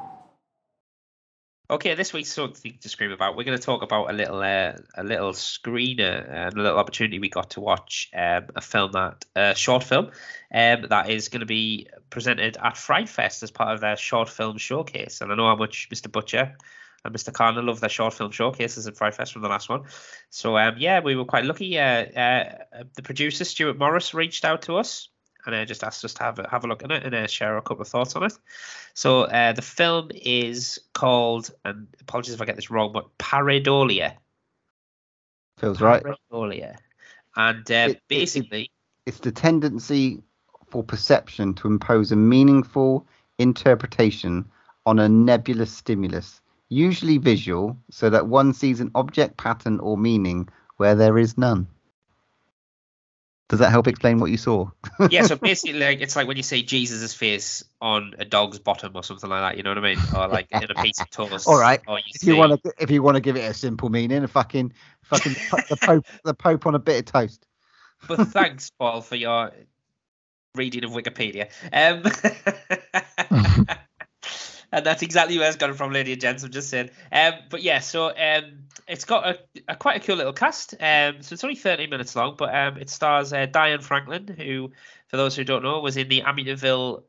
Okay, 1.69 1.95
this 1.95 2.13
week's 2.13 2.31
something 2.31 2.77
to 2.81 2.89
scream 2.89 3.11
about. 3.11 3.35
We're 3.35 3.45
going 3.45 3.57
to 3.57 3.63
talk 3.63 3.81
about 3.81 4.09
a 4.09 4.13
little, 4.13 4.39
uh, 4.39 4.73
a 4.95 5.03
little 5.03 5.31
screener 5.31 6.29
and 6.29 6.53
a 6.53 6.61
little 6.61 6.77
opportunity 6.77 7.19
we 7.19 7.29
got 7.29 7.51
to 7.51 7.61
watch 7.61 8.09
um, 8.15 8.47
a 8.55 8.61
film 8.61 8.91
that, 8.91 9.25
a 9.35 9.55
short 9.55 9.83
film, 9.83 10.11
um, 10.53 10.85
that 10.89 11.09
is 11.09 11.29
going 11.29 11.39
to 11.39 11.45
be 11.45 11.87
presented 12.09 12.57
at 12.61 12.77
Fright 12.77 13.09
Fest 13.09 13.41
as 13.41 13.49
part 13.49 13.73
of 13.73 13.81
their 13.81 13.97
short 13.97 14.29
film 14.29 14.57
showcase. 14.57 15.21
And 15.21 15.31
I 15.31 15.35
know 15.35 15.47
how 15.47 15.55
much 15.55 15.89
Mr. 15.89 16.11
Butcher 16.11 16.57
and 17.05 17.13
Mr. 17.13 17.31
Carner 17.31 17.63
love 17.65 17.79
the 17.79 17.89
short 17.89 18.13
film 18.13 18.31
showcases 18.31 18.87
at 18.87 18.95
Fright 18.95 19.15
Fest 19.15 19.33
from 19.33 19.41
the 19.41 19.49
last 19.49 19.69
one. 19.69 19.83
So 20.29 20.57
um, 20.57 20.75
yeah, 20.77 20.99
we 21.01 21.15
were 21.15 21.25
quite 21.25 21.45
lucky. 21.45 21.77
Uh, 21.77 21.83
uh, 22.05 22.55
the 22.95 23.01
producer 23.03 23.43
Stuart 23.45 23.77
Morris 23.77 24.13
reached 24.13 24.45
out 24.45 24.61
to 24.63 24.77
us 24.77 25.09
and 25.45 25.53
uh, 25.53 25.65
just 25.65 25.83
asked 25.83 26.05
us 26.05 26.13
to 26.15 26.23
have 26.23 26.39
a, 26.39 26.47
have 26.49 26.63
a 26.63 26.67
look 26.67 26.83
at 26.83 26.91
it 26.91 27.03
and 27.03 27.13
uh, 27.13 27.27
share 27.27 27.57
a 27.57 27.61
couple 27.61 27.81
of 27.81 27.87
thoughts 27.89 28.15
on 28.15 28.23
it. 28.23 28.33
So 28.93 29.23
uh, 29.23 29.51
the 29.53 29.61
film 29.61 30.11
is 30.13 30.79
called, 30.93 31.51
and 31.65 31.87
apologies 31.99 32.33
if 32.33 32.41
I 32.41 32.45
get 32.45 32.55
this 32.55 32.71
wrong, 32.71 32.93
but 32.93 33.17
Pareidolia. 33.17 34.15
Feels 35.57 35.81
right. 35.81 36.03
Pareidolia. 36.03 36.77
And 37.35 37.69
uh, 37.69 37.73
It- 37.73 37.89
it- 37.91 38.01
basically, 38.07 38.71
It's 39.05 39.19
the 39.19 39.31
tendency 39.33 40.21
for 40.67 40.83
perception 40.83 41.53
to 41.55 41.67
impose 41.67 42.11
a 42.13 42.15
meaningful 42.15 43.05
interpretation 43.37 44.49
on 44.85 44.99
a 44.99 45.09
nebulous 45.09 45.71
stimulus, 45.71 46.41
usually 46.73 47.17
visual, 47.17 47.77
so 47.91 48.09
that 48.09 48.27
one 48.27 48.53
sees 48.53 48.79
an 48.79 48.91
object 48.95 49.37
pattern 49.37 49.79
or 49.79 49.97
meaning 49.97 50.49
where 50.77 50.95
there 50.95 51.17
is 51.17 51.37
none. 51.37 51.67
Does 53.49 53.59
that 53.59 53.69
help 53.69 53.87
explain 53.87 54.19
what 54.19 54.31
you 54.31 54.37
saw? 54.37 54.71
yeah, 55.11 55.23
so 55.23 55.35
basically, 55.35 55.79
like, 55.79 56.01
it's 56.01 56.15
like 56.15 56.27
when 56.27 56.37
you 56.37 56.43
say 56.43 56.63
Jesus' 56.63 57.13
face 57.13 57.63
on 57.79 58.15
a 58.17 58.25
dog's 58.25 58.57
bottom 58.57 58.93
or 58.95 59.03
something 59.03 59.29
like 59.29 59.41
that. 59.41 59.57
You 59.57 59.63
know 59.63 59.69
what 59.69 59.77
I 59.77 59.81
mean? 59.81 59.99
Or 60.15 60.27
like 60.27 60.47
in 60.49 60.63
a 60.63 60.73
piece 60.73 60.99
of 60.99 61.09
toast. 61.11 61.47
All 61.47 61.59
right. 61.59 61.79
You 61.87 61.97
If 62.15 62.23
you 62.23 62.35
want 62.35 62.63
to, 62.63 62.73
if 62.79 62.89
you 62.89 63.03
want 63.03 63.15
to 63.15 63.21
give 63.21 63.35
it 63.35 63.41
a 63.41 63.53
simple 63.53 63.89
meaning, 63.89 64.23
a 64.23 64.27
fucking, 64.27 64.73
fucking 65.03 65.33
the 65.69 65.77
pope, 65.81 66.05
the 66.23 66.33
pope 66.33 66.65
on 66.65 66.73
a 66.73 66.79
bit 66.79 66.99
of 66.99 67.05
toast. 67.05 67.45
But 68.07 68.27
thanks, 68.29 68.71
Paul, 68.71 69.01
for 69.01 69.15
your 69.15 69.51
reading 70.55 70.83
of 70.83 70.91
Wikipedia. 70.91 71.49
Um, 71.71 72.03
and 74.73 74.83
that's 74.83 75.03
exactly 75.03 75.37
where 75.37 75.47
it's 75.47 75.55
got 75.55 75.69
it 75.69 75.75
from, 75.75 75.93
lady 75.93 76.13
and 76.13 76.21
gents. 76.21 76.43
I'm 76.43 76.51
just 76.51 76.69
saying. 76.69 76.89
Um, 77.11 77.33
but 77.51 77.61
yeah, 77.61 77.79
so 77.79 78.07
um, 78.07 78.63
it's 78.87 79.05
got 79.05 79.27
a, 79.27 79.39
a 79.67 79.75
quite 79.75 80.01
a 80.01 80.05
cool 80.05 80.15
little 80.15 80.33
cast. 80.33 80.73
Um, 80.79 81.21
so 81.21 81.33
it's 81.33 81.43
only 81.43 81.55
30 81.55 81.87
minutes 81.87 82.15
long, 82.15 82.35
but 82.37 82.53
um, 82.53 82.77
it 82.77 82.89
stars 82.89 83.31
uh, 83.31 83.45
Diane 83.45 83.81
Franklin, 83.81 84.27
who, 84.27 84.71
for 85.07 85.17
those 85.17 85.35
who 85.35 85.43
don't 85.43 85.61
know, 85.61 85.79
was 85.79 85.95
in 85.95 86.09
the 86.09 86.21
Amityville 86.21 87.03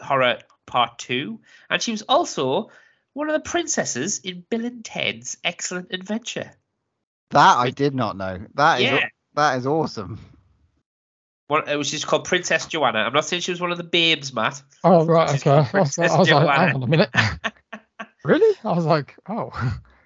Horror 0.00 0.38
Part 0.64 1.00
Two, 1.00 1.40
and 1.68 1.82
she 1.82 1.90
was 1.90 2.02
also 2.02 2.70
one 3.14 3.28
of 3.28 3.34
the 3.34 3.50
princesses 3.50 4.20
in 4.20 4.44
Bill 4.48 4.64
and 4.64 4.84
Ted's 4.84 5.38
Excellent 5.42 5.88
Adventure. 5.92 6.52
That 7.30 7.58
I 7.58 7.70
did 7.70 7.96
not 7.96 8.16
know. 8.16 8.38
That 8.54 8.80
is 8.80 8.84
Yeah. 8.84 9.08
that 9.34 9.58
is 9.58 9.66
awesome. 9.66 10.20
One, 11.48 11.68
it 11.68 11.76
was 11.76 11.90
just 11.90 12.06
called 12.06 12.24
Princess 12.26 12.66
Joanna. 12.66 12.98
I'm 13.00 13.12
not 13.12 13.24
saying 13.24 13.40
she 13.42 13.50
was 13.50 13.60
one 13.60 13.72
of 13.72 13.78
the 13.78 13.84
babes, 13.84 14.32
Matt. 14.34 14.62
Oh 14.84 15.04
right, 15.06 15.30
okay. 15.34 15.50
I 15.52 15.56
was, 15.60 15.66
I 15.66 15.70
Princess 15.70 16.10
was 16.10 16.18
like, 16.18 16.26
Joanna. 16.28 16.52
hang 16.52 16.74
on 16.76 16.82
a 16.82 16.86
minute. 16.86 17.10
really? 18.24 18.56
I 18.64 18.72
was 18.72 18.84
like, 18.84 19.16
oh. 19.28 19.50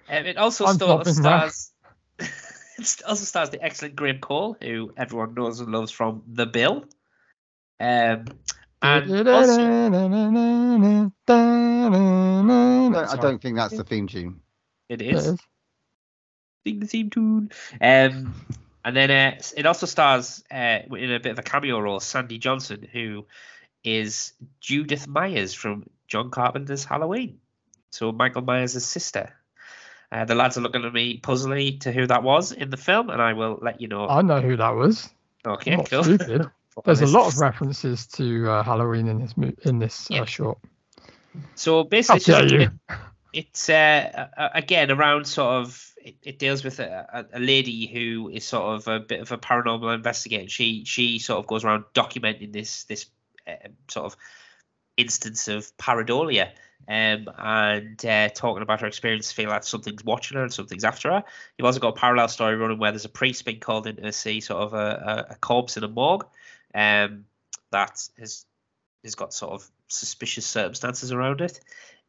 Um, 0.09 0.25
it 0.25 0.37
also 0.37 0.65
I'm 0.65 0.75
sta- 0.75 0.85
flopping 1.03 1.21
now. 1.21 1.47
stars. 1.49 1.71
it 2.19 3.01
also 3.07 3.25
stars 3.25 3.49
the 3.49 3.61
excellent 3.61 3.95
Graham 3.97 4.19
Cole, 4.19 4.55
who 4.61 4.93
everyone 4.95 5.33
knows 5.33 5.59
and 5.59 5.69
loves 5.71 5.91
from 5.91 6.23
The 6.27 6.45
Bill. 6.45 6.85
Um, 7.79 8.25
And 8.81 9.27
also, 9.27 9.61
I 13.11 13.17
don't 13.21 13.41
think 13.41 13.55
that's 13.57 13.75
the 13.75 13.83
theme 13.83 14.07
tune. 14.07 14.41
it 14.89 15.01
It 15.01 15.13
is. 15.15 15.27
is. 15.27 15.39
Sing 16.65 16.79
the 16.79 16.87
theme 16.87 17.09
tune. 17.09 17.51
Um, 17.81 18.33
and 18.85 18.95
then 18.95 19.11
uh, 19.11 19.39
it 19.55 19.65
also 19.65 19.85
stars 19.85 20.43
uh, 20.51 20.79
in 20.91 21.11
a 21.11 21.19
bit 21.19 21.31
of 21.33 21.39
a 21.39 21.43
cameo 21.43 21.79
role 21.79 21.99
Sandy 21.99 22.37
Johnson, 22.37 22.87
who 22.91 23.25
is 23.83 24.33
Judith 24.61 25.07
Myers 25.07 25.53
from 25.53 25.85
John 26.07 26.29
Carpenter's 26.31 26.85
Halloween. 26.85 27.39
So 27.91 28.11
Michael 28.11 28.41
Myers' 28.41 28.83
sister. 28.85 29.33
Uh, 30.11 30.25
the 30.25 30.35
lads 30.35 30.57
are 30.57 30.61
looking 30.61 30.85
at 30.85 30.93
me 30.93 31.17
puzzling 31.17 31.79
to 31.79 31.91
who 31.91 32.05
that 32.07 32.21
was 32.23 32.51
in 32.51 32.69
the 32.69 32.77
film, 32.77 33.09
and 33.09 33.21
I 33.21 33.33
will 33.33 33.57
let 33.61 33.81
you 33.81 33.87
know. 33.87 34.07
I 34.07 34.21
know 34.21 34.41
who 34.41 34.55
that 34.57 34.75
was. 34.75 35.09
okay, 35.45 35.75
cool. 35.89 36.03
stupid. 36.03 36.45
There's 36.85 37.01
a 37.01 37.07
lot 37.07 37.27
of 37.27 37.39
references 37.39 38.07
to 38.07 38.49
uh, 38.49 38.63
Halloween 38.63 39.07
in 39.07 39.19
this 39.21 39.37
mo- 39.37 39.53
in 39.63 39.79
this 39.79 40.09
uh, 40.09 40.15
Yeah. 40.15 40.25
short. 40.25 40.57
So 41.55 41.83
basically, 41.83 42.17
it's, 42.17 42.25
just, 42.25 42.53
it, 42.53 42.69
it's 43.31 43.69
uh, 43.69 44.27
again 44.53 44.91
around 44.91 45.25
sort 45.25 45.61
of 45.63 45.92
it, 46.03 46.15
it 46.23 46.39
deals 46.39 46.63
with 46.63 46.79
a, 46.79 47.27
a, 47.33 47.39
lady 47.39 47.87
who 47.87 48.29
is 48.29 48.43
sort 48.43 48.75
of 48.75 48.87
a 48.87 48.99
bit 48.99 49.21
of 49.21 49.31
a 49.31 49.37
paranormal 49.37 49.95
investigator. 49.95 50.49
She 50.49 50.83
she 50.85 51.19
sort 51.19 51.39
of 51.39 51.47
goes 51.47 51.63
around 51.63 51.85
documenting 51.93 52.51
this 52.51 52.83
this 52.83 53.05
uh, 53.47 53.69
sort 53.89 54.05
of 54.05 54.17
instance 54.97 55.47
of 55.47 55.75
pareidolia. 55.77 56.51
Um, 56.85 57.29
and 57.37 58.05
uh, 58.05 58.27
talking 58.27 58.61
about 58.61 58.81
her 58.81 58.87
experience, 58.87 59.31
feeling 59.31 59.51
like 59.51 59.63
something's 59.63 60.03
watching 60.03 60.35
her 60.35 60.43
and 60.43 60.51
something's 60.51 60.83
after 60.83 61.11
her. 61.11 61.23
You've 61.57 61.65
also 61.65 61.79
got 61.79 61.95
a 61.95 61.99
parallel 61.99 62.27
story 62.27 62.57
running 62.57 62.77
where 62.77 62.91
there's 62.91 63.05
a 63.05 63.09
priest 63.09 63.45
being 63.45 63.61
called 63.61 63.87
in 63.87 63.95
to 63.95 64.11
see 64.11 64.41
sort 64.41 64.63
of 64.63 64.73
a, 64.73 65.25
a, 65.29 65.33
a 65.33 65.35
corpse 65.37 65.77
in 65.77 65.85
a 65.85 65.87
morgue 65.87 66.25
um, 66.75 67.23
that 67.71 68.05
has 68.19 68.45
has 69.03 69.15
got 69.15 69.33
sort 69.33 69.53
of 69.53 69.69
suspicious 69.87 70.45
circumstances 70.45 71.13
around 71.13 71.39
it. 71.39 71.61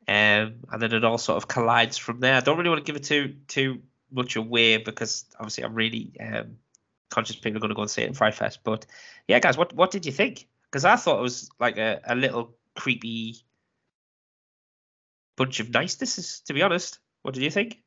Um, 0.07 0.57
and 0.71 0.81
then 0.81 0.93
it 0.93 1.05
all 1.05 1.19
sort 1.19 1.37
of 1.37 1.49
collides 1.49 1.97
from 1.97 2.21
there. 2.21 2.35
I 2.35 2.41
don't 2.41 2.59
really 2.59 2.71
want 2.71 2.85
to 2.85 2.93
give 2.93 2.97
it 3.01 3.05
too 3.05 3.37
too 3.49 3.81
much 4.11 4.37
away 4.37 4.77
because 4.77 5.25
obviously 5.39 5.65
I'm 5.65 5.75
really 5.75 6.13
um, 6.21 6.59
conscious 7.11 7.37
people 7.37 7.57
are 7.59 7.61
going 7.61 7.71
to 7.71 7.75
go 7.75 7.83
and 7.83 7.91
see 7.91 8.03
it 8.03 8.09
in 8.09 8.15
Fright 8.15 8.35
Fest. 8.35 8.61
But 8.65 8.87
yeah, 9.29 9.39
guys, 9.39 9.57
what 9.57 9.73
what 9.75 9.91
did 9.91 10.07
you 10.07 10.13
think? 10.13 10.47
Because 10.71 10.85
I 10.85 10.97
thought 10.97 11.19
it 11.19 11.23
was 11.23 11.51
like 11.59 11.79
a, 11.79 12.01
a 12.07 12.15
little 12.15 12.55
creepy 12.75 13.37
bunch 15.37 15.61
of 15.61 15.71
nicenesses, 15.71 16.41
to 16.47 16.53
be 16.53 16.63
honest. 16.63 16.99
What 17.23 17.35
did 17.35 17.43
you 17.43 17.51
think? 17.51 17.81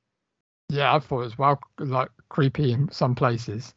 Yeah, 0.69 0.93
I 0.93 0.99
thought 0.99 1.21
it 1.21 1.25
was 1.25 1.37
well 1.37 1.61
like 1.79 2.09
creepy 2.29 2.71
in 2.73 2.91
some 2.91 3.15
places. 3.15 3.73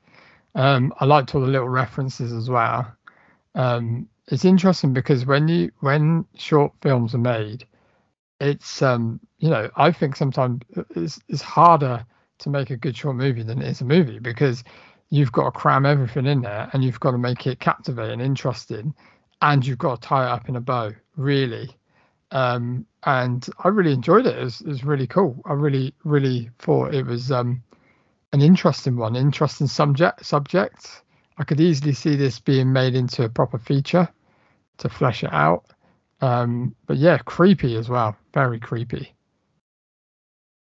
Um, 0.55 0.93
I 0.99 1.05
liked 1.05 1.35
all 1.35 1.41
the 1.41 1.47
little 1.47 1.69
references 1.69 2.33
as 2.33 2.49
well. 2.51 2.91
Um, 3.55 4.09
it's 4.27 4.45
interesting 4.45 4.93
because 4.93 5.27
when 5.27 5.49
you 5.49 5.71
when 5.81 6.25
short 6.35 6.73
films 6.83 7.15
are 7.15 7.19
made, 7.19 7.67
it's 8.41 8.83
um, 8.83 9.21
you 9.39 9.51
know 9.51 9.71
I 9.77 9.93
think 9.93 10.17
sometimes 10.17 10.63
it's, 10.97 11.21
it's 11.29 11.43
harder 11.43 12.05
to 12.39 12.51
make 12.51 12.71
a 12.71 12.77
good 12.77 12.97
short 12.97 13.17
movie 13.17 13.43
than 13.43 13.61
it 13.61 13.69
is 13.69 13.81
a 13.81 13.85
movie 13.85 14.19
because 14.19 14.65
you've 15.11 15.33
got 15.33 15.45
to 15.45 15.51
cram 15.51 15.85
everything 15.85 16.27
in 16.27 16.41
there 16.41 16.71
and 16.73 16.83
you've 16.83 17.01
got 17.01 17.11
to 17.11 17.19
make 17.19 17.47
it 17.47 17.61
captivating, 17.61 18.21
interesting, 18.21 18.95
and 19.43 19.67
you've 19.67 19.79
got 19.79 20.01
to 20.01 20.09
tie 20.09 20.25
it 20.27 20.31
up 20.31 20.49
in 20.49 20.57
a 20.57 20.61
bow 20.61 20.93
really. 21.17 21.69
Um, 22.33 22.87
and 23.05 23.47
I 23.65 23.69
really 23.69 23.93
enjoyed 23.93 24.27
it. 24.27 24.39
It 24.39 24.45
was, 24.45 24.61
it 24.61 24.69
was 24.69 24.85
really 24.85 25.07
cool. 25.07 25.43
I 25.47 25.53
really, 25.53 25.95
really 26.05 26.51
thought 26.59 26.95
it 26.95 27.05
was 27.05 27.33
um, 27.33 27.63
an 28.33 28.41
interesting 28.41 28.97
one, 28.97 29.17
interesting 29.17 29.67
subject. 29.67 30.25
Subject. 30.25 31.03
I 31.39 31.45
could 31.45 31.61
easily 31.61 31.93
see 31.93 32.17
this 32.17 32.39
being 32.39 32.73
made 32.73 32.95
into 32.95 33.25
a 33.25 33.29
proper 33.29 33.59
feature 33.59 34.09
to 34.79 34.89
flesh 34.89 35.25
it 35.25 35.33
out. 35.33 35.65
Um, 36.21 36.75
but 36.87 36.97
yeah, 36.97 37.19
creepy 37.19 37.77
as 37.77 37.89
well. 37.89 38.17
Very 38.35 38.61
creepy. 38.61 39.15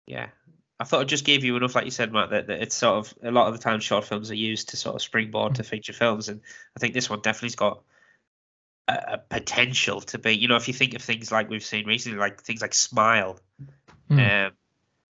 Yeah. 0.07 0.29
I 0.81 0.85
thought 0.85 1.01
I 1.01 1.05
just 1.05 1.25
gave 1.25 1.43
you 1.45 1.57
enough, 1.57 1.75
like 1.75 1.87
you 1.87 1.91
said, 1.91 2.13
Matt, 2.13 2.31
that, 2.31 2.47
that 2.47 2.63
it's 2.63 2.77
sort 2.77 2.99
of 2.99 3.15
a 3.23 3.33
lot 3.33 3.49
of 3.49 3.55
the 3.55 3.59
time 3.59 3.81
short 3.81 4.05
films 4.05 4.31
are 4.31 4.37
used 4.37 4.69
to 4.69 4.77
sort 4.77 4.95
of 4.95 5.03
springboard 5.03 5.57
to 5.57 5.65
feature 5.65 5.93
films, 5.93 6.29
and 6.29 6.41
I 6.77 6.79
think 6.79 6.95
this 6.95 7.11
one 7.11 7.21
definitely's 7.21 7.57
got 7.57 7.83
a, 8.87 9.15
a 9.15 9.19
potential 9.19 10.01
to 10.03 10.19
be. 10.19 10.37
You 10.37 10.47
know, 10.47 10.55
if 10.55 10.69
you 10.69 10.75
think 10.75 10.95
of 10.95 11.03
things 11.03 11.33
like 11.33 11.51
we've 11.51 11.65
seen 11.65 11.85
recently, 11.85 12.19
like 12.19 12.43
things 12.43 12.63
like 12.63 12.75
Smile, 12.75 13.41
Mm. 14.11 14.47
um, 14.47 14.53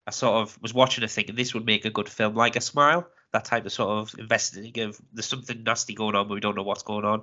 I 0.06 0.10
sort 0.10 0.42
of 0.42 0.60
was 0.62 0.74
watching 0.74 1.02
a 1.02 1.08
thing, 1.08 1.24
and 1.28 1.38
this 1.38 1.54
would 1.54 1.66
make 1.66 1.84
a 1.84 1.90
good 1.90 2.08
film 2.08 2.34
like 2.34 2.56
a 2.56 2.60
Smile. 2.60 3.08
That 3.32 3.46
type 3.46 3.64
of 3.66 3.72
sort 3.72 3.90
of 3.90 4.14
investigating 4.18 4.84
of 4.84 5.00
there's 5.12 5.26
something 5.26 5.64
nasty 5.64 5.94
going 5.94 6.14
on, 6.14 6.28
but 6.28 6.34
we 6.34 6.40
don't 6.40 6.54
know 6.54 6.62
what's 6.62 6.84
going 6.84 7.04
on. 7.04 7.22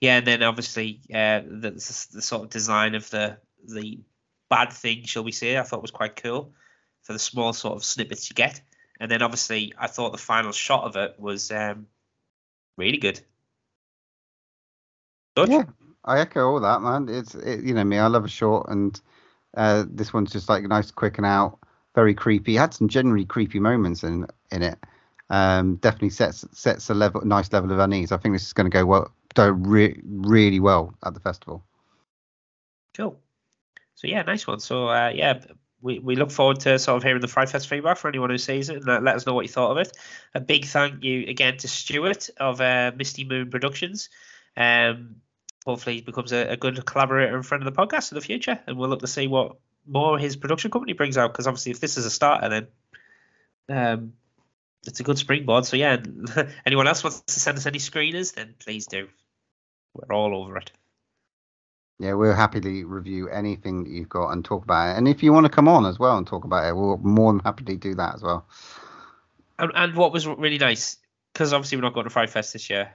Yeah, 0.00 0.18
and 0.18 0.26
then 0.26 0.42
obviously 0.42 1.00
uh, 1.12 1.40
the, 1.40 1.70
the 2.12 2.22
sort 2.22 2.44
of 2.44 2.50
design 2.50 2.94
of 2.94 3.08
the 3.10 3.38
the 3.66 4.00
bad 4.48 4.72
thing, 4.72 5.04
shall 5.04 5.24
we 5.24 5.32
say, 5.32 5.58
I 5.58 5.62
thought 5.62 5.82
was 5.82 5.90
quite 5.90 6.16
cool 6.16 6.52
for 7.02 7.12
the 7.12 7.18
small 7.18 7.52
sort 7.52 7.76
of 7.76 7.84
snippets 7.84 8.30
you 8.30 8.34
get. 8.34 8.60
And 9.00 9.10
then 9.10 9.22
obviously, 9.22 9.72
I 9.78 9.86
thought 9.86 10.12
the 10.12 10.18
final 10.18 10.52
shot 10.52 10.84
of 10.84 10.96
it 10.96 11.14
was 11.18 11.50
um, 11.50 11.86
really 12.76 12.98
good. 12.98 13.20
Dutch? 15.36 15.50
Yeah, 15.50 15.64
I 16.04 16.20
echo 16.20 16.48
all 16.48 16.60
that, 16.60 16.82
man. 16.82 17.08
It's 17.08 17.34
it, 17.34 17.64
you 17.64 17.74
know 17.74 17.84
me, 17.84 17.98
I 17.98 18.06
love 18.06 18.24
a 18.24 18.28
short, 18.28 18.68
and 18.68 19.00
uh, 19.56 19.84
this 19.88 20.12
one's 20.12 20.32
just 20.32 20.48
like 20.48 20.64
nice, 20.64 20.90
quick 20.90 21.18
and 21.18 21.26
out, 21.26 21.58
very 21.94 22.14
creepy. 22.14 22.56
Had 22.56 22.74
some 22.74 22.88
generally 22.88 23.24
creepy 23.24 23.60
moments 23.60 24.02
in 24.02 24.26
in 24.50 24.62
it. 24.62 24.78
Um, 25.30 25.76
definitely 25.76 26.10
sets 26.10 26.44
sets 26.52 26.90
a 26.90 26.94
level, 26.94 27.24
nice 27.24 27.52
level 27.52 27.70
of 27.70 27.78
unease. 27.78 28.10
I 28.10 28.16
think 28.16 28.34
this 28.34 28.46
is 28.46 28.52
going 28.52 28.68
to 28.68 28.74
go 28.74 28.84
well, 28.84 29.12
go 29.34 29.48
re- 29.48 30.00
really 30.04 30.60
well 30.60 30.94
at 31.04 31.14
the 31.14 31.20
festival. 31.20 31.64
Cool. 32.96 33.20
So 33.94 34.06
yeah, 34.06 34.22
nice 34.22 34.46
one. 34.46 34.60
So 34.60 34.88
uh, 34.88 35.10
yeah, 35.14 35.40
we, 35.80 35.98
we 35.98 36.16
look 36.16 36.30
forward 36.30 36.60
to 36.60 36.78
sort 36.78 36.96
of 36.96 37.02
hearing 37.02 37.20
the 37.20 37.28
Fright 37.28 37.50
Fest 37.50 37.68
feedback 37.68 37.98
for 37.98 38.08
anyone 38.08 38.30
who 38.30 38.38
sees 38.38 38.68
it 38.68 38.76
and 38.76 38.86
let, 38.86 39.02
let 39.02 39.16
us 39.16 39.26
know 39.26 39.34
what 39.34 39.44
you 39.44 39.48
thought 39.48 39.70
of 39.70 39.78
it. 39.78 39.96
A 40.34 40.40
big 40.40 40.64
thank 40.64 41.04
you 41.04 41.26
again 41.28 41.56
to 41.58 41.68
Stuart 41.68 42.30
of 42.38 42.60
uh, 42.60 42.92
Misty 42.96 43.24
Moon 43.24 43.50
Productions. 43.50 44.08
Um, 44.56 45.16
hopefully 45.64 45.96
he 45.96 46.02
becomes 46.02 46.32
a, 46.32 46.52
a 46.52 46.56
good 46.56 46.84
collaborator 46.84 47.36
and 47.36 47.46
friend 47.46 47.64
of 47.64 47.72
the 47.72 47.80
podcast 47.80 48.10
in 48.10 48.16
the 48.16 48.20
future, 48.20 48.58
and 48.66 48.76
we'll 48.76 48.88
look 48.88 49.00
to 49.00 49.06
see 49.06 49.28
what 49.28 49.56
more 49.86 50.18
his 50.18 50.36
production 50.36 50.70
company 50.70 50.92
brings 50.94 51.16
out. 51.16 51.32
Because 51.32 51.46
obviously, 51.46 51.72
if 51.72 51.80
this 51.80 51.96
is 51.96 52.06
a 52.06 52.10
starter, 52.10 52.48
then 52.48 52.66
um, 53.68 54.12
it's 54.88 55.00
a 55.00 55.04
good 55.04 55.18
springboard. 55.18 55.66
So 55.66 55.76
yeah, 55.76 56.02
anyone 56.66 56.88
else 56.88 57.04
wants 57.04 57.20
to 57.20 57.40
send 57.40 57.58
us 57.58 57.66
any 57.66 57.78
screeners, 57.78 58.34
then 58.34 58.54
please 58.58 58.86
do. 58.86 59.08
We're 59.94 60.14
all 60.14 60.34
over 60.34 60.56
it. 60.56 60.72
Yeah, 62.00 62.14
we'll 62.14 62.34
happily 62.34 62.84
review 62.84 63.28
anything 63.28 63.84
that 63.84 63.90
you've 63.90 64.08
got 64.08 64.30
and 64.30 64.44
talk 64.44 64.64
about 64.64 64.90
it. 64.90 64.98
And 64.98 65.08
if 65.08 65.22
you 65.22 65.32
want 65.32 65.44
to 65.44 65.50
come 65.50 65.68
on 65.68 65.84
as 65.84 65.98
well 65.98 66.16
and 66.16 66.26
talk 66.26 66.44
about 66.44 66.66
it, 66.66 66.74
we'll 66.74 66.96
more 66.98 67.32
than 67.32 67.40
happily 67.40 67.76
do 67.76 67.94
that 67.96 68.14
as 68.14 68.22
well. 68.22 68.46
And, 69.58 69.72
and 69.74 69.94
what 69.94 70.12
was 70.12 70.26
really 70.26 70.58
nice, 70.58 70.96
because 71.32 71.52
obviously 71.52 71.76
we're 71.76 71.82
not 71.82 71.94
going 71.94 72.04
to 72.04 72.10
Fright 72.10 72.30
Fest 72.30 72.52
this 72.52 72.70
year, 72.70 72.92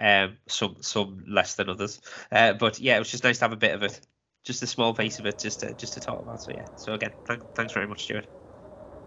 um, 0.00 0.36
some 0.46 0.76
some 0.80 1.24
less 1.26 1.56
than 1.56 1.68
others, 1.68 2.00
uh, 2.30 2.52
but 2.52 2.78
yeah, 2.78 2.94
it 2.94 3.00
was 3.00 3.10
just 3.10 3.24
nice 3.24 3.38
to 3.38 3.44
have 3.44 3.52
a 3.52 3.56
bit 3.56 3.74
of 3.74 3.82
it, 3.82 4.00
just 4.44 4.62
a 4.62 4.66
small 4.68 4.94
piece 4.94 5.18
of 5.18 5.26
it, 5.26 5.38
just 5.40 5.60
to 5.60 5.74
just 5.74 5.94
to 5.94 6.00
talk 6.00 6.20
about. 6.20 6.40
So 6.40 6.52
yeah, 6.54 6.66
so 6.76 6.94
again, 6.94 7.12
thank, 7.26 7.42
thanks 7.54 7.72
very 7.72 7.88
much, 7.88 8.04
Stuart. 8.04 8.28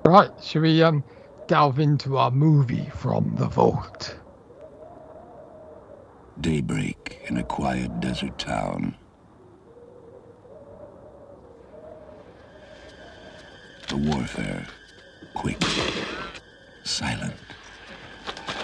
Right, 0.05 0.29
should 0.41 0.61
we 0.61 0.83
um 0.83 1.05
delve 1.47 1.79
into 1.79 2.17
our 2.17 2.31
movie 2.31 2.89
from 2.95 3.35
the 3.35 3.47
vault? 3.47 4.15
Daybreak 6.41 7.21
in 7.27 7.37
a 7.37 7.43
quiet 7.43 7.99
desert 7.99 8.37
town. 8.39 8.95
The 13.87 13.97
warfare, 13.97 14.65
quick, 15.33 15.61
silent, 16.83 17.35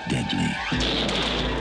deadly. 0.09 1.58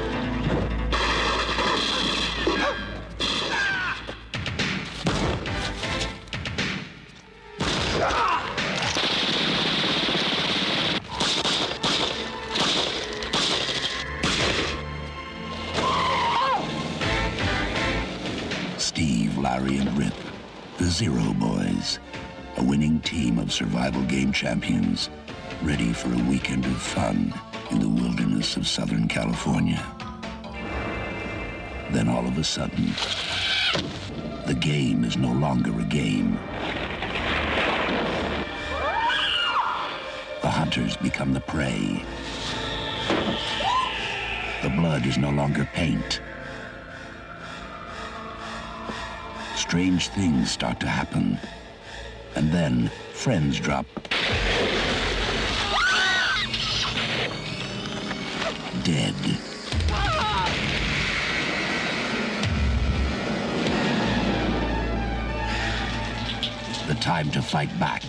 The 20.88 20.94
Zero 20.94 21.34
Boys, 21.34 21.98
a 22.56 22.64
winning 22.64 22.98
team 23.00 23.38
of 23.38 23.52
survival 23.52 24.02
game 24.04 24.32
champions, 24.32 25.10
ready 25.62 25.92
for 25.92 26.10
a 26.10 26.24
weekend 26.30 26.64
of 26.64 26.80
fun 26.80 27.34
in 27.70 27.78
the 27.78 27.88
wilderness 27.88 28.56
of 28.56 28.66
Southern 28.66 29.06
California. 29.06 29.84
Then 31.90 32.08
all 32.08 32.26
of 32.26 32.38
a 32.38 32.44
sudden, 32.44 32.86
the 34.46 34.54
game 34.58 35.04
is 35.04 35.18
no 35.18 35.30
longer 35.30 35.78
a 35.78 35.84
game. 35.84 36.38
The 40.40 40.48
hunters 40.48 40.96
become 40.96 41.34
the 41.34 41.40
prey. 41.40 42.02
The 44.62 44.70
blood 44.70 45.04
is 45.04 45.18
no 45.18 45.28
longer 45.28 45.68
paint. 45.74 46.22
Strange 49.68 50.08
things 50.08 50.50
start 50.50 50.80
to 50.80 50.88
happen. 50.88 51.38
And 52.34 52.50
then 52.50 52.88
friends 53.12 53.60
drop 53.60 53.84
dead. 58.82 59.14
The 66.86 66.94
time 67.02 67.30
to 67.32 67.42
fight 67.42 67.78
back 67.78 68.02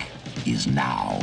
is 0.45 0.65
now. 0.65 1.19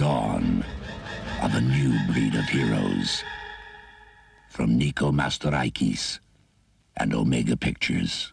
Dawn 0.00 0.64
of 1.42 1.54
a 1.54 1.60
new 1.60 1.94
breed 2.10 2.34
of 2.34 2.46
heroes. 2.46 3.22
From 4.48 4.78
Nico 4.78 5.12
Mastorakis 5.12 6.20
and 6.96 7.12
Omega 7.12 7.54
Pictures. 7.54 8.32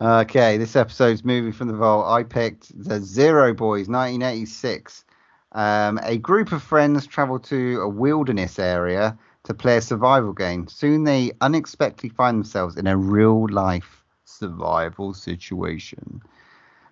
Okay, 0.00 0.58
this 0.58 0.76
episode's 0.76 1.24
movie 1.24 1.50
from 1.50 1.66
the 1.66 1.74
vault. 1.74 2.06
I 2.06 2.22
picked 2.22 2.70
the 2.84 3.00
Zero 3.00 3.52
Boys, 3.52 3.88
1986. 3.88 5.04
Um, 5.50 5.98
a 6.04 6.18
group 6.18 6.52
of 6.52 6.62
friends 6.62 7.04
travel 7.08 7.40
to 7.40 7.80
a 7.80 7.88
wilderness 7.88 8.60
area 8.60 9.18
to 9.42 9.54
play 9.54 9.78
a 9.78 9.82
survival 9.82 10.34
game. 10.34 10.68
Soon 10.68 11.02
they 11.02 11.32
unexpectedly 11.40 12.10
find 12.10 12.36
themselves 12.36 12.76
in 12.76 12.86
a 12.86 12.96
real 12.96 13.48
life 13.48 14.04
survival 14.24 15.12
situation. 15.12 16.22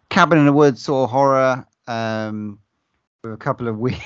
Cabin 0.08 0.38
in 0.38 0.46
the 0.46 0.52
woods 0.52 0.88
of 0.88 1.08
horror 1.10 1.64
um, 1.90 2.60
with 3.22 3.32
a 3.34 3.36
couple 3.38 3.68
of 3.68 3.78
weird, 3.78 4.02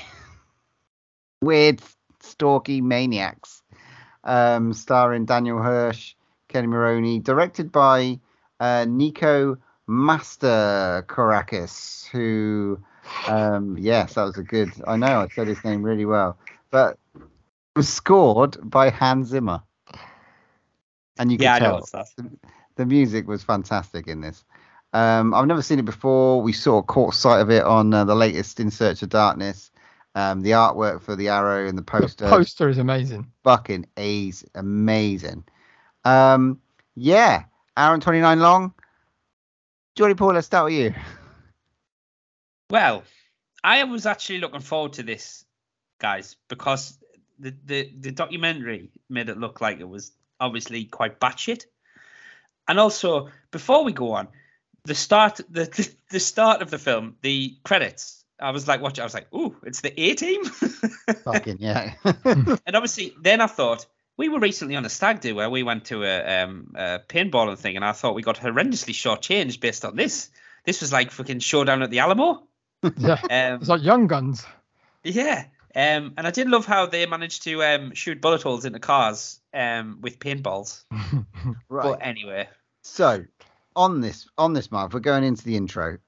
weird 1.42 1.80
stalky 2.20 2.80
maniacs. 2.80 3.62
Um, 4.24 4.72
starring 4.72 5.26
Daniel 5.26 5.62
Hirsch, 5.62 6.14
Kelli 6.48 6.66
Maroney, 6.66 7.20
directed 7.20 7.70
by 7.72 8.20
uh, 8.60 8.86
Nico 8.88 9.58
Master 9.86 11.04
Korakis, 11.08 12.06
who, 12.08 12.78
um, 13.28 13.76
yes, 13.78 14.14
that 14.14 14.24
was 14.24 14.38
a 14.38 14.42
good. 14.42 14.70
I 14.86 14.96
know 14.96 15.20
I 15.20 15.28
said 15.28 15.48
his 15.48 15.62
name 15.64 15.82
really 15.82 16.06
well, 16.06 16.38
but 16.70 16.98
was 17.76 17.88
scored 17.88 18.56
by 18.62 18.90
Hans 18.90 19.28
Zimmer. 19.28 19.62
And 21.18 21.30
you 21.30 21.38
can 21.38 21.52
Yeah, 21.52 21.58
tell 21.58 21.90
the, 22.16 22.30
the 22.76 22.86
music 22.86 23.28
was 23.28 23.44
fantastic 23.44 24.08
in 24.08 24.20
this. 24.20 24.44
Um, 24.94 25.34
I've 25.34 25.46
never 25.46 25.60
seen 25.60 25.78
it 25.80 25.84
before. 25.84 26.40
We 26.40 26.52
sort 26.52 26.84
of 26.84 26.86
caught 26.86 27.14
sight 27.14 27.40
of 27.40 27.50
it 27.50 27.64
on 27.64 27.92
uh, 27.92 28.04
the 28.04 28.14
latest 28.14 28.60
In 28.60 28.70
Search 28.70 29.02
of 29.02 29.08
Darkness. 29.10 29.70
Um, 30.14 30.42
the 30.42 30.52
artwork 30.52 31.02
for 31.02 31.16
the 31.16 31.28
arrow 31.28 31.66
and 31.66 31.76
the 31.76 31.82
The 31.82 31.90
poster, 32.00 32.28
poster 32.28 32.68
is 32.68 32.78
amazing. 32.78 33.26
fucking 33.42 33.86
A's 33.96 34.44
amazing. 34.54 35.44
Um, 36.04 36.60
yeah, 36.94 37.44
hour 37.76 37.94
and 37.94 38.02
29 38.02 38.38
long. 38.38 38.72
Jordy 39.96 40.14
Paul, 40.14 40.34
let's 40.34 40.46
start 40.46 40.66
with 40.66 40.74
you. 40.74 40.94
Well, 42.70 43.02
I 43.64 43.82
was 43.84 44.06
actually 44.06 44.38
looking 44.38 44.60
forward 44.60 44.94
to 44.94 45.02
this, 45.02 45.44
guys, 45.98 46.36
because 46.48 46.98
the, 47.38 47.54
the, 47.64 47.90
the 47.98 48.12
documentary 48.12 48.90
made 49.08 49.28
it 49.28 49.38
look 49.38 49.60
like 49.60 49.80
it 49.80 49.88
was 49.88 50.12
obviously 50.38 50.84
quite 50.84 51.18
batshit. 51.18 51.64
And 52.68 52.78
also, 52.78 53.30
before 53.50 53.84
we 53.84 53.92
go 53.92 54.12
on, 54.12 54.28
the 54.84 54.94
start 54.94 55.36
the, 55.50 55.64
the, 55.64 55.94
the 56.10 56.20
start 56.20 56.62
of 56.62 56.70
the 56.70 56.78
film, 56.78 57.16
the 57.22 57.56
credits, 57.64 58.24
I 58.40 58.50
was 58.50 58.66
like 58.68 58.80
watching, 58.80 59.02
I 59.02 59.04
was 59.04 59.14
like, 59.14 59.32
ooh, 59.34 59.56
it's 59.62 59.80
the 59.80 59.98
A 60.00 60.14
team. 60.14 60.44
fucking 61.24 61.58
yeah. 61.60 61.94
and 62.24 62.58
obviously, 62.74 63.14
then 63.22 63.40
I 63.40 63.46
thought 63.46 63.86
we 64.16 64.28
were 64.28 64.38
recently 64.40 64.76
on 64.76 64.84
a 64.84 64.88
stag 64.88 65.20
do 65.20 65.34
where 65.34 65.50
we 65.50 65.62
went 65.62 65.86
to 65.86 66.04
a, 66.04 66.42
um, 66.42 66.72
a 66.76 67.00
paintballing 67.08 67.58
thing, 67.58 67.76
and 67.76 67.84
I 67.84 67.92
thought 67.92 68.14
we 68.14 68.22
got 68.22 68.36
horrendously 68.38 68.92
shortchanged 68.94 69.60
based 69.60 69.84
on 69.84 69.96
this. 69.96 70.30
This 70.64 70.80
was 70.80 70.92
like 70.92 71.10
fucking 71.10 71.40
showdown 71.40 71.82
at 71.82 71.90
the 71.90 71.98
Alamo. 72.00 72.46
Yeah, 72.98 73.18
Um, 73.30 73.60
it's 73.60 73.68
like 73.68 73.82
Young 73.82 74.06
Guns. 74.06 74.44
yeah. 75.02 75.46
Um, 75.76 76.14
and 76.16 76.24
I 76.26 76.30
did 76.30 76.48
love 76.48 76.66
how 76.66 76.86
they 76.86 77.04
managed 77.06 77.42
to 77.44 77.62
um, 77.64 77.94
shoot 77.94 78.20
bullet 78.20 78.42
holes 78.42 78.64
into 78.64 78.78
cars 78.78 79.40
um, 79.52 79.98
with 80.00 80.20
paintballs. 80.20 80.84
right. 81.68 81.82
But 81.82 81.98
anyway, 82.00 82.48
So, 82.82 83.24
on 83.76 84.00
this 84.00 84.28
on 84.38 84.52
this 84.52 84.70
month, 84.70 84.94
we're 84.94 85.00
going 85.00 85.24
into 85.24 85.44
the 85.44 85.56
intro. 85.56 85.98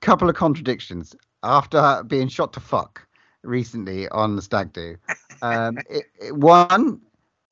Couple 0.00 0.28
of 0.28 0.34
contradictions 0.34 1.14
after 1.42 2.02
being 2.06 2.28
shot 2.28 2.52
to 2.54 2.60
fuck 2.60 3.06
recently 3.42 4.08
on 4.08 4.36
the 4.36 4.42
stag 4.42 4.72
do. 4.72 4.96
Um, 5.42 5.78
it, 5.90 6.04
it, 6.20 6.36
one, 6.36 7.00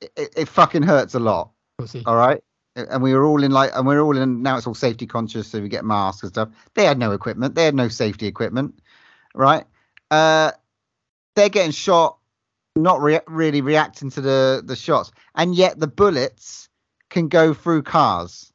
it, 0.00 0.32
it 0.36 0.48
fucking 0.48 0.82
hurts 0.82 1.14
a 1.14 1.20
lot. 1.20 1.50
Pussy. 1.78 2.02
All 2.06 2.16
right, 2.16 2.42
and 2.76 3.02
we 3.02 3.14
were 3.14 3.24
all 3.24 3.42
in 3.42 3.50
like, 3.50 3.70
and 3.74 3.86
we're 3.86 4.00
all 4.00 4.16
in 4.16 4.42
now. 4.42 4.56
It's 4.56 4.66
all 4.66 4.74
safety 4.74 5.06
conscious, 5.06 5.48
so 5.48 5.60
we 5.60 5.68
get 5.68 5.84
masks 5.84 6.22
and 6.22 6.30
stuff. 6.30 6.48
They 6.74 6.84
had 6.84 6.98
no 6.98 7.12
equipment. 7.12 7.54
They 7.54 7.64
had 7.64 7.74
no 7.74 7.88
safety 7.88 8.26
equipment, 8.26 8.80
right? 9.34 9.64
Uh, 10.10 10.52
they're 11.34 11.48
getting 11.48 11.72
shot, 11.72 12.18
not 12.76 13.00
rea- 13.00 13.20
really 13.26 13.60
reacting 13.60 14.10
to 14.10 14.20
the 14.20 14.62
the 14.64 14.76
shots, 14.76 15.12
and 15.34 15.54
yet 15.54 15.78
the 15.78 15.88
bullets 15.88 16.68
can 17.08 17.28
go 17.28 17.54
through 17.54 17.82
cars. 17.82 18.49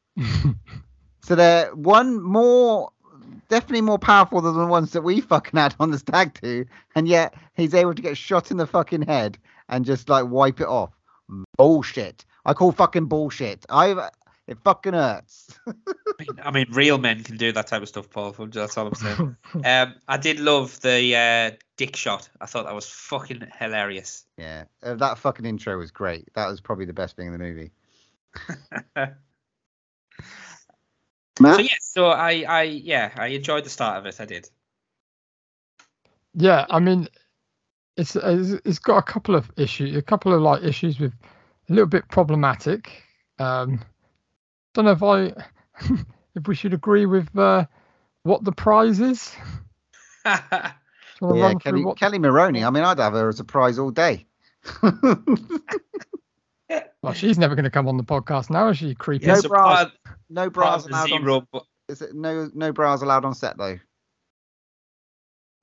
So 1.22 1.36
they're 1.36 1.74
one 1.76 2.22
more, 2.22 2.92
definitely 3.50 3.82
more 3.82 4.00
powerful 4.00 4.42
than 4.42 4.58
the 4.58 4.66
ones 4.66 4.92
that 4.92 5.02
we 5.02 5.22
fucking 5.22 5.60
had 5.60 5.76
on 5.80 5.92
the 5.92 6.00
stag 6.00 6.40
do, 6.42 6.66
and 6.96 7.08
yet 7.08 7.34
he's 7.56 7.74
able 7.74 7.94
to 7.94 8.02
get 8.02 8.18
shot 8.18 8.52
in 8.52 8.58
the 8.58 8.68
fucking 8.68 9.04
head 9.04 9.38
and 9.70 9.86
just 9.86 10.10
like 10.10 10.28
wipe 10.28 10.60
it 10.60 10.68
off. 10.68 10.92
Bullshit. 11.58 12.26
I 12.46 12.54
call 12.54 12.72
fucking 12.72 13.06
bullshit. 13.06 13.66
I 13.70 14.10
it 14.48 14.60
fucking 14.64 14.94
hurts. 14.94 15.60
I 15.68 15.74
mean, 16.20 16.40
I 16.44 16.52
mean, 16.52 16.68
real 16.70 17.00
men 17.00 17.24
can 17.24 17.38
do 17.38 17.52
that 17.52 17.66
type 17.68 17.82
of 17.82 17.88
stuff, 17.88 18.10
Paul. 18.10 18.32
That's 18.32 18.78
all 18.78 18.88
I'm 18.88 18.94
saying. 18.94 19.36
um, 19.66 19.96
I 20.08 20.18
did 20.18 20.40
love 20.40 20.80
the 20.82 21.16
uh, 21.16 21.58
dick 21.78 21.96
shot. 21.96 22.30
I 22.40 22.46
thought 22.46 22.66
that 22.66 22.76
was 22.76 22.88
fucking 22.88 23.48
hilarious. 23.58 24.26
yeah, 24.38 24.66
uh, 24.84 24.94
that 24.96 25.18
fucking 25.18 25.46
intro 25.46 25.78
was 25.78 25.90
great. 25.90 26.30
That 26.36 26.48
was 26.48 26.62
probably 26.62 26.86
the 26.86 26.94
best 26.94 27.16
thing 27.16 27.28
in 27.28 27.34
the 27.34 27.40
movie. 27.40 27.72
So 31.38 31.58
yeah, 31.60 31.70
so 31.82 32.08
I, 32.08 32.46
I, 32.48 32.62
yeah, 32.64 33.12
I 33.18 33.28
enjoyed 33.28 33.66
the 33.66 33.70
start 33.70 33.98
of 33.98 34.06
it. 34.06 34.22
I 34.22 34.26
did. 34.26 34.50
Yeah, 36.34 36.66
I 36.70 36.80
mean, 36.80 37.08
it's 37.98 38.16
it's 38.16 38.62
it's 38.66 38.80
got 38.80 38.98
a 38.98 39.02
couple 39.04 39.36
of 39.36 39.52
issues, 39.58 39.96
a 39.96 40.02
couple 40.02 40.34
of 40.34 40.42
like 40.42 40.64
issues 40.64 41.00
with 41.00 41.14
a 41.70 41.74
little 41.74 41.88
bit 41.88 42.08
problematic. 42.10 43.04
Um, 43.40 43.82
don't 44.74 44.86
know 44.86 44.92
if 44.92 45.04
I 45.04 45.34
if 46.36 46.48
we 46.48 46.56
should 46.56 46.74
agree 46.74 47.06
with 47.06 47.38
uh, 47.38 47.66
what 48.24 48.44
the 48.44 48.52
prize 48.52 49.00
is. 49.00 49.34
Do 50.26 50.32
Yeah, 51.38 51.54
Kelly, 51.56 51.86
what- 51.86 51.98
Kelli 51.98 52.20
Maroney. 52.20 52.64
I 52.64 52.70
mean, 52.70 52.84
I'd 52.84 53.00
have 53.00 53.14
her 53.14 53.30
as 53.30 53.40
a 53.40 53.46
prize 53.46 53.80
all 53.80 53.92
day. 53.92 54.26
Well, 57.02 57.14
she's 57.14 57.38
never 57.38 57.56
going 57.56 57.66
to 57.66 57.72
come 57.72 57.88
on 57.88 57.98
the 57.98 58.04
podcast 58.04 58.50
now, 58.50 58.70
is 58.70 58.78
she? 58.78 58.96
Creepy. 58.96 59.28
no 59.28 59.36
so 59.36 59.50
bras. 59.50 59.62
part 59.62 59.92
no 60.30 60.42
part 60.44 60.54
bras 60.54 60.86
of 60.86 60.92
the 60.92 60.96
allowed 60.96 61.08
zero, 61.08 61.36
on. 61.36 61.48
but 61.52 61.64
Is 61.88 62.02
it 62.02 62.16
no 62.16 62.50
no 62.54 62.72
bras 62.72 63.02
allowed 63.02 63.26
on 63.26 63.36
set 63.36 63.58
though? 63.58 63.80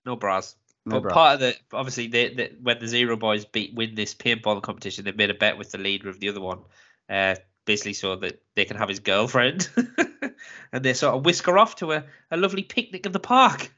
no 0.04 0.16
bras. 0.16 0.56
No 0.84 0.96
but 0.96 1.02
bras. 1.02 1.14
part 1.14 1.34
of 1.34 1.40
the 1.40 1.56
obviously 1.72 2.08
they, 2.08 2.34
they, 2.34 2.52
when 2.60 2.78
the 2.78 2.88
Zero 2.88 3.16
Boys 3.16 3.44
beat 3.44 3.74
win 3.74 3.94
this 3.94 4.14
paintball 4.14 4.62
competition, 4.62 5.04
they 5.04 5.12
made 5.12 5.30
a 5.30 5.34
bet 5.34 5.58
with 5.58 5.70
the 5.70 5.78
leader 5.78 6.08
of 6.08 6.18
the 6.18 6.28
other 6.28 6.40
one, 6.40 6.60
uh, 7.08 7.36
basically 7.64 7.92
so 7.92 8.16
that 8.16 8.42
they 8.56 8.64
can 8.64 8.76
have 8.76 8.88
his 8.88 8.98
girlfriend, 8.98 9.68
and 10.72 10.84
they 10.84 10.92
sort 10.92 11.14
of 11.14 11.24
whisk 11.24 11.46
her 11.46 11.58
off 11.58 11.76
to 11.76 11.92
a, 11.92 12.04
a 12.30 12.36
lovely 12.36 12.62
picnic 12.62 13.06
in 13.06 13.12
the 13.12 13.20
park. 13.20 13.72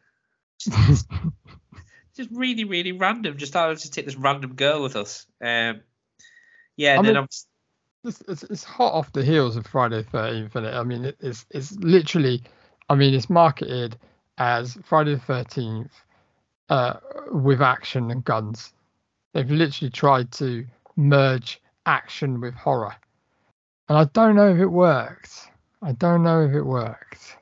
Just, 0.58 1.06
just 2.16 2.30
really 2.32 2.64
really 2.64 2.92
random. 2.92 3.36
Just 3.36 3.52
thought 3.52 3.70
I'd 3.70 3.78
just 3.78 3.92
take 3.92 4.06
this 4.06 4.16
random 4.16 4.54
girl 4.54 4.82
with 4.82 4.96
us. 4.96 5.26
Um, 5.42 5.82
yeah, 6.76 6.98
I 6.98 7.02
then 7.02 7.14
mean- 7.14 7.28
it's, 8.04 8.20
it's, 8.28 8.42
it's 8.44 8.64
hot 8.64 8.92
off 8.92 9.12
the 9.12 9.24
heels 9.24 9.56
of 9.56 9.66
Friday 9.66 10.02
the 10.02 10.18
13th, 10.18 10.50
isn't 10.50 10.64
it? 10.66 10.74
I 10.74 10.82
mean, 10.84 11.06
it, 11.06 11.16
it's 11.20 11.46
it's 11.50 11.72
literally, 11.78 12.42
I 12.90 12.94
mean, 12.94 13.14
it's 13.14 13.30
marketed 13.30 13.96
as 14.36 14.76
Friday 14.84 15.14
the 15.14 15.20
13th 15.20 15.90
uh, 16.68 16.94
with 17.32 17.62
action 17.62 18.10
and 18.10 18.22
guns. 18.22 18.74
They've 19.32 19.50
literally 19.50 19.90
tried 19.90 20.30
to 20.32 20.66
merge 20.96 21.60
action 21.86 22.40
with 22.40 22.54
horror, 22.54 22.94
and 23.88 23.96
I 23.98 24.04
don't 24.12 24.36
know 24.36 24.50
if 24.54 24.58
it 24.58 24.66
worked. 24.66 25.48
I 25.82 25.92
don't 25.92 26.22
know 26.22 26.42
if 26.44 26.52
it 26.52 26.62
worked. 26.62 27.36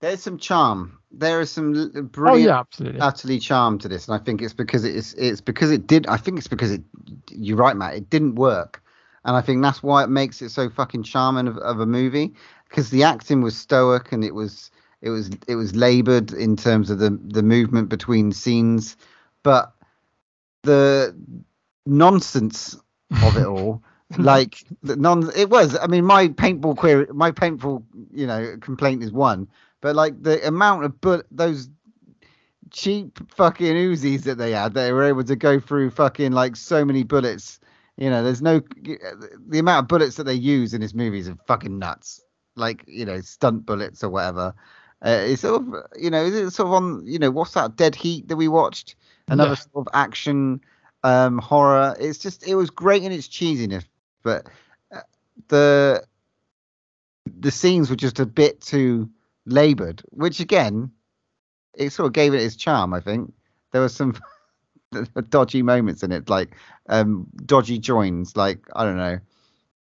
There's 0.00 0.22
some 0.22 0.38
charm. 0.38 0.98
There 1.12 1.40
is 1.40 1.50
some 1.50 1.74
l- 1.74 1.90
uh, 1.96 2.02
Oh 2.02 2.02
brilliant, 2.02 2.48
yeah, 2.48 2.58
absolutely. 2.58 3.00
utterly 3.00 3.38
charm 3.38 3.78
to 3.80 3.88
this, 3.88 4.08
and 4.08 4.14
I 4.20 4.24
think 4.24 4.42
it's 4.42 4.54
because 4.54 4.84
it's 4.84 5.14
it's 5.14 5.40
because 5.40 5.70
it 5.70 5.86
did. 5.86 6.06
I 6.06 6.16
think 6.16 6.38
it's 6.38 6.48
because 6.48 6.72
it. 6.72 6.82
You're 7.30 7.56
right, 7.58 7.76
Matt. 7.76 7.94
It 7.94 8.10
didn't 8.10 8.36
work, 8.36 8.82
and 9.24 9.36
I 9.36 9.40
think 9.42 9.62
that's 9.62 9.82
why 9.82 10.04
it 10.04 10.08
makes 10.10 10.42
it 10.42 10.50
so 10.50 10.70
fucking 10.70 11.02
charming 11.04 11.48
of, 11.48 11.58
of 11.58 11.80
a 11.80 11.86
movie. 11.86 12.34
Because 12.68 12.90
the 12.90 13.02
acting 13.04 13.42
was 13.42 13.56
stoic 13.56 14.12
and 14.12 14.24
it 14.24 14.34
was 14.34 14.70
it 15.02 15.10
was 15.10 15.30
it 15.48 15.56
was 15.56 15.74
laboured 15.76 16.32
in 16.32 16.56
terms 16.56 16.90
of 16.90 16.98
the 16.98 17.10
the 17.28 17.42
movement 17.42 17.88
between 17.88 18.32
scenes, 18.32 18.96
but 19.42 19.74
the 20.62 21.14
nonsense 21.86 22.78
of 23.22 23.36
it 23.36 23.44
all 23.46 23.82
like 24.18 24.64
the 24.82 24.96
non 24.96 25.30
it 25.36 25.50
was 25.50 25.76
i 25.78 25.86
mean 25.86 26.04
my 26.04 26.28
paintball 26.28 26.76
query 26.76 27.06
my 27.12 27.30
paintball 27.30 27.82
you 28.12 28.26
know 28.26 28.56
complaint 28.60 29.02
is 29.02 29.10
one 29.12 29.48
but 29.82 29.94
like 29.94 30.22
the 30.22 30.46
amount 30.46 30.84
of 30.84 30.98
but 31.02 31.26
those 31.30 31.68
cheap 32.70 33.18
fucking 33.34 33.74
uzis 33.74 34.22
that 34.22 34.38
they 34.38 34.52
had 34.52 34.72
they 34.72 34.92
were 34.92 35.04
able 35.04 35.22
to 35.24 35.36
go 35.36 35.60
through 35.60 35.90
fucking 35.90 36.32
like 36.32 36.56
so 36.56 36.84
many 36.84 37.02
bullets. 37.02 37.60
You 37.98 38.08
know 38.08 38.24
there's 38.24 38.40
no 38.40 38.62
the 39.48 39.58
amount 39.58 39.84
of 39.84 39.88
bullets 39.88 40.16
that 40.16 40.24
they 40.24 40.34
use 40.34 40.72
in 40.72 40.80
this 40.80 40.94
movie 40.94 41.18
is 41.18 41.30
fucking 41.46 41.78
nuts. 41.78 42.24
Like 42.56 42.82
you 42.86 43.04
know 43.04 43.20
stunt 43.20 43.66
bullets 43.66 44.02
or 44.02 44.08
whatever. 44.08 44.54
Uh, 45.04 45.18
it's 45.24 45.42
sort 45.42 45.60
of 45.60 45.74
you 46.00 46.08
know 46.10 46.24
it's 46.24 46.56
sort 46.56 46.68
of 46.68 46.72
on 46.72 47.06
you 47.06 47.18
know 47.18 47.30
what's 47.30 47.52
that 47.52 47.76
dead 47.76 47.94
heat 47.94 48.28
that 48.28 48.36
we 48.36 48.48
watched? 48.48 48.96
Another 49.28 49.50
Yeah. 49.50 49.56
sort 49.56 49.86
of 49.86 49.88
action 49.92 50.62
um 51.04 51.38
horror. 51.38 51.94
It's 52.00 52.18
just 52.18 52.46
it 52.46 52.54
was 52.54 52.70
great 52.70 53.02
in 53.02 53.12
its 53.12 53.28
cheesiness 53.28 53.84
but 54.22 54.46
uh, 54.94 55.00
the 55.48 56.04
the 57.38 57.50
scenes 57.50 57.90
were 57.90 57.96
just 57.96 58.20
a 58.20 58.26
bit 58.26 58.60
too 58.60 59.10
labored 59.46 60.02
which 60.10 60.40
again 60.40 60.90
it 61.74 61.90
sort 61.90 62.06
of 62.06 62.12
gave 62.12 62.34
it 62.34 62.42
its 62.42 62.56
charm 62.56 62.94
i 62.94 63.00
think. 63.00 63.32
There 63.72 63.80
were 63.80 63.88
some 63.88 64.14
dodgy 65.30 65.62
moments 65.62 66.02
in 66.02 66.12
it 66.12 66.28
like 66.28 66.54
um 66.88 67.26
dodgy 67.46 67.78
joins 67.78 68.36
like 68.36 68.60
i 68.76 68.84
don't 68.84 68.98
know 68.98 69.18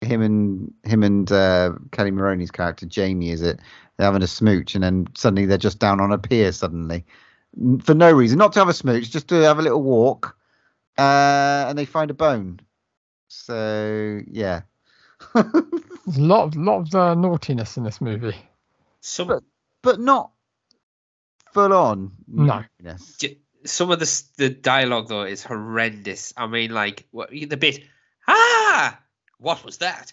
him 0.01 0.22
and 0.22 0.72
him 0.84 1.03
and 1.03 1.30
uh, 1.30 1.72
Kelli 1.90 2.12
Maroney's 2.12 2.51
character 2.51 2.86
Jamie 2.86 3.30
is 3.30 3.42
it? 3.42 3.61
They're 3.96 4.07
having 4.07 4.22
a 4.22 4.28
smooch 4.28 4.74
and 4.74 4.84
then 4.84 5.09
suddenly 5.16 5.46
they're 5.46 5.59
just 5.59 5.78
down 5.78 6.01
on 6.01 6.12
a 6.12 6.18
pier 6.18 6.53
suddenly. 6.53 7.05
For 7.82 7.94
no 7.94 8.12
reason 8.12 8.38
not 8.38 8.53
to 8.53 8.61
have 8.61 8.68
a 8.68 8.74
smooch 8.74 9.11
just 9.11 9.28
to 9.28 9.34
have 9.42 9.59
a 9.59 9.62
little 9.62 9.82
walk 9.82 10.36
uh, 10.99 11.66
and 11.68 11.76
they 11.76 11.84
find 11.84 12.11
a 12.11 12.14
bone. 12.14 12.61
So 13.28 14.20
yeah. 14.30 14.62
There's 15.34 16.16
a 16.16 16.22
lot 16.22 16.44
of 16.44 16.57
lot 16.57 16.86
of 16.86 16.94
uh, 16.94 17.14
naughtiness 17.14 17.76
in 17.76 17.82
this 17.82 18.01
movie. 18.01 18.36
Some 19.01 19.28
but 19.28 19.42
but 19.82 20.01
not 20.01 20.32
full 21.53 21.72
on 21.72 22.12
No. 22.26 22.44
naughtiness. 22.44 23.16
j- 23.18 23.38
some 23.64 23.90
of 23.90 23.99
the 23.99 24.22
the 24.36 24.49
dialogue 24.51 25.09
though 25.09 25.24
is 25.24 25.42
horrendous. 25.42 26.32
I 26.36 26.46
mean, 26.46 26.70
like 26.70 27.07
what, 27.11 27.30
the 27.30 27.57
bit, 27.57 27.80
ah, 28.26 28.99
what 29.38 29.64
was 29.64 29.78
that? 29.78 30.12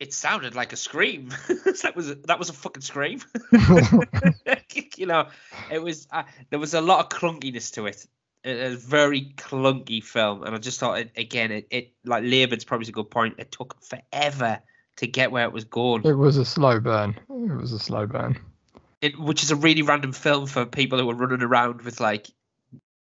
It 0.00 0.12
sounded 0.12 0.54
like 0.56 0.72
a 0.72 0.76
scream. 0.76 1.28
that 1.48 1.92
was 1.94 2.10
a, 2.10 2.16
that 2.26 2.38
was 2.38 2.48
a 2.48 2.52
fucking 2.52 2.82
scream. 2.82 3.20
you 4.96 5.06
know, 5.06 5.28
it 5.70 5.82
was 5.82 6.08
uh, 6.10 6.24
there 6.50 6.58
was 6.58 6.74
a 6.74 6.80
lot 6.80 7.00
of 7.00 7.18
clunkiness 7.18 7.72
to 7.74 7.86
it. 7.86 8.06
It, 8.44 8.72
a 8.72 8.76
very 8.76 9.32
clunky 9.36 10.02
film, 10.02 10.42
and 10.42 10.54
I 10.54 10.58
just 10.58 10.80
thought 10.80 10.98
it, 10.98 11.12
again, 11.16 11.52
it, 11.52 11.68
it 11.70 11.92
like 12.04 12.24
Laban's 12.24 12.64
probably 12.64 12.88
a 12.88 12.92
good 12.92 13.10
point. 13.10 13.36
It 13.38 13.52
took 13.52 13.76
forever 13.84 14.60
to 14.96 15.06
get 15.06 15.32
where 15.32 15.44
it 15.44 15.52
was 15.52 15.64
going. 15.64 16.04
It 16.04 16.14
was 16.14 16.36
a 16.36 16.44
slow 16.44 16.80
burn. 16.80 17.16
It 17.28 17.56
was 17.56 17.72
a 17.72 17.78
slow 17.78 18.06
burn. 18.06 18.38
it, 19.00 19.18
which 19.18 19.42
is 19.42 19.50
a 19.50 19.56
really 19.56 19.82
random 19.82 20.12
film 20.12 20.46
for 20.46 20.66
people 20.66 20.98
who 20.98 21.10
are 21.10 21.14
running 21.14 21.42
around 21.42 21.82
with 21.82 22.00
like 22.00 22.28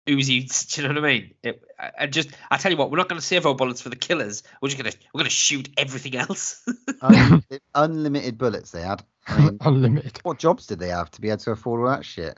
Uzis. 0.08 0.68
Do 0.76 0.82
you 0.82 0.88
know 0.88 0.94
what 0.96 1.04
I 1.06 1.14
mean? 1.14 1.34
It, 1.44 1.64
I, 1.80 1.92
I 2.00 2.08
just, 2.08 2.30
I 2.52 2.58
tell 2.58 2.72
you 2.72 2.78
what, 2.78 2.92
we're 2.92 2.98
not 2.98 3.10
going 3.10 3.20
to 3.22 3.26
save 3.26 3.46
our 3.46 3.56
bullets 3.56 3.82
for 3.82 3.90
the 3.90 3.96
killers. 3.96 4.44
We're 4.62 4.70
just 4.70 4.82
gonna, 4.82 4.96
we're 5.14 5.20
gonna 5.20 5.30
shoot 5.30 5.70
everything 5.78 6.16
else. 6.16 6.68
unlimited, 7.02 7.62
unlimited 7.76 8.38
bullets 8.38 8.72
they 8.72 8.82
had 8.82 9.04
I 9.28 9.40
mean, 9.40 9.58
Unlimited. 9.62 10.20
what 10.24 10.40
jobs 10.40 10.66
did 10.68 10.80
they 10.80 10.88
have 10.90 11.12
to 11.12 11.22
be 11.22 11.30
able 11.30 11.38
to 11.40 11.52
afford 11.52 11.82
all 11.82 11.96
that 11.96 12.04
shit 12.06 12.38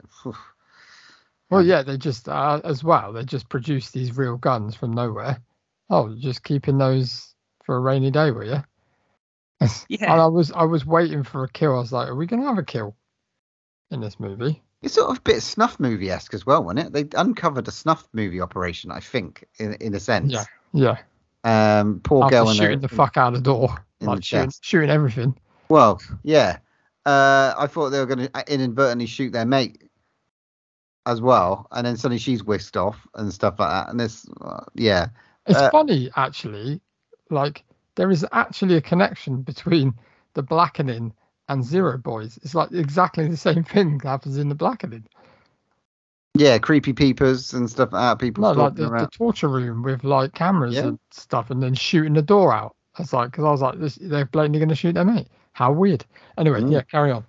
Well, 1.50 1.64
yeah, 1.64 1.82
they 1.82 1.96
just 1.98 2.28
uh, 2.28 2.60
as 2.64 2.82
well. 2.84 3.12
They 3.12 3.24
just 3.24 3.48
produced 3.48 3.92
these 3.92 4.16
real 4.16 4.36
guns 4.36 4.74
from 4.74 4.92
nowhere. 4.92 5.38
Oh, 5.90 6.14
just 6.14 6.42
keeping 6.44 6.78
those 6.78 7.34
for 7.64 7.76
a 7.76 7.80
rainy 7.80 8.10
day, 8.10 8.30
were 8.30 8.44
you? 8.44 8.62
Yeah. 9.88 10.12
And 10.12 10.20
I 10.20 10.26
was 10.26 10.52
I 10.52 10.64
was 10.64 10.84
waiting 10.86 11.22
for 11.22 11.44
a 11.44 11.48
kill. 11.48 11.74
I 11.76 11.80
was 11.80 11.92
like, 11.92 12.08
are 12.08 12.14
we 12.14 12.26
gonna 12.26 12.44
have 12.46 12.58
a 12.58 12.62
kill 12.62 12.96
in 13.90 14.00
this 14.00 14.18
movie? 14.20 14.62
It's 14.82 14.94
sort 14.94 15.10
of 15.10 15.18
a 15.18 15.20
bit 15.20 15.40
snuff 15.42 15.78
movie 15.78 16.10
esque 16.10 16.34
as 16.34 16.44
well, 16.44 16.64
wasn't 16.64 16.86
it? 16.86 16.92
They 16.92 17.18
uncovered 17.18 17.68
a 17.68 17.70
snuff 17.70 18.08
movie 18.12 18.40
operation, 18.40 18.90
I 18.90 19.00
think, 19.00 19.44
in 19.58 19.74
in 19.74 19.94
a 19.94 20.00
sense. 20.00 20.32
Yeah, 20.32 20.44
yeah. 21.44 21.80
Um, 21.80 22.00
poor 22.00 22.24
After 22.24 22.36
girl 22.36 22.50
in 22.50 22.56
shooting 22.56 22.80
the, 22.80 22.88
the 22.88 22.94
fuck 22.94 23.16
out 23.16 23.34
of 23.34 23.42
the 23.42 23.44
door, 23.44 23.84
in 24.00 24.06
the 24.06 24.12
like 24.12 24.24
shooting, 24.24 24.46
chest. 24.48 24.64
shooting 24.64 24.90
everything. 24.90 25.36
Well, 25.68 26.00
yeah. 26.22 26.58
Uh, 27.04 27.52
I 27.58 27.66
thought 27.66 27.90
they 27.90 27.98
were 27.98 28.06
going 28.06 28.28
to 28.28 28.44
inadvertently 28.52 29.06
shoot 29.06 29.32
their 29.32 29.44
mate 29.44 29.82
as 31.06 31.20
well, 31.20 31.66
and 31.72 31.84
then 31.86 31.96
suddenly 31.96 32.18
she's 32.18 32.44
whisked 32.44 32.76
off 32.76 33.06
and 33.14 33.32
stuff 33.32 33.58
like 33.58 33.70
that. 33.70 33.88
And 33.90 33.98
this, 33.98 34.24
uh, 34.40 34.64
yeah, 34.74 35.08
It's 35.46 35.58
Uh, 35.58 35.70
funny 35.70 36.10
actually. 36.14 36.80
Like 37.30 37.64
there 37.96 38.10
is 38.10 38.26
actually 38.32 38.76
a 38.76 38.80
connection 38.80 39.42
between 39.42 39.94
the 40.34 40.42
blackening 40.42 41.12
and 41.48 41.64
Zero 41.64 41.98
Boys. 41.98 42.38
It's 42.42 42.54
like 42.54 42.72
exactly 42.72 43.28
the 43.28 43.36
same 43.36 43.64
thing 43.64 43.98
that 43.98 44.08
happens 44.08 44.38
in 44.38 44.48
the 44.48 44.54
blackening. 44.54 45.04
yeah, 46.34 46.58
creepy 46.58 46.92
peepers 46.94 47.52
and 47.52 47.68
stuff 47.70 47.92
like 47.92 48.00
that. 48.18 48.18
People 48.24 48.42
No, 48.42 48.52
like 48.52 48.74
stalking 48.74 48.92
the, 48.96 48.98
the 49.04 49.06
torture 49.08 49.48
room 49.48 49.82
with 49.82 50.02
like 50.04 50.32
cameras 50.34 50.74
Yeah. 50.74 50.84
and 50.88 50.98
stuff, 51.10 51.50
and 51.50 51.62
then 51.62 51.74
shooting 51.74 52.14
the 52.14 52.22
door 52.22 52.52
out. 52.54 52.74
That's 52.96 53.12
like 53.12 53.30
because 53.30 53.44
I 53.44 53.50
was 53.50 53.60
like, 53.62 53.78
this, 53.78 53.96
they're 53.96 54.24
blatantly 54.26 54.58
going 54.60 54.68
to 54.70 54.74
shoot 54.74 54.94
their 54.94 55.04
mate. 55.04 55.28
How 55.52 55.72
weird. 55.72 56.04
Anyway, 56.38 56.60
Mm. 56.62 56.72
yeah, 56.72 56.82
carry 56.82 57.10
on. 57.10 57.24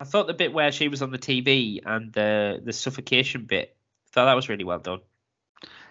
I 0.00 0.04
thought 0.04 0.28
the 0.28 0.34
bit 0.34 0.52
where 0.52 0.70
she 0.70 0.86
was 0.86 1.02
on 1.02 1.10
the 1.10 1.18
TV 1.18 1.80
and 1.84 2.12
the 2.12 2.60
the 2.64 2.72
suffocation 2.72 3.44
bit, 3.46 3.74
I 3.74 4.08
thought 4.12 4.24
that 4.26 4.34
was 4.36 4.48
really 4.48 4.62
well 4.64 4.78
done. 4.78 5.00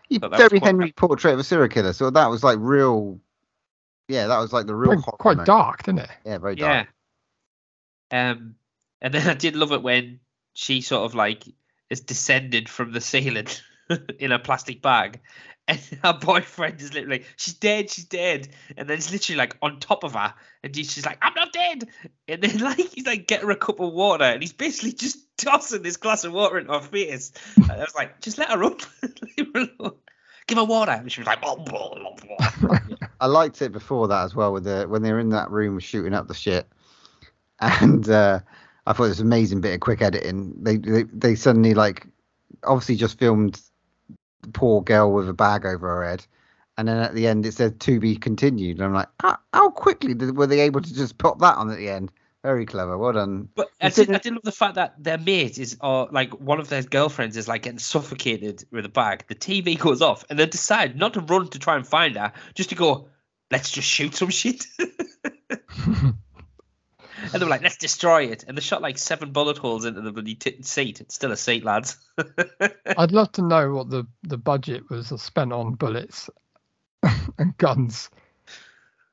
You- 0.07 0.20
thought 0.20 0.32
that 0.32 0.38
very 0.38 0.59
quite- 0.59 0.68
Henry 0.68 0.91
portrait 0.93 1.34
of 1.34 1.39
a 1.39 1.43
serial 1.43 1.68
killer. 1.68 1.91
So 1.91 2.09
that 2.09 2.28
was 2.28 2.41
like 2.43 2.57
real. 2.61 3.20
Yeah, 4.08 4.28
that 4.28 4.39
was 4.39 4.53
like 4.53 4.68
the 4.68 4.76
real 4.76 4.93
Quite, 4.93 5.03
horror 5.03 5.36
quite 5.36 5.45
dark, 5.45 5.84
didn't 5.84 6.01
it? 6.01 6.10
Yeah, 6.26 6.38
very 6.38 6.55
dark. 6.55 6.88
Yeah. 8.12 8.32
Um, 8.32 8.55
and 9.01 9.14
then 9.14 9.28
I 9.30 9.34
did 9.34 9.55
love 9.55 9.72
it 9.72 9.84
when 9.84 10.20
she 10.53 10.82
sort 10.82 11.05
of 11.05 11.16
like 11.16 11.43
is 11.89 12.01
descended 12.01 12.70
from 12.70 12.91
the 12.91 13.01
ceiling 13.01 13.47
in 14.20 14.32
a 14.32 14.39
plastic 14.39 14.82
bag, 14.82 15.20
and 15.68 15.80
her 16.03 16.14
boyfriend 16.14 16.82
is 16.82 16.93
literally, 16.93 17.26
she's 17.36 17.53
dead, 17.53 17.89
she's 17.89 18.05
dead, 18.05 18.47
and 18.76 18.89
then 18.89 18.97
it's 18.97 19.12
literally 19.12 19.38
like 19.38 19.58
on 19.62 19.80
top 19.80 20.03
of 20.03 20.14
her, 20.14 20.34
and 20.64 20.76
she's 20.76 20.91
she's 20.91 21.05
like, 21.05 21.18
I'm 21.22 21.34
not 21.34 21.51
dead, 21.51 21.88
and 22.28 22.41
then 22.41 22.58
like 22.60 22.78
he's 22.78 23.05
like, 23.05 23.28
get 23.28 23.41
her 23.41 23.51
a 23.51 23.55
cup 23.55 23.80
of 23.80 23.93
water, 23.93 24.24
and 24.24 24.41
he's 24.41 24.53
basically 24.53 24.93
just 24.93 25.20
tossing 25.38 25.82
this 25.82 25.97
glass 25.97 26.24
of 26.24 26.34
water 26.34 26.58
in 26.58 26.68
her 26.68 26.82
face. 26.82 27.32
And 27.55 27.72
I 27.72 27.78
was 27.80 27.95
like, 27.95 28.22
just 28.22 28.38
let 28.38 28.49
her 28.49 28.64
up, 28.64 28.82
Leave 29.38 29.47
her 29.53 29.68
alone. 29.80 29.97
Give 30.48 30.58
her 30.58 30.64
water, 30.64 30.91
and 30.91 31.12
she 31.12 31.22
was 31.22 31.28
like, 31.28 31.41
blah, 31.41 31.56
blah, 31.56 31.93
blah, 31.93 32.16
blah. 32.60 32.80
I 33.20 33.26
liked 33.28 33.62
it 33.62 33.72
before 33.72 34.08
that 34.08 34.24
as 34.24 34.36
well 34.36 34.54
with 34.54 34.64
the 34.64 34.86
when 34.88 35.02
they 35.02 35.12
were 35.12 35.20
in 35.20 35.30
that 35.30 35.52
room 35.52 35.80
shooting 35.80 36.14
up 36.14 36.28
the 36.28 36.34
shit, 36.34 36.68
and 37.60 38.10
uh, 38.10 38.39
I 38.86 38.93
thought 38.93 39.06
it 39.06 39.10
was 39.10 39.20
an 39.20 39.28
amazing 39.28 39.62
bit 39.62 39.74
of 39.74 39.80
quick 39.82 40.02
editing. 40.02 40.54
They 40.58 40.78
they, 40.78 41.04
they 41.04 41.36
suddenly 41.36 41.74
like 41.74 42.08
obviously 42.64 42.95
just 42.95 43.20
filmed 43.20 43.62
the 44.41 44.50
poor 44.50 44.82
girl 44.82 45.14
with 45.14 45.30
a 45.30 45.34
bag 45.34 45.66
over 45.66 45.88
her 45.88 46.06
head, 46.08 46.26
and 46.78 46.88
then 46.88 46.98
at 46.98 47.14
the 47.14 47.28
end 47.28 47.45
it 47.45 47.54
said 47.54 47.80
to 47.82 48.00
be 48.00 48.16
continued. 48.16 48.78
And 48.78 48.86
I'm 48.86 48.93
like, 48.93 49.10
how, 49.20 49.38
how 49.54 49.70
quickly 49.70 50.14
did, 50.14 50.38
were 50.38 50.48
they 50.48 50.62
able 50.62 50.82
to 50.82 50.93
just 50.93 51.18
pop 51.18 51.39
that 51.39 51.58
on 51.58 51.70
at 51.70 51.78
the 51.78 51.89
end? 51.89 52.12
Very 52.44 52.66
clever. 52.66 52.98
Well 52.98 53.14
done. 53.14 53.50
But 53.56 53.70
I 53.82 53.90
did, 53.90 54.14
I 54.14 54.20
did 54.20 54.34
love 54.34 54.44
the 54.44 54.52
fact 54.52 54.76
that 54.76 54.96
their 55.04 55.18
mate 55.18 55.58
is, 55.58 55.78
or 55.82 56.08
like 56.12 56.40
one 56.40 56.60
of 56.60 56.70
their 56.70 56.84
girlfriends 56.84 57.36
is 57.36 57.48
like 57.48 57.64
getting 57.64 57.80
suffocated 57.80 58.64
with 58.72 58.86
a 58.86 58.90
bag. 58.90 59.26
The 59.28 59.36
TV 59.36 59.78
goes 59.80 60.02
off, 60.02 60.24
and 60.30 60.38
they 60.38 60.46
decide 60.46 60.96
not 60.96 61.16
to 61.16 61.20
run 61.22 61.50
to 61.50 61.60
try 61.60 61.76
and 61.76 61.86
find 61.86 62.16
her, 62.16 62.34
just 62.54 62.70
to 62.70 62.76
go, 62.76 63.10
let's 63.52 63.72
just 63.72 63.88
shoot 63.88 64.16
some 64.16 64.30
shit. 64.30 64.66
and 65.88 67.34
they 67.34 67.40
were 67.40 67.50
like, 67.50 67.64
let's 67.64 67.78
destroy 67.78 68.26
it. 68.26 68.46
And 68.48 68.58
they 68.58 68.62
shot 68.62 68.82
like 68.82 68.98
seven 68.98 69.32
bullet 69.32 69.58
holes 69.58 69.86
into 69.86 70.02
the 70.02 70.12
bloody 70.12 70.36
t- 70.36 70.62
seat. 70.62 71.02
It's 71.02 71.16
still 71.16 71.32
a 71.32 71.38
seat, 71.38 71.64
lads. 71.64 71.98
I'd 72.98 73.12
love 73.12 73.32
to 73.34 73.42
know 73.42 73.74
what 73.74 73.90
the, 73.90 74.06
the 74.24 74.38
budget 74.38 74.90
was 74.90 75.08
spent 75.22 75.52
on 75.52 75.76
bullets 75.76 76.30
and 77.38 77.58
guns 77.58 78.10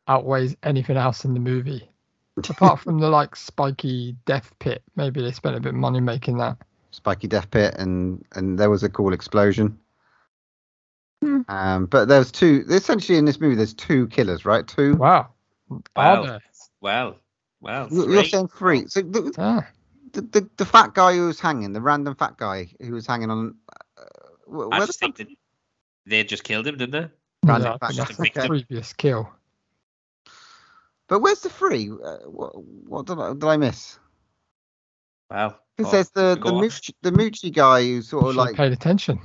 outweighs 0.07 0.57
anything 0.63 0.97
else 0.97 1.25
in 1.25 1.35
the 1.35 1.41
movie. 1.41 1.89
Apart 2.37 2.81
from 2.81 2.99
the 2.99 3.09
like 3.09 3.37
spiky 3.37 4.17
death 4.27 4.53
pit, 4.59 4.83
maybe 4.97 5.23
they 5.23 5.31
spent 5.33 5.57
a 5.57 5.61
bit 5.61 5.71
of 5.71 5.75
money 5.77 6.01
making 6.01 6.39
that. 6.39 6.57
Spiky 6.91 7.27
Death 7.29 7.51
Pit, 7.51 7.75
and 7.79 8.25
and 8.35 8.59
there 8.59 8.71
was 8.71 8.83
a 8.83 8.89
cool 8.89 9.13
explosion. 9.13 9.79
Um, 11.49 11.87
but 11.87 12.07
there's 12.09 12.31
two. 12.31 12.65
Essentially, 12.69 13.19
in 13.19 13.25
this 13.25 13.41
movie, 13.41 13.55
there's 13.55 13.75
two 13.75 14.07
killers, 14.09 14.45
right? 14.45 14.67
Two. 14.67 14.95
Wow. 14.97 15.29
Wow. 15.97 16.39
Well, 16.81 17.17
well. 17.61 17.89
You- 17.91 18.13
You're 18.13 18.25
saying 18.25 18.49
three. 18.49 18.87
So 18.89 19.01
the, 19.03 19.33
Ah. 19.39 19.67
the, 20.13 20.21
the 20.23 20.51
the 20.57 20.65
fat 20.65 20.95
guy 20.95 21.15
who 21.15 21.27
was 21.27 21.41
hanging, 21.41 21.73
the 21.73 21.81
random 21.81 22.15
fat 22.15 22.37
guy 22.37 22.69
who 22.81 22.93
was 22.93 23.07
hanging 23.07 23.31
on. 23.31 23.55
Uh, 23.97 24.03
wh- 24.53 24.69
I 24.73 24.79
just 24.81 25.01
the 25.01 25.07
think 25.07 25.17
that 25.17 25.29
they 26.07 26.25
just 26.25 26.45
killed 26.45 26.67
him, 26.67 26.77
didn't 26.77 26.93
they? 26.93 27.09
Random 27.49 27.73
Yeah, 27.73 27.79
fact 27.79 27.97
that's 27.97 28.17
check. 28.17 28.37
Okay. 28.37 28.47
previous 28.49 28.93
kill. 28.93 29.31
But 31.09 31.21
where's 31.21 31.41
the 31.41 31.51
free? 31.51 31.91
Uh, 31.91 32.17
what 32.27 32.53
what 32.57 33.07
did 33.07 33.19
I, 33.19 33.33
did 33.33 33.45
I 33.45 33.57
miss? 33.57 33.99
Wow. 35.31 35.57
Because 35.77 35.93
there's 35.93 36.11
the 36.11 36.37
the 36.43 36.53
on. 36.53 36.63
Moochie, 36.63 36.95
the 37.03 37.11
Moochie 37.11 37.53
guy 37.53 37.83
who's 37.83 38.09
sort 38.09 38.27
of 38.27 38.37
like 38.37 38.57
paid 38.57 38.73
attention. 38.73 39.21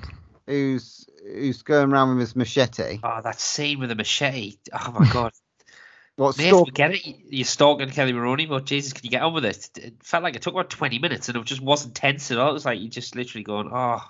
who's 0.47 1.07
who's 1.23 1.61
going 1.61 1.91
around 1.91 2.09
with 2.09 2.19
his 2.19 2.36
machete. 2.36 2.99
Oh, 3.03 3.21
that 3.23 3.39
scene 3.39 3.80
with 3.80 3.89
the 3.89 3.95
machete. 3.95 4.57
Oh 4.73 4.91
my 4.99 5.09
god. 5.13 5.32
What 6.15 6.38
Mate, 6.38 6.47
stalk- 6.47 6.73
get 6.73 6.91
it. 6.91 7.01
You're 7.30 7.45
stalking 7.45 7.89
Kelli 7.89 8.13
Maroney, 8.13 8.45
but 8.45 8.65
Jesus, 8.65 8.91
can 8.91 9.05
you 9.05 9.09
get 9.09 9.21
on 9.21 9.34
with 9.34 9.45
it? 9.45 9.69
It 9.77 9.93
felt 10.03 10.21
like 10.21 10.36
it 10.36 10.41
took 10.41 10.53
about 10.53 10.69
20 10.69 10.99
minutes 10.99 11.30
and 11.30 11.38
it 11.38 11.45
just 11.45 11.61
wasn't 11.61 11.95
tense 11.95 12.30
at 12.30 12.38
all. 12.38 12.49
It 12.49 12.53
was 12.53 12.65
like 12.65 12.80
you 12.82 12.89
just 12.89 13.15
literally 13.15 13.43
going, 13.43 13.69
oh. 13.73 14.01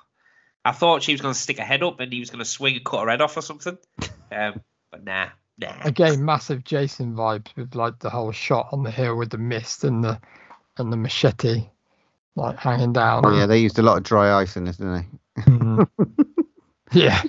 I 0.65 0.71
thought 0.71 1.03
she 1.03 1.13
was 1.13 1.21
going 1.21 1.33
to 1.33 1.39
stick 1.39 1.57
her 1.59 1.63
head 1.63 1.83
up 1.83 1.99
and 1.99 2.11
he 2.11 2.19
was 2.19 2.31
going 2.31 2.39
to 2.39 2.45
swing 2.45 2.75
and 2.75 2.83
cut 2.83 3.03
her 3.03 3.09
head 3.09 3.21
off 3.21 3.37
or 3.37 3.41
something. 3.41 3.77
Um, 4.31 4.61
but 4.91 5.03
nah, 5.03 5.29
nah. 5.59 5.75
Again, 5.83 6.23
massive 6.23 6.63
Jason 6.63 7.15
vibes 7.15 7.55
with 7.55 7.75
like 7.75 7.99
the 7.99 8.09
whole 8.09 8.31
shot 8.31 8.69
on 8.71 8.83
the 8.83 8.91
hill 8.91 9.17
with 9.17 9.29
the 9.29 9.37
mist 9.37 9.83
and 9.83 10.03
the 10.03 10.19
and 10.77 10.91
the 10.91 10.97
machete 10.97 11.67
like 12.35 12.57
hanging 12.57 12.93
down. 12.93 13.25
Oh 13.25 13.35
yeah, 13.35 13.45
they 13.45 13.59
used 13.59 13.79
a 13.79 13.81
lot 13.83 13.97
of 13.97 14.03
dry 14.03 14.39
ice 14.39 14.55
in 14.57 14.65
this, 14.65 14.77
didn't 14.77 15.05
they? 15.35 15.41
Mhm. 15.41 15.87
yeah. 16.93 17.21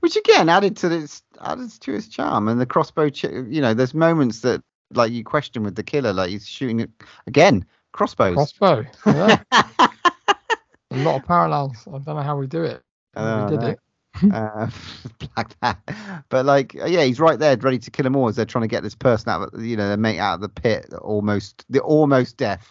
Which 0.00 0.16
again 0.16 0.48
added 0.48 0.76
to 0.78 0.88
this 0.88 1.22
added 1.40 1.70
to 1.80 1.94
its 1.94 2.08
charm 2.08 2.48
and 2.48 2.60
the 2.60 2.66
crossbow. 2.66 3.08
Ch- 3.08 3.24
you 3.24 3.60
know, 3.60 3.74
there's 3.74 3.94
moments 3.94 4.40
that 4.40 4.62
like 4.92 5.12
you 5.12 5.24
question 5.24 5.62
with 5.62 5.74
the 5.74 5.82
killer, 5.82 6.12
like 6.12 6.30
he's 6.30 6.46
shooting 6.46 6.80
it 6.80 6.90
again 7.26 7.64
crossbows. 7.92 8.34
Crossbow. 8.34 8.84
Yeah. 9.06 9.42
a 9.52 10.96
lot 10.96 11.20
of 11.20 11.26
parallels. 11.26 11.76
I 11.86 11.92
don't 11.92 12.06
know 12.06 12.22
how 12.22 12.36
we 12.36 12.46
do 12.46 12.62
it. 12.64 12.82
Oh, 13.16 13.44
we 13.44 13.50
did 13.50 13.60
no. 13.60 13.66
it. 13.68 13.80
uh, 14.32 14.70
like 15.36 15.60
that. 15.60 16.24
But 16.28 16.46
like, 16.46 16.74
yeah, 16.74 17.04
he's 17.04 17.20
right 17.20 17.38
there, 17.38 17.56
ready 17.56 17.78
to 17.78 17.90
kill 17.90 18.04
them 18.04 18.16
all 18.16 18.28
as 18.28 18.36
they're 18.36 18.44
trying 18.44 18.62
to 18.62 18.68
get 18.68 18.82
this 18.82 18.94
person 18.94 19.30
out, 19.30 19.54
of, 19.54 19.64
you 19.64 19.76
know, 19.76 19.88
their 19.88 19.96
mate 19.96 20.18
out 20.18 20.34
of 20.34 20.40
the 20.40 20.48
pit, 20.48 20.92
almost, 21.00 21.64
the 21.68 21.80
almost 21.80 22.36
death, 22.36 22.68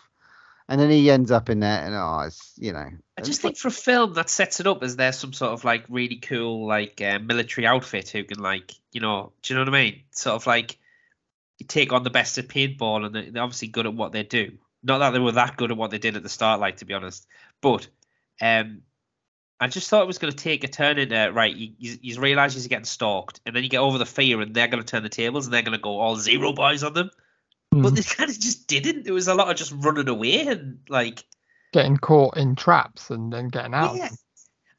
and 0.67 0.81
then 0.81 0.89
he 0.89 1.11
ends 1.11 1.31
up 1.31 1.49
in 1.49 1.59
there, 1.59 1.83
and 1.83 1.93
oh, 1.93 2.23
it's 2.25 2.53
you 2.57 2.73
know, 2.73 2.89
I 3.17 3.21
just 3.21 3.41
think 3.41 3.57
for 3.57 3.67
a 3.67 3.71
film 3.71 4.13
that 4.13 4.29
sets 4.29 4.59
it 4.59 4.67
up 4.67 4.81
as 4.83 4.95
there's 4.95 5.17
some 5.17 5.33
sort 5.33 5.53
of 5.53 5.63
like 5.63 5.85
really 5.89 6.17
cool 6.17 6.67
like 6.67 7.01
uh, 7.01 7.19
military 7.19 7.67
outfit 7.67 8.09
who 8.09 8.23
can 8.23 8.39
like 8.39 8.73
you 8.91 9.01
know 9.01 9.31
do 9.41 9.53
you 9.53 9.59
know 9.59 9.65
what 9.65 9.75
I 9.75 9.83
mean? 9.83 10.01
Sort 10.11 10.35
of 10.35 10.47
like 10.47 10.79
you 11.59 11.67
take 11.67 11.93
on 11.93 12.03
the 12.03 12.09
best 12.09 12.37
at 12.37 12.47
paintball 12.47 13.05
and 13.05 13.35
they're 13.35 13.43
obviously 13.43 13.67
good 13.67 13.85
at 13.85 13.93
what 13.93 14.11
they 14.11 14.23
do. 14.23 14.57
Not 14.83 14.99
that 14.99 15.11
they 15.11 15.19
were 15.19 15.33
that 15.33 15.55
good 15.55 15.71
at 15.71 15.77
what 15.77 15.91
they 15.91 15.97
did 15.97 16.15
at 16.15 16.23
the 16.23 16.29
start, 16.29 16.59
like 16.59 16.77
to 16.77 16.85
be 16.85 16.93
honest, 16.93 17.27
but 17.61 17.87
um, 18.41 18.81
I 19.59 19.67
just 19.67 19.89
thought 19.89 20.03
it 20.03 20.07
was 20.07 20.17
going 20.17 20.33
to 20.33 20.37
take 20.37 20.63
a 20.63 20.67
turn 20.67 20.97
into 20.97 21.31
right. 21.31 21.55
You, 21.55 21.71
you, 21.77 21.97
you 22.01 22.19
realise 22.19 22.53
he's 22.53 22.67
getting 22.67 22.85
stalked, 22.85 23.39
and 23.45 23.55
then 23.55 23.63
you 23.63 23.69
get 23.69 23.79
over 23.79 23.97
the 23.97 24.05
fear, 24.05 24.41
and 24.41 24.53
they're 24.53 24.67
going 24.67 24.83
to 24.83 24.87
turn 24.87 25.03
the 25.03 25.09
tables, 25.09 25.45
and 25.45 25.53
they're 25.53 25.61
going 25.61 25.77
to 25.77 25.81
go 25.81 25.99
all 25.99 26.17
zero 26.17 26.51
boys 26.53 26.83
on 26.83 26.93
them. 26.93 27.09
But 27.71 27.89
hmm. 27.89 27.95
they 27.95 28.03
kind 28.03 28.29
of 28.29 28.39
just 28.39 28.67
didn't. 28.67 29.03
There 29.03 29.13
was 29.13 29.27
a 29.27 29.35
lot 29.35 29.49
of 29.49 29.55
just 29.55 29.73
running 29.75 30.07
away 30.07 30.47
and 30.47 30.79
like 30.89 31.23
Getting 31.75 31.97
caught 31.97 32.37
in 32.37 32.55
traps 32.55 33.09
and 33.09 33.33
then 33.33 33.49
getting 33.49 33.73
out. 33.73 33.97
Yeah. 33.97 34.09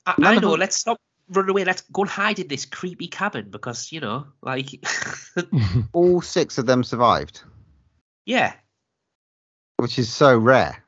I, 0.07 0.15
I 0.19 0.35
know. 0.37 0.53
them- 0.53 0.61
Let's 0.61 0.77
stop 0.77 0.99
running 1.29 1.51
away. 1.51 1.65
Let's 1.65 1.83
go 1.93 2.03
and 2.03 2.11
hide 2.11 2.39
in 2.39 2.49
this 2.49 2.65
creepy 2.65 3.09
cabin 3.09 3.51
because 3.51 3.93
you 3.93 4.01
know, 4.01 4.27
like, 4.41 4.83
all 5.93 6.23
six 6.23 6.57
of 6.57 6.65
them 6.65 6.83
survived, 6.83 7.43
yeah, 8.25 8.55
which 9.77 9.99
is 9.99 10.11
so 10.11 10.39
rare. 10.39 10.86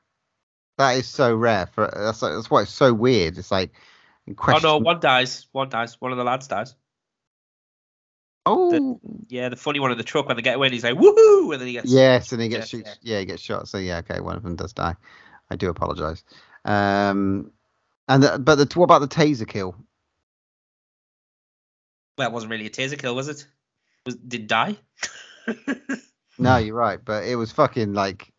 That 0.79 0.97
is 0.97 1.07
so 1.07 1.35
rare 1.35 1.67
for 1.67 1.91
that's 1.95 2.21
that's 2.21 2.51
why 2.51 2.63
it's 2.63 2.73
so 2.73 2.95
weird. 2.95 3.37
It's 3.37 3.51
like 3.51 3.73
Oh 4.47 4.59
no, 4.63 4.79
one 4.79 5.01
dies. 5.01 5.47
One 5.53 5.69
dies. 5.69 6.01
One 6.01 6.13
of 6.13 6.19
the 6.19 6.25
lads 6.25 6.47
dies. 6.47 6.75
Oh, 8.47 9.01
Yeah, 9.29 9.49
the 9.51 9.57
funny 9.57 9.81
one 9.81 9.91
in 9.93 9.99
the 9.99 10.05
truck 10.05 10.27
when 10.27 10.37
they 10.37 10.43
get 10.43 10.57
away, 10.57 10.69
and 10.69 10.75
he's 10.75 10.85
like, 10.85 10.95
"Woohoo!" 10.97 11.53
and 11.53 11.61
then 11.61 11.67
he 11.67 11.75
gets 11.75 11.93
yes, 11.93 12.33
and 12.33 12.41
he 12.41 12.49
gets 12.49 12.73
Yeah, 12.73 12.79
shoots. 12.79 12.99
Yeah, 13.03 13.19
he 13.19 13.25
gets 13.27 13.43
shot. 13.43 13.69
So 13.69 13.79
yeah, 13.79 13.99
okay, 13.99 14.21
one 14.21 14.37
of 14.37 14.43
them 14.43 14.57
does 14.57 14.73
die. 14.73 14.95
I 15.51 15.57
do 15.57 15.69
apologize. 15.69 16.25
Um, 16.65 17.51
and 18.09 18.23
the, 18.23 18.39
but 18.39 18.55
the, 18.55 18.79
what 18.79 18.85
about 18.85 19.01
the 19.01 19.09
taser 19.09 19.47
kill? 19.47 19.75
Well, 22.17 22.29
it 22.29 22.33
wasn't 22.33 22.51
really 22.51 22.67
a 22.67 22.71
taser 22.71 22.99
kill, 22.99 23.15
was 23.15 23.29
it? 23.29 23.47
Was 24.07 24.17
did 24.17 24.47
die? 24.47 24.77
No, 26.41 26.57
you're 26.57 26.77
right, 26.77 27.05
but 27.05 27.25
it 27.25 27.35
was 27.35 27.51
fucking 27.51 27.95
like 27.95 28.33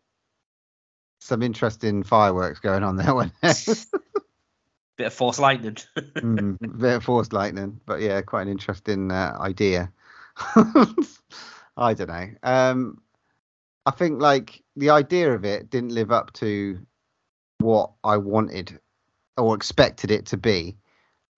some 1.20 1.42
interesting 1.42 2.02
fireworks 2.02 2.58
going 2.58 2.82
on 2.82 2.96
there. 2.96 3.14
When 3.20 3.32
Bit 4.96 5.06
of 5.06 5.14
force 5.14 5.38
lightning. 5.38 5.76
mm, 5.96 6.58
bit 6.78 6.96
of 6.96 7.04
forced 7.04 7.32
lightning, 7.32 7.80
but 7.86 8.02
yeah, 8.02 8.20
quite 8.20 8.42
an 8.42 8.48
interesting 8.48 9.10
uh, 9.10 9.34
idea. 9.40 9.90
I 11.74 11.94
don't 11.94 12.08
know. 12.08 12.28
Um, 12.42 13.00
I 13.86 13.92
think 13.92 14.20
like 14.20 14.62
the 14.76 14.90
idea 14.90 15.32
of 15.32 15.46
it 15.46 15.70
didn't 15.70 15.94
live 15.94 16.12
up 16.12 16.34
to 16.34 16.78
what 17.60 17.92
I 18.04 18.18
wanted 18.18 18.78
or 19.38 19.54
expected 19.54 20.10
it 20.10 20.26
to 20.26 20.36
be, 20.36 20.76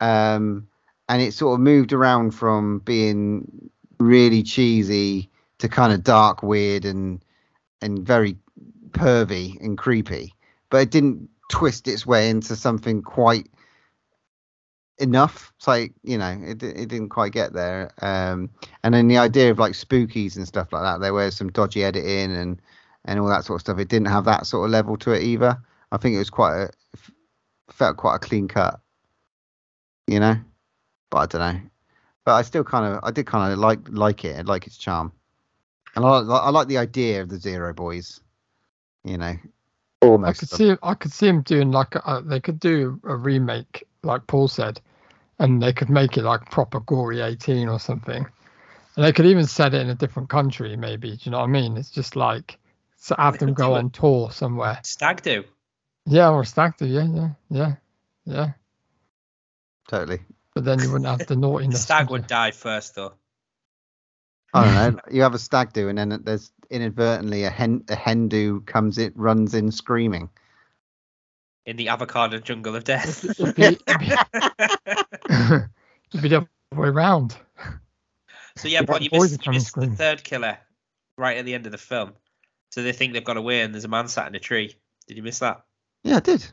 um, 0.01 0.67
and 1.09 1.23
it 1.23 1.33
sort 1.33 1.55
of 1.55 1.61
moved 1.61 1.93
around 1.93 2.33
from 2.33 2.81
being 2.81 3.71
really 4.01 4.43
cheesy 4.43 5.31
to 5.59 5.69
kind 5.69 5.93
of 5.93 6.03
dark, 6.03 6.43
weird, 6.43 6.85
and 6.85 7.25
and 7.81 8.05
very 8.05 8.37
pervy 8.93 9.61
and 9.61 9.79
creepy, 9.79 10.35
but 10.71 10.79
it 10.79 10.91
didn't 10.91 11.29
twist 11.51 11.89
its 11.89 12.07
way 12.07 12.31
into 12.31 12.57
something 12.57 13.03
quite 13.03 13.49
enough. 14.99 15.53
It's 15.57 15.67
like 15.67 15.93
you 16.03 16.17
know, 16.19 16.39
it 16.43 16.63
it 16.63 16.89
didn't 16.89 17.11
quite 17.11 17.33
get 17.33 17.53
there. 17.53 17.91
Um, 18.01 18.51
and 18.83 18.95
then 18.95 19.09
the 19.09 19.19
idea 19.19 19.51
of 19.51 19.59
like 19.59 19.73
spookies 19.73 20.37
and 20.37 20.47
stuff 20.47 20.73
like 20.73 20.83
that, 20.83 21.01
there 21.01 21.13
was 21.13 21.37
some 21.37 21.51
dodgy 21.51 21.85
editing 21.85 22.35
and 22.35 22.61
and 23.05 23.21
all 23.21 23.29
that 23.29 23.45
sort 23.45 23.57
of 23.57 23.61
stuff. 23.63 23.79
It 23.79 23.89
didn't 23.89 24.09
have 24.09 24.25
that 24.25 24.47
sort 24.47 24.65
of 24.65 24.71
level 24.71 24.97
to 24.99 25.13
it 25.13 25.23
either. 25.23 25.61
I 25.91 25.97
think 25.97 26.15
it 26.15 26.19
was 26.19 26.31
quite 26.31 26.63
a 26.63 26.71
felt 27.71 27.97
quite 27.97 28.17
a 28.17 28.19
clean 28.19 28.49
cut, 28.49 28.81
you 30.07 30.21
know. 30.21 30.37
But 31.11 31.19
I 31.19 31.27
don't 31.27 31.41
know. 31.55 31.61
But 32.25 32.33
I 32.35 32.43
still 32.43 32.65
kind 32.65 32.95
of 32.95 33.01
I 33.03 33.11
did 33.11 33.27
kind 33.27 33.53
of 33.53 33.59
like 33.59 33.81
like 33.91 34.25
it. 34.25 34.39
I 34.39 34.43
like 34.43 34.67
its 34.67 34.79
charm, 34.79 35.13
and 35.97 36.05
I 36.05 36.09
I 36.09 36.51
like 36.51 36.69
the 36.69 36.79
idea 36.79 37.21
of 37.21 37.29
the 37.29 37.39
Zero 37.39 37.75
Boys. 37.75 38.22
You 39.05 39.19
know, 39.19 39.37
I 40.03 40.33
could 40.33 40.49
see 40.49 40.77
I 40.83 40.95
could 40.95 41.13
see 41.13 41.27
him 41.29 41.43
doing 41.43 41.71
like 41.71 41.95
a, 41.95 42.23
they 42.25 42.41
could 42.41 42.61
do 42.61 43.01
a 43.05 43.17
remake 43.17 43.85
like 44.03 44.27
Paul 44.27 44.49
said, 44.49 44.81
and 45.39 45.63
they 45.63 45.73
could 45.73 45.91
make 45.91 46.17
it 46.17 46.23
like 46.23 46.51
proper 46.51 46.81
gory 46.81 47.21
18 47.21 47.69
or 47.69 47.81
something, 47.81 48.27
and 48.97 49.05
they 49.05 49.13
could 49.13 49.27
even 49.27 49.47
set 49.47 49.75
it 49.75 49.81
in 49.81 49.91
a 49.91 49.95
different 49.95 50.29
country 50.29 50.77
maybe. 50.77 51.11
Do 51.11 51.19
you 51.23 51.31
know 51.33 51.39
what 51.39 51.45
I 51.45 51.49
mean? 51.49 51.77
It's 51.77 51.91
just 51.91 52.17
like 52.17 52.59
so 52.97 53.17
have 53.19 53.39
them 53.39 53.55
go 53.55 53.75
on 53.75 53.91
tour 53.91 54.31
somewhere. 54.31 54.79
Stag 54.85 55.23
do. 55.23 55.45
Yeah, 56.07 56.31
or 56.31 56.45
stag 56.45 56.77
do. 56.77 56.87
Yeah, 56.87 57.07
yeah, 57.13 57.31
yeah, 57.51 57.75
yeah. 58.25 58.53
totally. 59.89 60.21
But 60.55 60.65
then 60.65 60.81
you 60.81 60.93
wouldn't 60.93 61.07
have 61.07 61.19
the 61.21 61.35
The 61.35 61.37
naughtiness. 61.37 61.83
stag 61.85 62.11
would 62.11 62.27
die 62.27 62.51
first, 62.53 62.95
though. 62.95 63.15
I 64.55 64.85
don't 64.85 64.95
know. 64.97 65.03
You 65.11 65.23
have 65.23 65.35
a 65.35 65.39
stag 65.39 65.73
do, 65.73 65.89
and 65.89 65.99
then 65.99 66.21
there's 66.25 66.53
inadvertently 66.73 67.45
a 67.45 67.51
hen 67.51 67.85
a 67.89 67.95
hen 67.95 68.29
do 68.29 68.61
comes 68.63 68.99
in, 68.99 69.13
runs 69.15 69.55
in 69.55 69.71
screaming. 69.71 70.29
in 71.67 71.77
the 71.77 71.89
avocado 71.89 72.39
jungle 72.39 72.75
of 72.75 72.83
death. 72.85 73.25
It'd 73.25 73.55
be, 73.55 73.63
it'd 73.63 73.99
be, 74.01 74.13
it'd 75.31 76.23
be 76.23 76.29
the 76.29 76.37
other 76.39 76.49
way 76.73 76.89
around. 76.89 77.37
So 78.57 78.69
yeah, 78.69 78.83
but 78.83 79.03
you 79.03 79.09
missed, 79.13 79.47
you 79.47 79.53
missed 79.53 79.75
the 79.75 79.87
third 79.87 80.25
killer 80.25 80.59
right 81.17 81.37
at 81.37 81.45
the 81.45 81.55
end 81.55 81.67
of 81.67 81.73
the 81.73 81.79
film. 81.79 82.13
So 82.71 82.83
they 82.83 82.93
think 82.93 83.13
they've 83.13 83.25
got 83.25 83.37
away, 83.37 83.61
and 83.61 83.73
there's 83.75 83.85
a 83.85 83.89
man 83.89 84.09
sat 84.09 84.27
in 84.29 84.35
a 84.35 84.41
tree. 84.41 84.75
Did 85.07 85.17
you 85.17 85.23
miss 85.23 85.39
that? 85.41 85.63
Yeah, 86.05 86.17
I 86.17 86.21
did. 86.21 86.47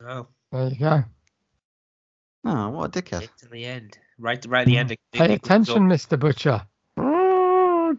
Oh, 0.00 0.26
There 0.52 0.68
you 0.68 0.76
go. 0.78 1.04
Oh, 2.44 2.68
what 2.70 2.96
a 2.96 3.02
dickhead. 3.02 3.28
to 3.38 3.48
the 3.48 3.64
end, 3.64 3.98
right, 4.18 4.44
right 4.48 4.60
at 4.60 4.66
the 4.66 4.78
end. 4.78 4.96
Pay 5.12 5.34
attention, 5.34 5.88
Mr. 5.88 6.18
Butcher. 6.18 6.62
Oh, 6.96 7.96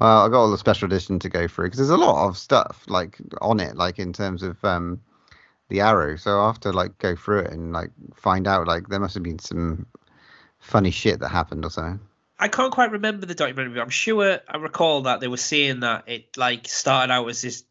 I 0.00 0.28
got 0.28 0.40
all 0.40 0.50
the 0.50 0.58
special 0.58 0.86
edition 0.86 1.18
to 1.20 1.28
go 1.28 1.48
through 1.48 1.66
because 1.66 1.78
there's 1.78 1.90
a 1.90 1.96
lot 1.96 2.28
of 2.28 2.36
stuff 2.36 2.84
like 2.86 3.18
on 3.40 3.60
it, 3.60 3.76
like 3.76 3.98
in 3.98 4.12
terms 4.12 4.42
of 4.42 4.62
um 4.64 5.00
the 5.68 5.80
arrow. 5.80 6.16
So 6.16 6.40
I 6.40 6.46
have 6.46 6.60
to 6.60 6.72
like 6.72 6.98
go 6.98 7.16
through 7.16 7.40
it 7.40 7.52
and 7.52 7.72
like 7.72 7.90
find 8.14 8.46
out 8.46 8.66
like 8.66 8.88
there 8.88 9.00
must 9.00 9.14
have 9.14 9.22
been 9.22 9.38
some 9.38 9.86
funny 10.58 10.90
shit 10.90 11.20
that 11.20 11.28
happened 11.28 11.64
or 11.64 11.70
something. 11.70 12.00
I 12.38 12.48
can't 12.48 12.72
quite 12.72 12.90
remember 12.90 13.24
the 13.24 13.34
documentary. 13.34 13.80
I'm 13.80 13.88
sure 13.88 14.40
I 14.46 14.56
recall 14.58 15.02
that 15.02 15.20
they 15.20 15.28
were 15.28 15.38
saying 15.38 15.80
that 15.80 16.04
it 16.06 16.36
like 16.36 16.68
started 16.68 17.12
out 17.12 17.28
as 17.28 17.42
this. 17.42 17.64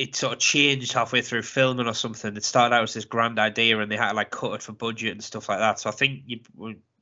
It 0.00 0.16
sort 0.16 0.32
of 0.32 0.38
changed 0.38 0.92
halfway 0.92 1.20
through 1.20 1.42
filming 1.42 1.86
or 1.86 1.92
something. 1.92 2.34
It 2.34 2.42
started 2.42 2.74
out 2.74 2.84
as 2.84 2.94
this 2.94 3.04
grand 3.04 3.38
idea, 3.38 3.78
and 3.78 3.92
they 3.92 3.96
had 3.96 4.10
to 4.10 4.16
like 4.16 4.30
cut 4.30 4.54
it 4.54 4.62
for 4.62 4.72
budget 4.72 5.12
and 5.12 5.22
stuff 5.22 5.50
like 5.50 5.58
that. 5.58 5.78
So 5.78 5.90
I 5.90 5.92
think 5.92 6.22
you, 6.24 6.40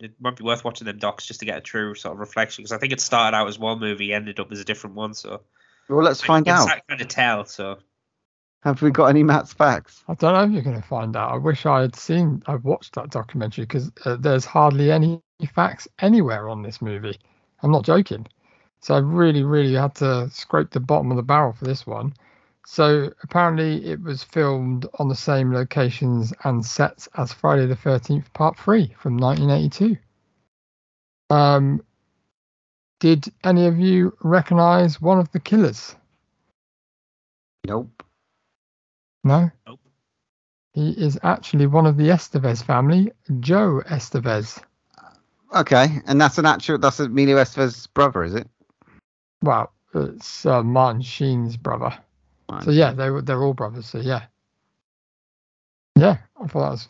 it 0.01 0.15
might 0.21 0.35
be 0.35 0.43
worth 0.43 0.65
watching 0.65 0.85
them 0.85 0.99
docs 0.99 1.25
just 1.25 1.39
to 1.41 1.47
get 1.47 1.59
a 1.59 1.61
true 1.61 1.95
sort 1.95 2.15
of 2.15 2.19
reflection. 2.19 2.63
Because 2.63 2.73
I 2.73 2.79
think 2.79 2.93
it 2.93 3.01
started 3.01 3.37
out 3.37 3.47
as 3.47 3.57
one 3.57 3.79
movie, 3.79 4.13
ended 4.13 4.41
up 4.41 4.51
as 4.51 4.59
a 4.59 4.65
different 4.65 4.97
one. 4.97 5.15
So 5.15 5.43
Well, 5.89 6.03
let's 6.03 6.21
find 6.21 6.47
it's 6.47 6.61
out. 6.61 6.67
that 6.67 6.89
kind 6.89 7.01
of 7.01 7.07
tell. 7.07 7.45
So 7.45 7.79
Have 8.65 8.83
we 8.83 8.91
got 8.91 9.07
any 9.07 9.23
Matt's 9.23 9.53
facts? 9.53 10.03
I 10.09 10.15
don't 10.15 10.35
know 10.35 10.43
if 10.43 10.51
you're 10.51 10.63
going 10.63 10.83
to 10.83 10.89
find 10.89 11.15
out. 11.15 11.31
I 11.33 11.37
wish 11.37 11.67
I 11.67 11.83
had 11.83 11.95
seen, 11.95 12.43
I've 12.47 12.65
watched 12.65 12.95
that 12.97 13.11
documentary 13.11 13.65
because 13.65 13.93
uh, 14.05 14.17
there's 14.17 14.45
hardly 14.45 14.91
any 14.91 15.23
facts 15.55 15.87
anywhere 16.01 16.49
on 16.49 16.63
this 16.63 16.83
movie. 16.83 17.17
I'm 17.63 17.71
not 17.71 17.85
joking. 17.85 18.27
So 18.81 18.95
I 18.95 18.99
really, 18.99 19.45
really 19.45 19.75
had 19.75 19.95
to 19.97 20.29
scrape 20.31 20.71
the 20.71 20.81
bottom 20.81 21.13
of 21.13 21.17
the 21.17 21.23
barrel 21.23 21.53
for 21.53 21.65
this 21.65 21.87
one. 21.87 22.13
So 22.71 23.11
apparently 23.23 23.83
it 23.87 24.03
was 24.03 24.23
filmed 24.23 24.87
on 24.99 25.09
the 25.09 25.14
same 25.14 25.55
locations 25.55 26.35
and 26.45 26.64
sets 26.64 27.09
as 27.16 27.33
Friday 27.33 27.64
the 27.64 27.75
13th 27.75 28.31
Part 28.35 28.59
3 28.59 28.95
from 28.99 29.16
1982. 29.16 29.97
Um, 31.31 31.83
did 33.01 33.25
any 33.43 33.66
of 33.66 33.79
you 33.79 34.14
recognize 34.21 35.01
one 35.01 35.19
of 35.19 35.33
the 35.33 35.41
killers? 35.41 35.97
Nope. 37.66 38.03
No? 39.25 39.51
Nope. 39.66 39.81
He 40.75 40.91
is 40.91 41.19
actually 41.23 41.66
one 41.66 41.87
of 41.87 41.97
the 41.97 42.11
Estevez 42.11 42.62
family, 42.62 43.11
Joe 43.41 43.81
Estevez. 43.87 44.62
Okay, 45.55 45.87
and 46.07 46.21
that's 46.21 46.37
an 46.37 46.45
actual 46.45 46.77
that's 46.77 47.01
Emilio 47.01 47.39
Estevez's 47.39 47.87
brother, 47.87 48.25
is 48.25 48.35
it? 48.35 48.47
Well, 49.43 49.73
it's 49.95 50.45
uh, 50.45 50.62
Martin 50.62 51.01
Sheen's 51.01 51.57
brother. 51.57 51.99
So 52.65 52.71
yeah, 52.71 52.93
they 52.93 53.11
were 53.11 53.23
they're 53.23 53.43
all 53.43 53.55
brothers. 53.55 53.87
So 53.87 53.99
yeah, 53.99 54.23
yeah. 55.97 56.19
I 56.41 56.47
thought 56.47 56.61
that 56.61 56.71
was 56.71 56.89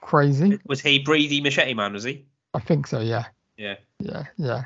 crazy. 0.00 0.58
was 0.66 0.80
he 0.80 0.98
Breathy 0.98 1.40
Machete 1.40 1.74
Man? 1.74 1.92
Was 1.92 2.04
he? 2.04 2.26
I 2.54 2.60
think 2.60 2.86
so. 2.86 3.00
Yeah, 3.00 3.26
Yeah. 3.56 3.76
yeah, 3.98 4.24
yeah. 4.36 4.64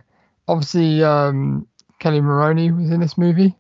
Obviously, 0.48 1.02
um, 1.04 1.66
Kelli 2.00 2.22
Maroney 2.22 2.70
was 2.72 2.90
in 2.90 3.00
this 3.00 3.16
movie. 3.16 3.54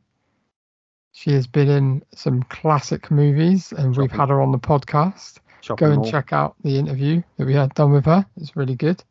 She 1.12 1.32
has 1.32 1.46
been 1.46 1.68
in 1.68 2.02
some 2.14 2.42
classic 2.44 3.10
movies, 3.10 3.72
and 3.72 3.96
we've 3.96 4.10
had 4.10 4.30
her 4.30 4.40
on 4.40 4.50
the 4.52 4.58
podcast. 4.58 5.38
Shopping 5.60 5.86
Go 5.86 5.92
and 5.92 6.02
mall. 6.02 6.10
check 6.10 6.32
out 6.32 6.56
the 6.64 6.76
interview 6.76 7.22
that 7.36 7.46
we 7.46 7.54
had 7.54 7.72
done 7.74 7.92
with 7.92 8.06
her. 8.06 8.26
It's 8.36 8.56
really 8.56 8.74
good. 8.74 9.02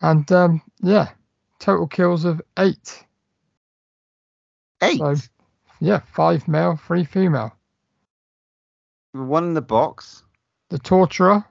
And 0.00 0.30
um, 0.32 0.62
yeah, 0.80 1.10
total 1.60 1.86
kills 1.86 2.24
of 2.24 2.40
eight. 2.58 3.04
Eight. 4.82 4.98
So, 4.98 5.14
yeah, 5.80 6.00
five 6.12 6.46
male, 6.48 6.76
three 6.86 7.04
female. 7.04 7.52
One 9.12 9.44
in 9.44 9.54
the 9.54 9.62
box. 9.62 10.22
The 10.70 10.78
torturer. 10.78 11.44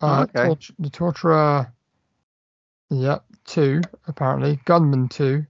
Oh, 0.00 0.06
Uh, 0.06 0.22
okay. 0.24 0.46
tort- 0.46 0.70
the 0.78 0.90
torturer. 0.90 1.72
Yep, 2.90 3.24
two 3.44 3.80
apparently. 4.06 4.60
Gunman 4.64 5.08
two. 5.08 5.46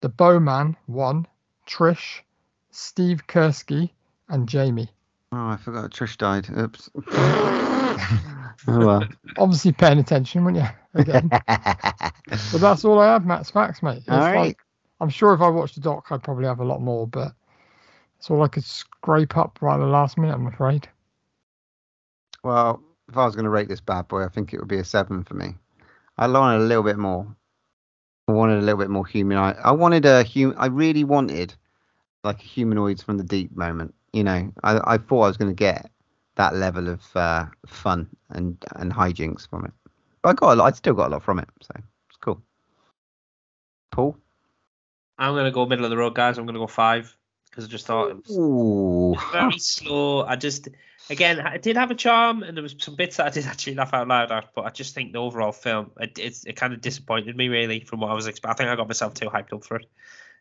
The 0.00 0.08
bowman 0.08 0.76
one. 0.86 1.26
Trish, 1.66 2.20
Steve 2.70 3.26
Kursky, 3.26 3.90
and 4.28 4.46
Jamie. 4.48 4.90
Oh, 5.32 5.48
I 5.48 5.56
forgot 5.56 5.90
Trish 5.90 6.18
died. 6.18 6.46
Oops. 6.50 6.90
oh 7.12 7.98
well. 8.66 9.02
Obviously 9.38 9.72
paying 9.72 9.98
attention, 9.98 10.44
weren't 10.44 10.58
you? 10.58 10.66
Again. 10.94 11.28
but 11.48 12.60
that's 12.60 12.84
all 12.84 12.98
I 13.00 13.12
have, 13.12 13.24
Matt's 13.24 13.50
facts, 13.50 13.82
mate. 13.82 13.98
It's 13.98 14.08
All 14.10 14.18
right. 14.18 14.38
like- 14.48 14.58
I'm 15.00 15.08
sure 15.08 15.34
if 15.34 15.40
I 15.40 15.48
watched 15.48 15.74
the 15.74 15.80
doc, 15.80 16.06
I'd 16.10 16.22
probably 16.22 16.46
have 16.46 16.60
a 16.60 16.64
lot 16.64 16.80
more, 16.80 17.06
but 17.06 17.32
it's 18.18 18.30
all 18.30 18.42
I 18.42 18.48
could 18.48 18.64
scrape 18.64 19.36
up 19.36 19.58
right 19.60 19.74
at 19.74 19.78
the 19.78 19.86
last 19.86 20.16
minute, 20.16 20.34
I'm 20.34 20.46
afraid. 20.46 20.88
Well, 22.42 22.82
if 23.08 23.16
I 23.16 23.24
was 23.24 23.34
going 23.34 23.44
to 23.44 23.50
rate 23.50 23.68
this 23.68 23.80
bad 23.80 24.08
boy, 24.08 24.24
I 24.24 24.28
think 24.28 24.52
it 24.52 24.58
would 24.58 24.68
be 24.68 24.78
a 24.78 24.84
seven 24.84 25.24
for 25.24 25.34
me. 25.34 25.54
I 26.16 26.28
wanted 26.28 26.62
a 26.62 26.66
little 26.66 26.82
bit 26.82 26.98
more. 26.98 27.26
I 28.28 28.32
wanted 28.32 28.58
a 28.58 28.62
little 28.62 28.78
bit 28.78 28.90
more 28.90 29.06
human. 29.06 29.36
I, 29.36 29.52
I 29.52 29.72
wanted 29.72 30.06
a 30.06 30.22
human. 30.22 30.56
I 30.56 30.66
really 30.66 31.04
wanted 31.04 31.54
like 32.22 32.40
a 32.40 32.44
humanoids 32.46 33.02
from 33.02 33.18
the 33.18 33.24
deep 33.24 33.54
moment. 33.56 33.94
You 34.12 34.24
know, 34.24 34.52
I, 34.62 34.94
I 34.94 34.98
thought 34.98 35.22
I 35.22 35.28
was 35.28 35.36
going 35.36 35.50
to 35.50 35.54
get 35.54 35.90
that 36.36 36.54
level 36.54 36.88
of 36.88 37.02
uh, 37.14 37.46
fun 37.66 38.08
and 38.30 38.56
and 38.76 38.92
hijinks 38.92 39.48
from 39.48 39.66
it. 39.66 39.72
But 40.22 40.30
I 40.30 40.32
got 40.34 40.52
a 40.52 40.56
lot. 40.56 40.72
I 40.72 40.76
still 40.76 40.94
got 40.94 41.08
a 41.08 41.10
lot 41.10 41.22
from 41.22 41.38
it, 41.38 41.48
so 41.60 41.74
it's 41.76 42.16
cool. 42.20 42.40
Paul. 43.92 44.16
I'm 45.18 45.34
gonna 45.34 45.50
go 45.50 45.66
middle 45.66 45.84
of 45.84 45.90
the 45.90 45.96
road, 45.96 46.14
guys. 46.14 46.38
I'm 46.38 46.46
gonna 46.46 46.58
go 46.58 46.66
five 46.66 47.14
because 47.50 47.64
I 47.64 47.68
just 47.68 47.86
thought 47.86 48.10
it 48.10 48.16
was 48.16 48.36
Ooh. 48.36 49.14
very 49.32 49.58
slow. 49.58 50.24
I 50.24 50.36
just, 50.36 50.68
again, 51.08 51.38
it 51.38 51.62
did 51.62 51.76
have 51.76 51.90
a 51.90 51.94
charm, 51.94 52.42
and 52.42 52.56
there 52.56 52.62
was 52.62 52.74
some 52.78 52.96
bits 52.96 53.16
that 53.18 53.26
I 53.26 53.30
did 53.30 53.46
actually 53.46 53.74
laugh 53.74 53.94
out 53.94 54.08
loud 54.08 54.32
at. 54.32 54.50
But 54.54 54.64
I 54.64 54.70
just 54.70 54.94
think 54.94 55.12
the 55.12 55.18
overall 55.18 55.52
film, 55.52 55.92
it 56.00 56.18
it, 56.18 56.38
it 56.46 56.56
kind 56.56 56.72
of 56.72 56.80
disappointed 56.80 57.36
me 57.36 57.48
really 57.48 57.80
from 57.80 58.00
what 58.00 58.10
I 58.10 58.14
was 58.14 58.26
expecting. 58.26 58.66
I 58.66 58.68
think 58.68 58.72
I 58.72 58.76
got 58.76 58.88
myself 58.88 59.14
too 59.14 59.26
hyped 59.26 59.52
up 59.52 59.64
for 59.64 59.76
it, 59.76 59.86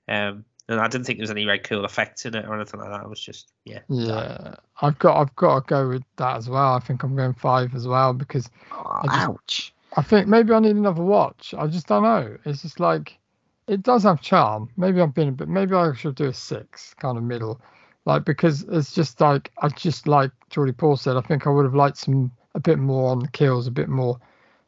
um, 0.08 0.46
and 0.68 0.80
I 0.80 0.88
didn't 0.88 1.06
think 1.06 1.20
there 1.20 1.24
was 1.24 1.32
any 1.32 1.46
very 1.46 1.60
cool 1.60 1.86
effects 1.86 2.26
in 2.26 2.36
it 2.36 2.46
or 2.46 2.56
anything 2.56 2.80
like 2.80 2.90
that. 2.90 3.04
It 3.04 3.10
was 3.10 3.20
just, 3.20 3.52
yeah, 3.66 3.80
Yeah, 3.90 4.56
I've 4.82 4.98
got 4.98 5.20
I've 5.22 5.36
got 5.36 5.60
to 5.60 5.70
go 5.70 5.90
with 5.90 6.04
that 6.18 6.38
as 6.38 6.50
well. 6.50 6.74
I 6.74 6.80
think 6.80 7.04
I'm 7.04 7.16
going 7.16 7.34
five 7.34 7.76
as 7.76 7.88
well 7.88 8.14
because 8.14 8.50
I 8.72 9.02
just, 9.06 9.30
Ouch. 9.30 9.74
I 9.96 10.02
think 10.02 10.28
maybe 10.28 10.54
I 10.54 10.60
need 10.60 10.76
another 10.76 11.04
watch. 11.04 11.54
I 11.56 11.68
just 11.68 11.88
don't 11.88 12.04
know. 12.04 12.38
It's 12.46 12.64
just 12.64 12.80
like 12.80 13.20
it 13.68 13.84
does 13.84 14.04
have 14.04 14.22
charm. 14.22 14.70
Maybe 14.78 15.02
I've 15.02 15.14
been 15.14 15.30
a 15.30 15.32
bit. 15.32 15.48
Maybe 15.48 15.74
I 15.74 15.94
should 15.94 16.16
do 16.16 16.26
a 16.26 16.34
six, 16.34 16.94
kind 16.96 17.18
of 17.18 17.24
middle, 17.24 17.62
like 18.06 18.26
because 18.26 18.64
it's 18.64 18.94
just 18.94 19.22
like 19.22 19.52
I 19.62 19.70
just 19.70 20.08
like 20.08 20.32
Jordy 20.50 20.72
Paul 20.74 20.98
said. 20.98 21.18
I 21.18 21.22
think 21.22 21.48
I 21.48 21.50
would 21.50 21.66
have 21.66 21.76
liked 21.76 21.98
some 21.98 22.32
a 22.56 22.60
bit 22.60 22.80
more 22.80 23.12
on 23.12 23.20
the 23.20 23.28
kills, 23.30 23.68
a 23.68 23.72
bit 23.72 23.90
more 23.90 24.20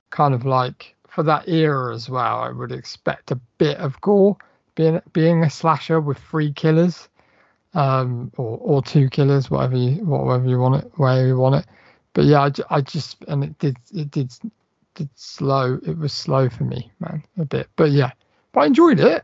kind 0.09 0.33
of 0.33 0.45
like 0.45 0.95
for 1.09 1.23
that 1.23 1.47
era 1.47 1.93
as 1.93 2.09
well. 2.09 2.39
I 2.39 2.49
would 2.49 2.71
expect 2.71 3.31
a 3.31 3.39
bit 3.57 3.77
of 3.77 3.99
gore, 4.01 4.37
being 4.75 5.01
being 5.13 5.43
a 5.43 5.49
slasher 5.49 5.99
with 5.99 6.17
three 6.17 6.53
killers, 6.53 7.09
um, 7.73 8.31
or 8.37 8.57
or 8.61 8.81
two 8.81 9.09
killers, 9.09 9.51
whatever 9.51 9.77
you 9.77 10.05
whatever 10.05 10.47
you 10.47 10.59
want 10.59 10.83
it, 10.83 10.91
wherever 10.95 11.27
you 11.27 11.37
want 11.37 11.55
it. 11.55 11.65
But 12.13 12.25
yeah, 12.25 12.41
I, 12.41 12.51
I 12.69 12.81
just 12.81 13.23
and 13.27 13.43
it 13.43 13.59
did 13.59 13.77
it 13.93 14.09
did 14.11 14.31
did 14.95 15.09
slow. 15.15 15.79
It 15.85 15.97
was 15.97 16.13
slow 16.13 16.49
for 16.49 16.63
me, 16.63 16.91
man, 16.99 17.23
a 17.37 17.45
bit. 17.45 17.67
But 17.75 17.91
yeah, 17.91 18.11
but 18.55 18.61
I 18.61 18.65
enjoyed 18.65 18.99
it. 18.99 19.23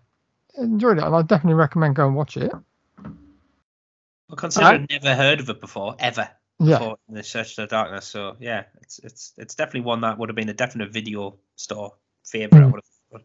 Enjoyed 0.58 0.98
it, 1.00 1.04
and 1.04 1.16
I 1.16 1.22
definitely 1.24 1.56
recommend 1.56 1.96
go 1.96 2.06
and 2.06 2.16
watch 2.16 2.38
it. 2.38 2.52
Well, 3.00 4.36
considering 4.38 4.74
Alright. 4.74 4.92
I've 4.92 5.04
never 5.04 5.16
heard 5.16 5.40
of 5.40 5.50
it 5.50 5.60
before, 5.60 5.96
ever. 6.00 6.30
Yeah. 6.60 6.78
Before 6.78 6.98
in 7.10 7.16
the 7.16 7.24
Search 7.24 7.52
of 7.52 7.56
the 7.56 7.68
Darkness. 7.68 8.06
So 8.06 8.36
yeah, 8.40 8.66
it's 8.82 9.00
it's 9.00 9.34
it's 9.38 9.56
definitely 9.56 9.82
one 9.82 10.02
that 10.02 10.18
would 10.20 10.30
have 10.30 10.36
been 10.36 10.50
a 10.50 10.54
definite 10.54 10.92
video 10.92 11.38
store 11.56 11.94
favorite. 12.24 12.60
I 12.60 12.62
Mm. 12.66 12.72
would 12.74 12.82
have. 13.14 13.22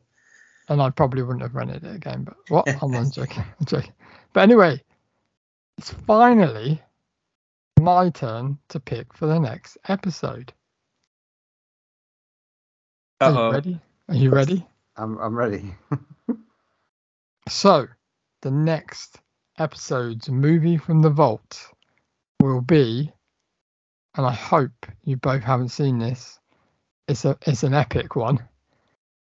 and 0.68 0.80
I 0.82 0.90
probably 0.90 1.22
wouldn't 1.22 1.42
have 1.42 1.54
rented 1.54 1.84
it 1.84 1.94
again. 1.94 2.24
But 2.24 2.36
what? 2.48 2.68
I'm 2.82 2.90
not 2.92 3.12
joking. 3.12 3.42
I'm 3.60 3.66
joking. 3.66 3.92
But 4.32 4.40
anyway, 4.44 4.82
it's 5.76 5.90
finally 5.90 6.80
my 7.78 8.08
turn 8.10 8.58
to 8.70 8.80
pick 8.80 9.12
for 9.12 9.26
the 9.26 9.38
next 9.38 9.76
episode. 9.88 10.52
Are 13.20 13.30
Uh-oh. 13.32 13.46
you 13.48 13.52
ready? 13.52 13.80
Are 14.08 14.14
you 14.14 14.30
ready? 14.30 14.66
I'm 14.96 15.18
I'm 15.18 15.34
ready. 15.36 15.74
So, 17.48 17.86
the 18.42 18.50
next 18.50 19.18
episode's 19.58 20.28
movie 20.28 20.76
from 20.76 21.00
the 21.00 21.10
vault 21.10 21.70
will 22.40 22.60
be, 22.60 23.12
and 24.16 24.26
I 24.26 24.32
hope 24.32 24.72
you 25.04 25.16
both 25.16 25.42
haven't 25.44 25.68
seen 25.68 25.98
this. 25.98 26.40
It's 27.08 27.24
a 27.24 27.38
it's 27.46 27.62
an 27.62 27.72
epic 27.74 28.16
one. 28.16 28.42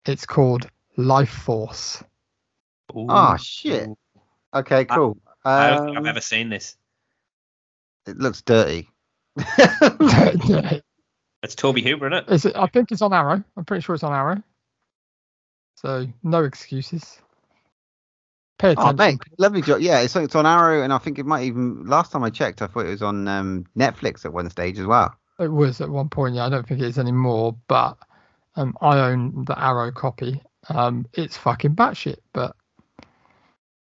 It's 0.05 0.25
called 0.25 0.67
Lifeforce. 0.97 2.03
Oh 2.95 3.37
shit. 3.37 3.89
Okay, 4.55 4.85
cool. 4.85 5.17
I 5.45 5.69
don't 5.69 5.85
think 5.85 5.97
I've 5.97 6.03
Um, 6.03 6.07
ever 6.07 6.21
seen 6.21 6.49
this. 6.49 6.75
It 8.07 8.17
looks 8.17 8.41
dirty. 8.41 8.89
Yeah. 10.47 10.79
It's 11.43 11.53
Tobe 11.53 11.77
Hooper, 11.77 12.07
isn't 12.07 12.27
it? 12.27 12.33
Is 12.33 12.45
it? 12.45 12.55
I 12.55 12.65
think 12.65 12.91
it's 12.91 13.03
on 13.03 13.13
Arrow. 13.13 13.43
I'm 13.55 13.65
pretty 13.65 13.81
sure 13.81 13.93
it's 13.93 14.03
on 14.03 14.11
Arrow. 14.13 14.41
So 15.77 16.07
no 16.23 16.43
excuses. 16.43 17.19
Pay 18.57 18.73
Oh, 18.75 18.91
mate, 18.93 19.19
lovely 19.37 19.61
job. 19.61 19.81
Yeah, 19.81 19.99
it's 19.99 20.15
it's 20.15 20.35
on 20.35 20.47
Arrow, 20.47 20.81
and 20.81 20.91
I 20.91 20.97
think 20.97 21.19
it 21.19 21.25
might 21.27 21.43
even. 21.43 21.85
Last 21.85 22.11
time 22.11 22.23
I 22.23 22.31
checked, 22.31 22.63
I 22.63 22.67
thought 22.67 22.87
it 22.87 22.89
was 22.89 23.03
on 23.03 23.27
um, 23.27 23.65
Netflix 23.77 24.25
at 24.25 24.33
one 24.33 24.49
stage 24.49 24.79
as 24.79 24.87
well. 24.87 25.13
It 25.39 25.49
was 25.49 25.79
at 25.79 25.89
one 25.89 26.09
point. 26.09 26.33
Yeah, 26.33 26.47
I 26.47 26.49
don't 26.49 26.67
think 26.67 26.81
it 26.81 26.87
is 26.87 26.97
anymore. 26.97 27.55
But 27.67 27.97
um, 28.55 28.75
I 28.81 28.99
own 28.99 29.45
the 29.45 29.59
Arrow 29.63 29.91
copy. 29.91 30.41
Um, 30.69 31.05
it's 31.13 31.37
fucking 31.37 31.75
batshit. 31.75 32.17
But 32.33 32.55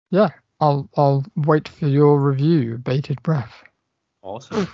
yeah, 0.09 0.29
I'll 0.61 0.89
I'll 0.95 1.25
wait 1.35 1.67
for 1.67 1.87
your 1.87 2.21
review. 2.21 2.77
Bated 2.77 3.21
breath. 3.23 3.63
Awesome. 4.21 4.69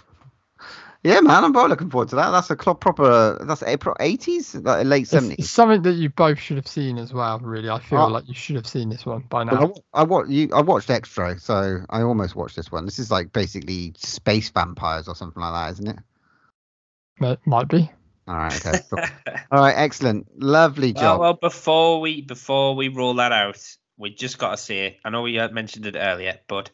Yeah, 1.08 1.22
man, 1.22 1.44
I'm 1.44 1.54
quite 1.54 1.70
looking 1.70 1.90
forward 1.90 2.10
to 2.10 2.16
that. 2.18 2.32
That's 2.32 2.50
a 2.50 2.58
cl- 2.62 2.76
proper. 2.76 3.38
That's 3.46 3.64
April 3.64 3.96
80s, 4.00 4.66
like 4.66 4.86
late 4.86 5.04
It's, 5.04 5.14
it's 5.14 5.26
70s. 5.26 5.44
something 5.46 5.82
that 5.84 5.94
you 5.94 6.10
both 6.10 6.38
should 6.40 6.58
have 6.58 6.68
seen 6.68 6.98
as 6.98 7.14
well. 7.14 7.40
Really, 7.40 7.70
I 7.70 7.80
feel 7.80 8.00
Oh. 8.00 8.08
like 8.08 8.28
you 8.28 8.34
should 8.34 8.56
have 8.58 8.68
seen 8.68 8.90
this 8.90 9.06
one 9.06 9.22
by 9.30 9.44
Well, 9.46 9.56
I, 9.56 9.66
now. 9.68 9.74
I, 9.94 10.04
wa- 10.04 10.26
you, 10.28 10.50
I 10.54 10.62
watched 10.62 10.90
Xtro, 10.90 11.40
so 11.40 11.80
I 11.90 12.02
almost 12.02 12.36
watched 12.36 12.56
this 12.58 12.72
one. 12.72 12.86
This 12.86 13.00
is 13.00 13.10
like 13.10 13.32
basically 13.32 13.94
space 13.98 14.50
vampires 14.50 15.08
or 15.08 15.16
something 15.16 15.42
like 15.42 15.54
that, 15.54 15.72
isn't 15.74 15.88
it? 15.88 16.00
Might, 17.20 17.48
might 17.48 17.68
be. 17.70 17.90
All 18.28 18.36
right, 18.36 18.66
okay. 18.68 18.80
cool. 18.90 19.00
All 19.52 19.60
right, 19.62 19.76
excellent, 19.78 20.28
lovely 20.42 20.92
job. 20.92 21.22
well, 21.22 21.34
before 21.36 22.02
we 22.02 22.22
before 22.22 22.76
we 22.76 22.90
roll 22.90 23.14
that 23.14 23.32
out, 23.32 23.64
we 23.98 24.10
just 24.14 24.38
got 24.40 24.52
to 24.52 24.58
say, 24.58 25.00
I 25.06 25.10
know 25.12 25.22
we 25.22 25.40
uh, 25.40 25.48
mentioned 25.50 25.86
it 25.86 25.96
earlier, 25.98 26.38
but 26.50 26.70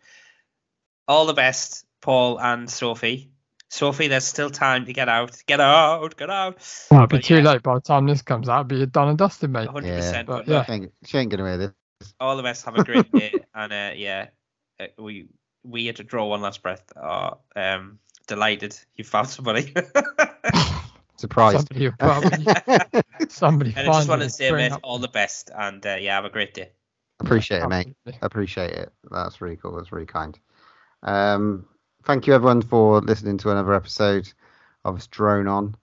all 1.07 1.27
the 1.27 1.33
best, 1.33 1.85
Paul 2.01 2.39
and 2.39 2.67
Sophie. 2.69 3.29
Sophie, 3.73 4.07
there's 4.07 4.23
still 4.23 4.51
time 4.51 4.85
to 4.85 4.93
get 4.93 5.09
out. 5.09 5.35
Get 5.47 5.59
out, 5.59 6.15
get 6.15 6.29
out. 6.29 6.57
It'll 6.91 7.07
be 7.07 7.17
But 7.17 7.23
too 7.23 7.37
yeah, 7.37 7.41
late 7.41 7.63
by 7.63 7.73
the 7.73 7.81
time 7.81 8.05
this 8.05 8.21
comes 8.21 8.47
out. 8.47 8.71
It'll 8.71 8.85
be 8.85 8.91
done 8.91 9.09
and 9.09 9.17
dusted, 9.17 9.49
mate. 9.49 9.67
100%. 9.67 9.83
yeah, 9.83 10.23
but 10.23 10.47
yeah. 10.47 10.63
She 10.65 10.71
ain't, 10.71 10.91
she 11.05 11.17
ain't 11.17 11.31
gonna 11.31 11.47
hear 11.47 11.57
this. 11.57 12.13
all 12.19 12.37
the 12.37 12.43
best. 12.43 12.65
Have 12.65 12.75
a 12.75 12.83
great 12.83 13.11
day, 13.11 13.33
and 13.55 13.73
uh, 13.73 13.91
yeah, 13.95 14.27
uh, 14.79 14.85
we 14.99 15.25
we 15.63 15.87
had 15.87 15.95
to 15.95 16.03
draw 16.03 16.27
one 16.27 16.41
last 16.41 16.61
breath. 16.61 16.83
Are 16.95 17.39
um, 17.55 17.97
delighted 18.27 18.77
you 18.93 19.03
found 19.03 19.29
somebody. 19.29 19.73
Surprised. 21.15 21.67
Somebody, 21.67 21.87
will 21.87 21.95
probably, 21.99 22.45
somebody 23.27 23.73
and 23.75 23.89
I 23.89 23.91
just 23.91 24.07
want 24.07 24.21
to 24.21 24.29
say, 24.29 24.51
mate, 24.51 24.73
up- 24.73 24.81
all 24.83 24.99
the 24.99 25.07
best, 25.07 25.49
and 25.51 25.83
uh, 25.83 25.95
yeah, 25.99 26.13
have 26.13 26.25
a 26.25 26.29
great 26.29 26.53
day. 26.53 26.69
Appreciate 27.19 27.63
it, 27.63 27.69
mate. 27.69 27.95
Absolutely. 28.05 28.19
Appreciate 28.21 28.71
it. 28.73 28.93
That's 29.09 29.41
really 29.41 29.55
cool. 29.55 29.75
That's 29.77 29.91
really 29.91 30.05
kind. 30.05 30.37
Um, 31.01 31.65
thank 32.05 32.27
you 32.27 32.33
everyone 32.33 32.61
for 32.61 33.01
listening 33.01 33.37
to 33.39 33.51
another 33.51 33.73
episode 33.73 34.31
of 34.85 35.09
Drone 35.09 35.47
On. 35.47 35.75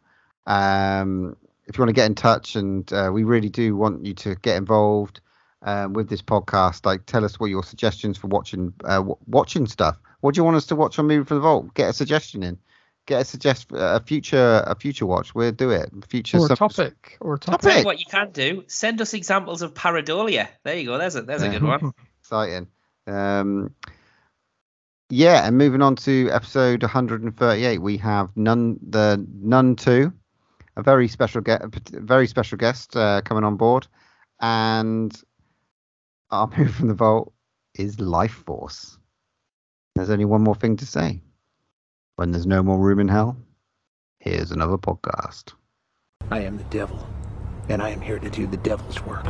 Um, 0.46 1.36
if 1.66 1.76
you 1.78 1.82
want 1.82 1.88
to 1.90 1.94
get 1.94 2.06
in 2.06 2.14
touch, 2.14 2.56
and 2.56 2.90
uh, 2.92 3.10
we 3.12 3.24
really 3.24 3.48
do 3.48 3.76
want 3.76 4.04
you 4.04 4.14
to 4.14 4.34
get 4.36 4.56
involved 4.56 5.20
um, 5.62 5.92
with 5.92 6.08
this 6.08 6.22
podcast, 6.22 6.84
like 6.86 7.06
tell 7.06 7.24
us 7.24 7.38
what 7.38 7.46
your 7.50 7.62
suggestions 7.62 8.18
for 8.18 8.26
watching 8.28 8.72
uh, 8.84 8.96
w- 8.96 9.16
watching 9.26 9.66
stuff. 9.66 9.96
What 10.20 10.34
do 10.34 10.40
you 10.40 10.44
want 10.44 10.56
us 10.56 10.66
to 10.66 10.76
watch 10.76 10.98
on 10.98 11.06
Movie 11.06 11.24
for 11.24 11.34
the 11.34 11.40
Vault? 11.40 11.72
Get 11.74 11.90
a 11.90 11.92
suggestion 11.92 12.42
in. 12.42 12.58
Get 13.06 13.22
a 13.22 13.24
suggest 13.24 13.68
a 13.72 14.00
future 14.00 14.62
a 14.66 14.74
future 14.74 15.06
watch. 15.06 15.34
We'll 15.34 15.52
do 15.52 15.70
it. 15.70 15.90
Future 16.08 16.38
or 16.38 16.44
a 16.46 16.48
some- 16.48 16.56
topic. 16.56 17.16
Or 17.20 17.34
a 17.34 17.38
Tell 17.38 17.56
topic. 17.58 17.84
what 17.84 17.98
you 17.98 18.06
can 18.06 18.30
do. 18.32 18.64
Send 18.66 19.00
us 19.00 19.14
examples 19.14 19.62
of 19.62 19.74
pareidolia. 19.74 20.48
There 20.64 20.76
you 20.76 20.86
go. 20.86 20.98
There's 20.98 21.16
a 21.16 21.22
there's 21.22 21.42
a 21.42 21.48
good 21.48 21.62
one. 21.62 21.92
exciting. 22.20 22.68
Um, 23.06 23.74
yeah, 25.10 25.46
and 25.46 25.58
moving 25.58 25.82
on 25.82 25.96
to 25.96 26.30
episode 26.30 26.82
138, 26.82 27.78
we 27.78 27.96
have 27.98 28.30
none 28.36 28.78
the 28.88 29.24
none 29.40 29.76
Two, 29.76 30.12
a 30.76 30.82
very 30.82 31.08
special 31.08 31.40
get, 31.40 31.62
very 31.90 32.26
special 32.26 32.56
guest 32.56 32.96
uh, 32.96 33.20
coming 33.22 33.44
on 33.44 33.56
board, 33.56 33.86
and 34.40 35.20
our 36.30 36.48
move 36.56 36.74
from 36.74 36.88
the 36.88 36.94
vault 36.94 37.32
is 37.74 37.96
Lifeforce. 37.96 38.96
There's 39.94 40.10
only 40.10 40.24
one 40.24 40.42
more 40.42 40.54
thing 40.54 40.76
to 40.76 40.86
say. 40.86 41.20
When 42.16 42.30
there's 42.30 42.46
no 42.46 42.62
more 42.62 42.78
room 42.78 43.00
in 43.00 43.08
hell, 43.08 43.36
here's 44.18 44.52
another 44.52 44.78
podcast. 44.78 45.54
I 46.30 46.40
am 46.40 46.56
the 46.56 46.64
devil, 46.64 47.04
and 47.68 47.82
I 47.82 47.90
am 47.90 48.00
here 48.00 48.18
to 48.18 48.30
do 48.30 48.46
the 48.46 48.58
devil's 48.58 49.02
work. 49.04 49.26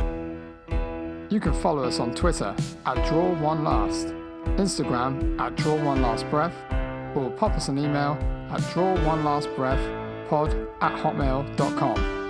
You 1.31 1.39
can 1.39 1.53
follow 1.53 1.83
us 1.83 1.99
on 1.99 2.13
Twitter 2.13 2.53
at 2.85 3.07
Draw 3.07 3.35
One 3.39 3.63
Last, 3.63 4.13
Instagram 4.57 5.39
at 5.39 5.55
Draw 5.55 5.83
One 5.83 6.01
Last 6.01 6.29
Breath, 6.29 6.55
or 7.15 7.29
pop 7.31 7.51
us 7.53 7.67
an 7.67 7.77
email 7.77 8.17
at 8.51 8.61
Draw 8.73 9.05
One 9.05 9.23
Last 9.23 9.49
Breath 9.55 9.81
pod 10.31 10.53
at 10.79 10.93
hotmail.com. 10.93 12.20